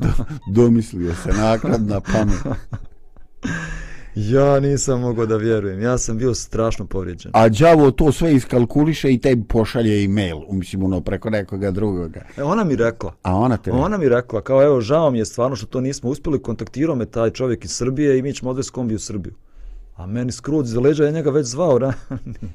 Domislio 0.54 1.14
se 1.14 1.32
nakladna 1.32 2.00
pamet. 2.00 2.40
Ja 4.14 4.60
nisam 4.60 5.00
mogao 5.00 5.26
da 5.26 5.36
vjerujem. 5.36 5.80
Ja 5.80 5.98
sam 5.98 6.18
bio 6.18 6.34
strašno 6.34 6.86
povrijeđen. 6.86 7.32
A 7.34 7.48
đavo 7.48 7.90
to 7.90 8.12
sve 8.12 8.34
iskalkuliše 8.34 9.12
i 9.12 9.18
tebi 9.18 9.44
pošalje 9.48 10.04
e-mail, 10.04 10.36
mislim, 10.50 10.82
ono, 10.82 11.00
preko 11.00 11.30
nekoga 11.30 11.70
drugoga. 11.70 12.20
E, 12.36 12.42
ona 12.42 12.64
mi 12.64 12.76
rekla. 12.76 13.14
A 13.22 13.36
ona 13.36 13.56
te 13.56 13.72
Ona 13.72 13.98
mi 13.98 14.08
rekla, 14.08 14.40
kao, 14.40 14.62
evo, 14.62 14.80
žao 14.80 15.10
mi 15.10 15.18
je 15.18 15.24
stvarno 15.24 15.56
što 15.56 15.66
to 15.66 15.80
nismo 15.80 16.10
uspjeli, 16.10 16.42
kontaktirao 16.42 16.96
me 16.96 17.06
taj 17.06 17.30
čovjek 17.30 17.64
iz 17.64 17.70
Srbije 17.70 18.18
i 18.18 18.22
mi 18.22 18.32
ćemo 18.32 18.50
odvesti 18.50 18.72
kombi 18.72 18.94
u 18.94 18.98
Srbiju. 18.98 19.34
A 19.96 20.06
meni 20.06 20.32
skrud 20.32 20.66
za 20.66 20.80
leđa, 20.80 21.04
ja 21.04 21.10
njega 21.10 21.30
već 21.30 21.46
zvao, 21.46 21.78
da? 21.78 21.92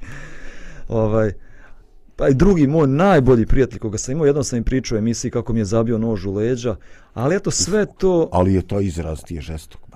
ovaj, 0.87 1.33
pa 2.15 2.27
i 2.27 2.33
drugi 2.33 2.67
moj 2.67 2.87
najbolji 2.87 3.45
prijatelj 3.45 3.79
koga 3.79 3.97
sam 3.97 4.11
imao, 4.11 4.25
jednom 4.25 4.43
sam 4.43 4.57
im 4.57 4.63
pričao 4.63 4.95
u 4.95 4.99
emisiji 4.99 5.31
kako 5.31 5.53
mi 5.53 5.59
je 5.59 5.65
zabio 5.65 5.97
nož 5.97 6.25
u 6.25 6.33
leđa, 6.33 6.75
ali 7.13 7.35
eto 7.35 7.51
sve 7.51 7.85
to... 7.97 8.29
Ali 8.31 8.53
je 8.53 8.61
to 8.61 8.79
izraz 8.79 9.19
ti 9.23 9.35
je 9.35 9.41
žestok 9.41 9.86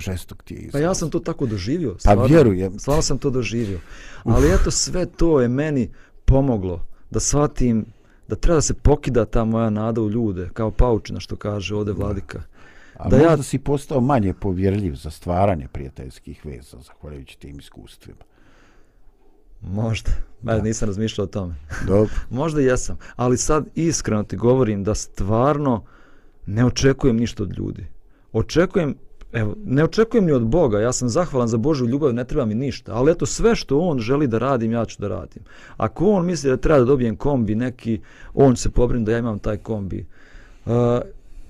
žestok 0.00 0.42
ti 0.42 0.54
je 0.54 0.58
izraz. 0.58 0.72
Pa 0.72 0.78
ja 0.78 0.94
sam 0.94 1.10
to 1.10 1.18
tako 1.20 1.46
doživio. 1.46 1.92
Pa 1.92 1.98
stvarno, 1.98 2.24
vjerujem. 2.24 2.78
Stvarno 2.78 3.02
sam 3.02 3.18
to 3.18 3.30
doživio. 3.30 3.80
Ali 4.24 4.54
eto 4.54 4.70
sve 4.70 5.06
to 5.06 5.40
je 5.40 5.48
meni 5.48 5.90
pomoglo 6.24 6.86
da 7.10 7.20
shvatim 7.20 7.86
da 8.28 8.36
treba 8.36 8.54
da 8.54 8.60
se 8.60 8.74
pokida 8.74 9.24
ta 9.24 9.44
moja 9.44 9.70
nada 9.70 10.00
u 10.00 10.10
ljude, 10.10 10.50
kao 10.52 10.70
paučina 10.70 11.20
što 11.20 11.36
kaže 11.36 11.74
ovde 11.74 11.92
vladika. 11.92 12.42
A 12.96 13.08
da 13.08 13.16
možda 13.16 13.32
ja... 13.32 13.42
si 13.42 13.58
postao 13.58 14.00
manje 14.00 14.34
povjerljiv 14.34 14.94
za 14.94 15.10
stvaranje 15.10 15.68
prijateljskih 15.72 16.46
veza, 16.46 16.76
zahvaljujući 16.80 17.38
tim 17.38 17.58
iskustvima. 17.58 18.18
Možda. 19.60 20.10
Da. 20.42 20.62
nisam 20.62 20.86
razmišljao 20.88 21.24
o 21.24 21.28
tome. 21.28 21.54
Dobro. 21.86 22.14
možda 22.30 22.60
jesam. 22.60 22.98
Ali 23.16 23.36
sad 23.36 23.66
iskreno 23.74 24.22
ti 24.22 24.36
govorim 24.36 24.84
da 24.84 24.94
stvarno 24.94 25.84
ne 26.46 26.64
očekujem 26.64 27.16
ništa 27.16 27.42
od 27.42 27.58
ljudi. 27.58 27.86
Očekujem 28.32 28.94
Evo, 29.36 29.54
ne 29.64 29.84
očekujem 29.84 30.24
ni 30.24 30.32
od 30.32 30.46
Boga, 30.46 30.80
ja 30.80 30.92
sam 30.92 31.08
zahvalan 31.08 31.48
za 31.48 31.56
Božju 31.56 31.86
ljubav, 31.86 32.14
ne 32.14 32.24
treba 32.24 32.44
mi 32.46 32.54
ništa, 32.54 32.94
ali 32.94 33.12
eto 33.12 33.26
sve 33.26 33.54
što 33.56 33.78
on 33.78 33.98
želi 33.98 34.26
da 34.26 34.38
radim, 34.38 34.72
ja 34.72 34.84
ću 34.84 34.96
da 35.00 35.08
radim. 35.08 35.42
Ako 35.76 36.10
on 36.10 36.26
misli 36.26 36.50
da 36.50 36.56
treba 36.56 36.78
da 36.78 36.84
dobijem 36.84 37.16
kombi 37.16 37.54
neki, 37.54 38.00
on 38.34 38.56
se 38.56 38.70
pobrini 38.70 39.04
da 39.04 39.12
ja 39.12 39.18
imam 39.18 39.38
taj 39.38 39.56
kombi. 39.56 40.06
Uh, 40.66 40.72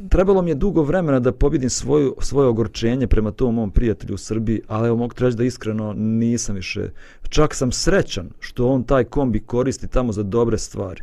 trebalo 0.09 0.43
mi 0.43 0.51
je 0.51 0.55
dugo 0.55 0.83
vremena 0.83 1.21
da 1.21 1.33
pobjedim 1.33 1.71
svoju, 1.71 2.15
svoje 2.21 2.49
ogorčenje 2.49 3.07
prema 3.07 3.31
tom 3.31 3.55
mom 3.55 3.71
prijatelju 3.71 4.15
u 4.15 4.19
Srbiji, 4.19 4.61
ali 4.69 4.89
evo 4.89 4.97
mogu 4.97 5.15
reći 5.19 5.37
da 5.37 5.45
iskreno 5.45 5.93
nisam 5.97 6.55
više. 6.55 6.91
Čak 7.29 7.55
sam 7.55 7.73
srećan 7.73 8.31
što 8.41 8.69
on 8.69 8.83
taj 8.83 9.05
kombi 9.05 9.41
koristi 9.41 9.89
tamo 9.89 10.13
za 10.13 10.23
dobre 10.23 10.59
stvari. 10.59 11.03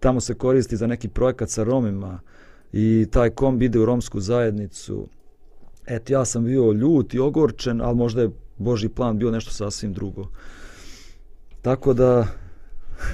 tamo 0.00 0.20
se 0.20 0.34
koristi 0.34 0.76
za 0.76 0.86
neki 0.86 1.08
projekat 1.08 1.50
sa 1.50 1.64
Romima 1.64 2.20
i 2.72 3.06
taj 3.10 3.30
kombi 3.30 3.64
ide 3.64 3.78
u 3.78 3.84
romsku 3.84 4.20
zajednicu. 4.20 5.08
Eto, 5.88 6.12
ja 6.12 6.24
sam 6.24 6.44
bio 6.44 6.72
ljut 6.72 7.14
i 7.14 7.18
ogorčen, 7.18 7.80
ali 7.80 7.96
možda 7.96 8.22
je 8.22 8.30
Boži 8.58 8.88
plan 8.88 9.18
bio 9.18 9.30
nešto 9.30 9.50
sasvim 9.50 9.92
drugo. 9.92 10.28
Tako 11.62 11.94
da, 11.94 12.26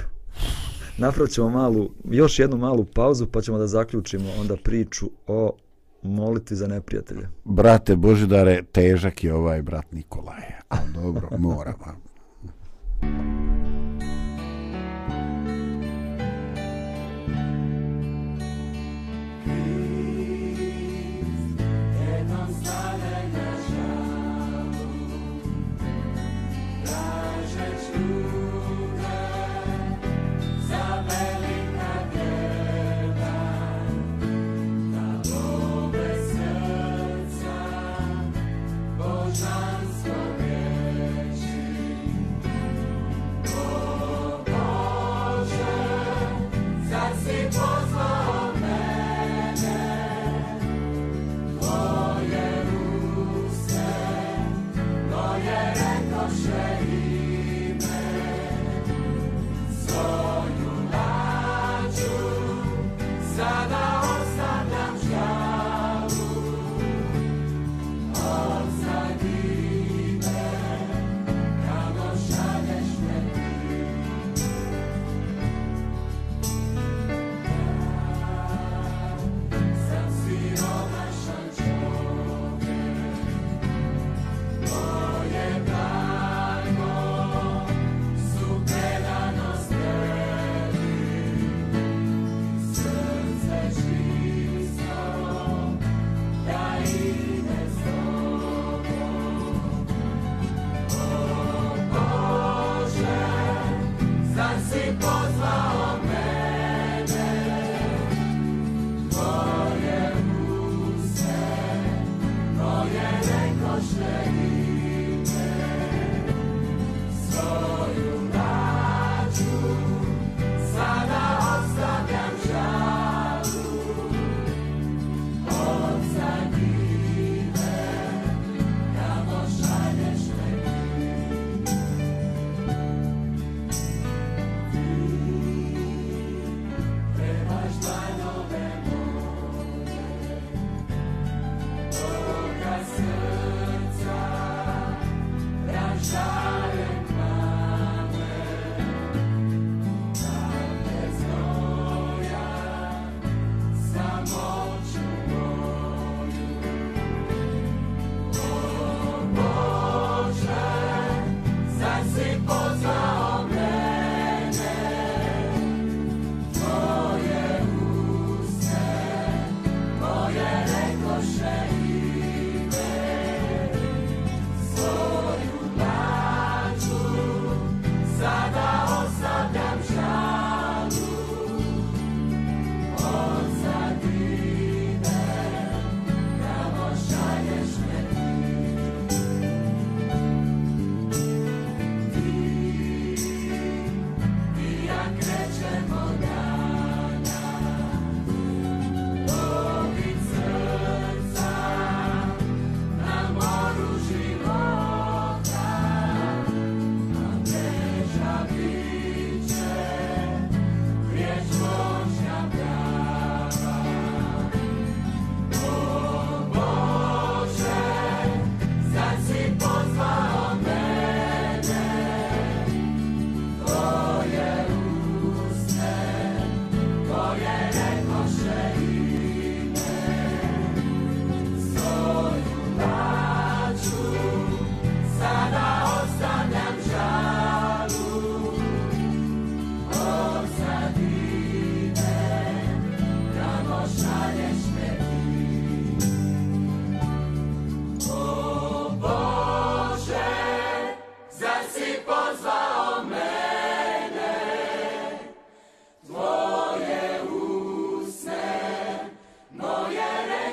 napravit 0.97 1.33
ćemo 1.33 1.49
malu, 1.49 1.89
još 2.03 2.39
jednu 2.39 2.57
malu 2.57 2.85
pauzu, 2.85 3.27
pa 3.27 3.41
ćemo 3.41 3.57
da 3.57 3.67
zaključimo 3.67 4.29
onda 4.39 4.55
priču 4.63 5.09
o 5.27 5.55
moliti 6.01 6.55
za 6.55 6.67
neprijatelje. 6.67 7.27
Brate 7.43 7.95
Božidare, 7.95 8.63
težak 8.71 9.23
je 9.23 9.33
ovaj 9.33 9.61
brat 9.61 9.91
Nikolaj, 9.91 10.43
ali 10.69 10.93
dobro, 10.93 11.29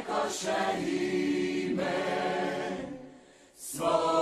moram. 0.08 0.82
pozvao 3.72 4.21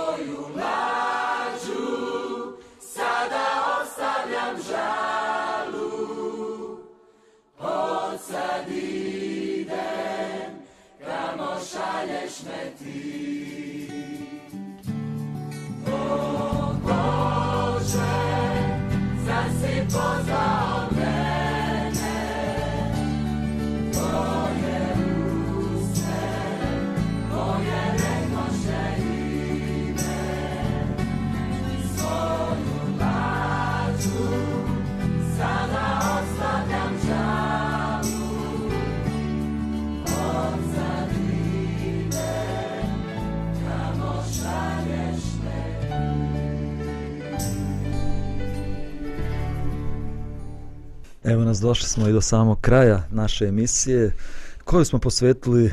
Evo 51.31 51.43
nas, 51.43 51.59
došli 51.59 51.87
smo 51.87 52.07
i 52.07 52.11
do 52.11 52.21
samog 52.21 52.61
kraja 52.61 53.03
naše 53.11 53.45
emisije, 53.45 54.13
koju 54.63 54.85
smo 54.85 54.99
posvetili 54.99 55.71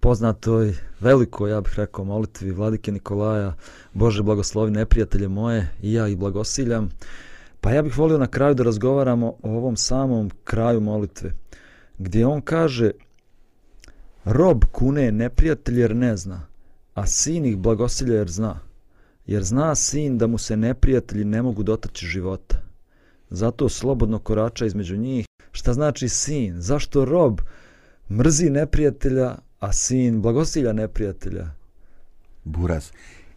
poznatoj, 0.00 0.74
velikoj, 1.00 1.50
ja 1.50 1.60
bih 1.60 1.72
rekao, 1.76 2.04
molitvi 2.04 2.50
Vladike 2.50 2.92
Nikolaja, 2.92 3.54
Bože 3.92 4.22
blagoslovi 4.22 4.70
neprijatelje 4.70 5.28
moje, 5.28 5.68
i 5.82 5.92
ja 5.92 6.08
ih 6.08 6.18
blagosiljam. 6.18 6.90
Pa 7.60 7.70
ja 7.70 7.82
bih 7.82 7.98
volio 7.98 8.18
na 8.18 8.26
kraju 8.26 8.54
da 8.54 8.62
razgovaramo 8.62 9.26
o 9.42 9.50
ovom 9.50 9.76
samom 9.76 10.30
kraju 10.44 10.80
molitve, 10.80 11.32
gdje 11.98 12.26
on 12.26 12.40
kaže, 12.42 12.90
rob 14.24 14.64
kune 14.72 15.12
neprijatelj 15.12 15.80
jer 15.80 15.96
ne 15.96 16.16
zna, 16.16 16.46
a 16.94 17.06
sin 17.06 17.44
ih 17.44 17.56
blagosilja 17.56 18.14
jer 18.14 18.30
zna, 18.30 18.60
jer 19.26 19.44
zna 19.44 19.74
sin 19.74 20.18
da 20.18 20.26
mu 20.26 20.38
se 20.38 20.56
neprijatelji 20.56 21.24
ne 21.24 21.42
mogu 21.42 21.62
dotaći 21.62 22.06
života 22.06 22.69
zato 23.30 23.68
slobodno 23.68 24.18
korača 24.18 24.66
između 24.66 24.96
njih. 24.96 25.26
Šta 25.52 25.72
znači 25.72 26.08
sin? 26.08 26.60
Zašto 26.60 27.04
rob 27.04 27.40
mrzi 28.10 28.50
neprijatelja, 28.50 29.34
a 29.60 29.72
sin 29.72 30.22
blagosilja 30.22 30.72
neprijatelja? 30.72 31.46
Buraz. 32.44 32.90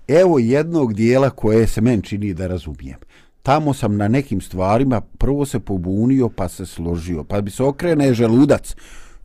Evo 0.08 0.40
jednog 0.40 0.94
dijela 0.94 1.30
koje 1.30 1.68
se 1.68 1.82
men 1.82 2.02
čini 2.02 2.34
da 2.34 2.48
razumijem. 2.48 3.00
Tamo 3.44 3.74
sam 3.74 3.98
na 3.98 4.08
nekim 4.08 4.42
stvarima 4.42 5.02
prvo 5.02 5.46
se 5.46 5.60
pobunio 5.60 6.30
pa 6.30 6.50
se 6.50 6.66
složio. 6.66 7.24
Pa 7.24 7.42
bi 7.42 7.52
se 7.52 7.64
okrene 7.64 8.14
želudac. 8.14 8.76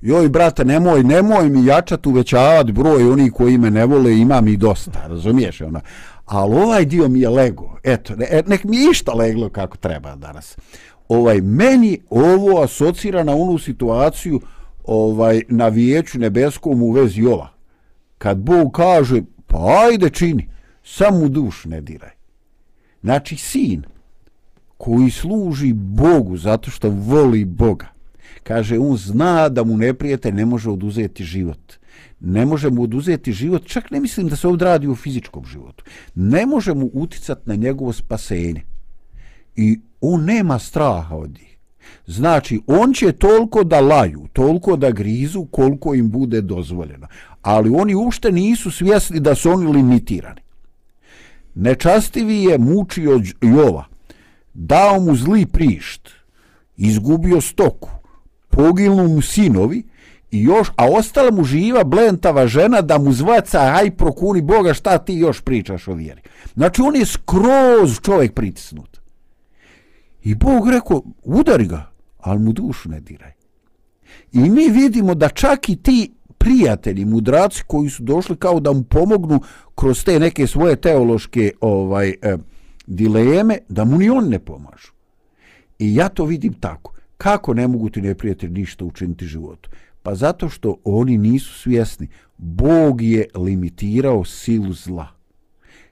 Joj, 0.00 0.28
brate, 0.28 0.64
nemoj, 0.64 1.04
nemoj 1.04 1.48
mi 1.48 1.66
jačat 1.66 2.06
uvećavat 2.06 2.70
broj 2.70 3.10
oni 3.10 3.30
koji 3.30 3.58
me 3.58 3.70
ne 3.70 3.86
vole, 3.86 4.18
imam 4.18 4.48
i 4.48 4.56
dosta, 4.56 5.06
razumiješ? 5.06 5.60
Ona 5.60 5.80
ali 6.28 6.56
ovaj 6.56 6.84
dio 6.84 7.08
mi 7.08 7.20
je 7.20 7.28
lego. 7.28 7.78
Eto, 7.84 8.16
ne, 8.16 8.26
e, 8.30 8.42
nek 8.46 8.64
mi 8.64 8.76
je 8.76 8.90
išta 8.90 9.12
leglo 9.12 9.48
kako 9.48 9.76
treba 9.76 10.16
danas. 10.16 10.56
Ovaj, 11.08 11.40
meni 11.40 12.00
ovo 12.10 12.62
asocira 12.62 13.24
na 13.24 13.36
onu 13.36 13.58
situaciju 13.58 14.40
ovaj, 14.84 15.42
na 15.48 15.68
vijeću 15.68 16.18
nebeskom 16.18 16.82
u 16.82 16.90
vezi 16.90 17.26
ova. 17.26 17.48
Kad 18.18 18.38
Bog 18.38 18.72
kaže, 18.72 19.22
pa 19.46 19.58
ajde 19.90 20.10
čini, 20.10 20.48
samo 20.84 21.18
u 21.18 21.28
duš 21.28 21.64
ne 21.64 21.80
diraj. 21.80 22.10
Znači, 23.02 23.36
sin 23.36 23.82
koji 24.76 25.10
služi 25.10 25.72
Bogu 25.72 26.36
zato 26.36 26.70
što 26.70 26.90
voli 26.90 27.44
Boga, 27.44 27.86
kaže, 28.42 28.78
on 28.78 28.96
zna 28.96 29.48
da 29.48 29.64
mu 29.64 29.76
neprijete 29.76 30.32
ne 30.32 30.46
može 30.46 30.70
oduzeti 30.70 31.24
život 31.24 31.77
ne 32.20 32.46
može 32.46 32.70
mu 32.70 32.82
oduzeti 32.82 33.32
život, 33.32 33.66
čak 33.66 33.90
ne 33.90 34.00
mislim 34.00 34.28
da 34.28 34.36
se 34.36 34.48
ovdje 34.48 34.64
radi 34.64 34.88
u 34.88 34.96
fizičkom 34.96 35.44
životu, 35.44 35.84
ne 36.14 36.46
može 36.46 36.74
mu 36.74 36.90
uticati 36.92 37.42
na 37.44 37.54
njegovo 37.54 37.92
spasenje. 37.92 38.62
I 39.56 39.80
on 40.00 40.24
nema 40.24 40.58
straha 40.58 41.16
od 41.16 41.30
njih. 41.30 41.58
Znači, 42.06 42.60
on 42.66 42.92
će 42.92 43.12
toliko 43.12 43.64
da 43.64 43.80
laju, 43.80 44.26
toliko 44.32 44.76
da 44.76 44.90
grizu, 44.90 45.44
koliko 45.44 45.94
im 45.94 46.10
bude 46.10 46.40
dozvoljeno. 46.40 47.06
Ali 47.42 47.70
oni 47.70 47.94
uopšte 47.94 48.32
nisu 48.32 48.70
svjesni 48.70 49.20
da 49.20 49.34
su 49.34 49.50
oni 49.50 49.72
limitirani. 49.72 50.40
Nečastivi 51.54 52.42
je 52.42 52.58
mučio 52.58 53.20
Jova, 53.42 53.84
dao 54.54 55.00
mu 55.00 55.16
zli 55.16 55.46
prišt, 55.46 56.08
izgubio 56.76 57.40
stoku, 57.40 57.90
poginu 58.48 59.08
mu 59.08 59.22
sinovi, 59.22 59.82
I 60.30 60.42
još, 60.42 60.68
a 60.76 60.90
ostala 60.90 61.30
mu 61.30 61.44
živa 61.44 61.84
blentava 61.84 62.46
žena 62.46 62.80
da 62.80 62.98
mu 62.98 63.12
zvaca, 63.12 63.60
aj 63.60 63.90
prokuni 63.90 64.42
Boga, 64.42 64.74
šta 64.74 64.98
ti 64.98 65.14
još 65.14 65.40
pričaš 65.40 65.88
o 65.88 65.94
vjeri. 65.94 66.22
Znači, 66.54 66.82
on 66.82 66.96
je 66.96 67.06
skroz 67.06 68.00
čovjek 68.02 68.34
pritisnut. 68.34 69.00
I 70.22 70.34
Bog 70.34 70.70
rekao, 70.70 71.02
udari 71.22 71.66
ga, 71.66 71.90
ali 72.18 72.38
mu 72.38 72.52
dušu 72.52 72.88
ne 72.88 73.00
diraj. 73.00 73.32
I 74.32 74.38
mi 74.38 74.68
vidimo 74.68 75.14
da 75.14 75.28
čak 75.28 75.68
i 75.68 75.76
ti 75.76 76.12
prijatelji, 76.38 77.04
mudraci 77.04 77.62
koji 77.66 77.90
su 77.90 78.02
došli 78.02 78.36
kao 78.36 78.60
da 78.60 78.72
mu 78.72 78.82
pomognu 78.82 79.40
kroz 79.74 80.04
te 80.04 80.18
neke 80.20 80.46
svoje 80.46 80.76
teološke 80.76 81.52
ovaj 81.60 82.14
eh, 82.22 82.36
dileme, 82.86 83.58
da 83.68 83.84
mu 83.84 83.98
ni 83.98 84.10
on 84.10 84.28
ne 84.28 84.38
pomažu. 84.38 84.92
I 85.78 85.94
ja 85.94 86.08
to 86.08 86.24
vidim 86.24 86.52
tako. 86.52 86.92
Kako 87.16 87.54
ne 87.54 87.68
mogu 87.68 87.90
ti 87.90 88.02
neprijatelji 88.02 88.52
ništa 88.52 88.84
učiniti 88.84 89.26
životu? 89.26 89.70
Pa 90.08 90.14
zato 90.14 90.48
što 90.48 90.76
oni 90.84 91.18
nisu 91.18 91.58
svjesni. 91.58 92.08
Bog 92.38 93.02
je 93.02 93.26
limitirao 93.34 94.24
silu 94.24 94.72
zla. 94.72 95.08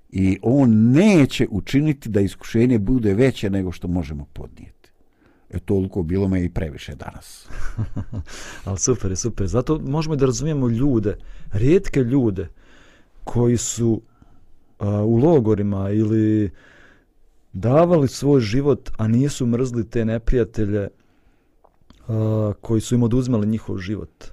I 0.09 0.39
on 0.43 0.91
neće 0.93 1.47
učiniti 1.51 2.09
da 2.09 2.21
iskušenje 2.21 2.79
bude 2.79 3.15
veće 3.15 3.51
nego 3.51 3.73
što 3.73 3.89
možemo 3.89 4.27
podnijeti. 4.33 4.91
E 5.51 5.59
toliko 5.59 6.03
bilo 6.03 6.29
me 6.29 6.45
i 6.45 6.49
previše 6.49 6.95
danas. 6.95 7.49
Ali 8.65 8.79
super 8.79 9.11
je, 9.11 9.17
super. 9.17 9.47
Zato 9.47 9.79
možemo 9.79 10.17
da 10.17 10.27
razumijemo 10.27 10.69
ljude, 10.69 11.17
rijetke 11.53 12.01
ljude 12.01 12.49
koji 13.25 13.57
su 13.57 14.03
a, 14.79 15.03
u 15.03 15.17
logorima 15.17 15.91
ili 15.91 16.51
davali 17.53 18.09
svoj 18.09 18.41
život, 18.41 18.91
a 18.97 19.09
nisu 19.09 19.47
mrzli 19.47 19.91
te 19.91 20.05
neprijatelje 20.05 20.89
koji 22.61 22.81
su 22.81 22.95
im 22.95 23.03
oduzmali 23.03 23.47
njihov 23.47 23.79
život. 23.79 24.25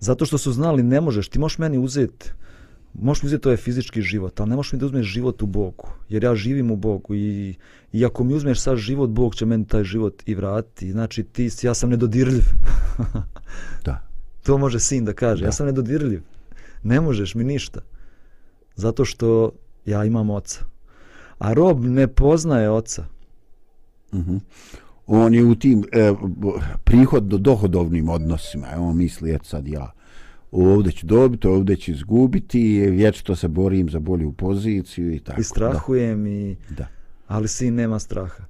Zato 0.00 0.26
što 0.26 0.38
su 0.38 0.52
znali 0.52 0.82
ne 0.82 1.00
možeš, 1.00 1.28
ti 1.28 1.38
možeš 1.38 1.58
meni 1.58 1.78
uzeti 1.78 2.32
možeš 2.94 3.22
mi 3.22 3.26
uzeti 3.26 3.48
ovaj 3.48 3.56
fizički 3.56 4.02
život, 4.02 4.40
ali 4.40 4.50
ne 4.50 4.56
možeš 4.56 4.72
mi 4.72 4.78
da 4.78 4.86
uzmeš 4.86 5.06
život 5.06 5.42
u 5.42 5.46
Bogu, 5.46 5.88
jer 6.08 6.24
ja 6.24 6.34
živim 6.34 6.70
u 6.70 6.76
Bogu 6.76 7.14
i, 7.14 7.54
i 7.92 8.04
ako 8.04 8.24
mi 8.24 8.34
uzmeš 8.34 8.60
sad 8.60 8.76
život, 8.76 9.10
Bog 9.10 9.34
će 9.34 9.46
meni 9.46 9.66
taj 9.66 9.84
život 9.84 10.22
i 10.26 10.34
vratiti. 10.34 10.92
Znači, 10.92 11.24
ti, 11.24 11.50
ja 11.62 11.74
sam 11.74 11.90
nedodirljiv. 11.90 12.44
da. 13.84 14.08
To 14.42 14.58
može 14.58 14.80
sin 14.80 15.04
da 15.04 15.12
kaže, 15.12 15.40
da. 15.40 15.48
ja 15.48 15.52
sam 15.52 15.66
nedodirljiv. 15.66 16.22
Ne 16.82 17.00
možeš 17.00 17.34
mi 17.34 17.44
ništa. 17.44 17.80
Zato 18.74 19.04
što 19.04 19.52
ja 19.86 20.04
imam 20.04 20.30
oca. 20.30 20.64
A 21.38 21.52
rob 21.52 21.84
ne 21.84 22.08
poznaje 22.08 22.70
oca. 22.70 23.04
Mhm. 24.12 24.20
Uh 24.20 24.26
-huh 24.26 24.87
on 25.08 25.34
je 25.34 25.44
u 25.44 25.54
tim 25.54 25.84
e, 25.92 26.12
prihod 26.84 27.24
do 27.24 27.38
dohodovnim 27.38 28.08
odnosima. 28.08 28.66
On 28.78 28.96
misli, 28.96 29.34
et 29.34 29.44
sad 29.44 29.68
ja 29.68 29.92
ovdje 30.50 30.92
ću 30.92 31.06
dobiti, 31.06 31.46
ovdje 31.46 31.76
ću 31.76 31.90
izgubiti, 31.90 32.80
vječito 32.80 33.36
se 33.36 33.48
borim 33.48 33.90
za 33.90 33.98
bolju 33.98 34.32
poziciju 34.32 35.14
i 35.14 35.18
tako. 35.18 35.40
I 35.40 35.44
strahujem 35.44 36.24
da. 36.24 36.30
i... 36.30 36.56
Da. 36.70 36.86
Ali 37.26 37.48
sin 37.48 37.74
nema 37.74 37.98
straha. 37.98 38.44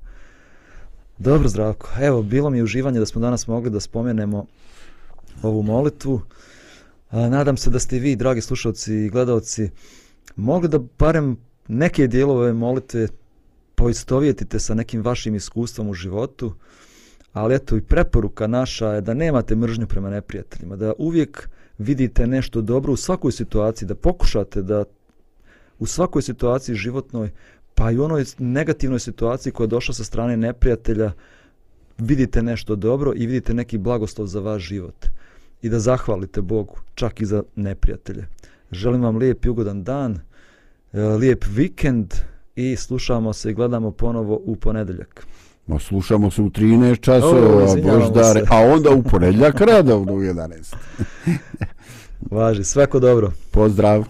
Dobro, 1.19 1.49
Zdravko. 1.49 1.89
Evo, 2.01 2.23
bilo 2.23 2.51
mi 2.51 2.59
je 2.59 2.65
uživanje 2.65 2.99
da 2.99 3.07
smo 3.07 3.21
danas 3.21 3.47
mogli 3.47 3.71
da 3.71 3.81
spomenemo 3.81 4.47
ovu 5.43 5.63
molitvu. 5.63 6.21
A, 7.11 7.29
nadam 7.29 7.57
se 7.57 7.71
da 7.71 7.79
ste 7.79 7.99
vi, 7.99 8.17
dragi 8.17 8.41
slušalci 8.41 8.95
i 8.95 9.09
gledalci, 9.09 9.71
mogli 10.37 10.69
da 10.69 10.79
barem 10.99 11.37
neke 11.69 12.07
dijelove 12.07 12.53
molitve 12.53 13.09
poistovjetite 13.79 14.59
sa 14.59 14.75
nekim 14.75 15.03
vašim 15.03 15.35
iskustvom 15.35 15.89
u 15.89 15.95
životu, 15.95 16.55
ali 17.33 17.55
eto 17.55 17.77
i 17.77 17.81
preporuka 17.81 18.47
naša 18.47 18.89
je 18.89 19.01
da 19.01 19.15
nemate 19.15 19.57
mržnju 19.57 19.87
prema 19.87 20.11
neprijateljima, 20.11 20.77
da 20.77 20.93
uvijek 20.99 21.49
vidite 21.79 22.27
nešto 22.27 22.61
dobro 22.61 22.93
u 22.93 22.97
svakoj 22.97 23.33
situaciji, 23.33 23.89
da 23.89 23.95
pokušate 23.95 24.63
da 24.63 24.85
u 25.79 25.87
svakoj 25.87 26.23
situaciji 26.23 26.75
životnoj, 26.75 27.31
pa 27.75 27.91
i 27.91 27.99
u 27.99 28.05
onoj 28.05 28.25
negativnoj 28.39 28.99
situaciji 28.99 29.53
koja 29.53 29.65
je 29.65 29.69
došla 29.69 29.95
sa 29.95 30.05
strane 30.05 30.37
neprijatelja, 30.37 31.13
vidite 31.99 32.43
nešto 32.43 32.77
dobro 32.77 33.13
i 33.17 33.27
vidite 33.27 33.55
neki 33.55 33.79
blagoslov 33.79 34.27
za 34.27 34.41
vaš 34.41 34.63
život 34.63 35.07
i 35.63 35.69
da 35.69 35.79
zahvalite 35.79 36.43
Bogu, 36.43 36.79
čak 36.95 37.21
i 37.21 37.27
za 37.27 37.43
neprijatelje. 37.57 38.27
Želim 38.73 39.03
vam 39.03 39.17
lijep 39.17 39.45
i 39.45 39.49
ugodan 39.49 39.85
dan, 39.85 40.21
e, 40.93 41.01
lijep 41.01 41.45
vikend, 41.55 42.15
i 42.59 42.77
slušamo 42.77 43.33
se 43.33 43.51
i 43.51 43.55
gledamo 43.55 43.91
ponovo 43.91 44.41
u 44.45 44.57
ponedeljak. 44.57 45.27
Ma 45.67 45.79
slušamo 45.79 46.31
se 46.31 46.43
u 46.43 46.51
13 46.51 47.01
časova, 47.01 47.75
boždare, 47.83 48.43
a 48.51 48.73
onda 48.73 48.91
u 48.91 49.03
ponedeljak 49.03 49.61
radovno 49.61 50.13
u 50.13 50.21
11. 50.21 50.75
Važi, 52.31 52.65
svako 52.65 53.01
dobro. 53.01 53.33
Pozdrav. 53.51 54.05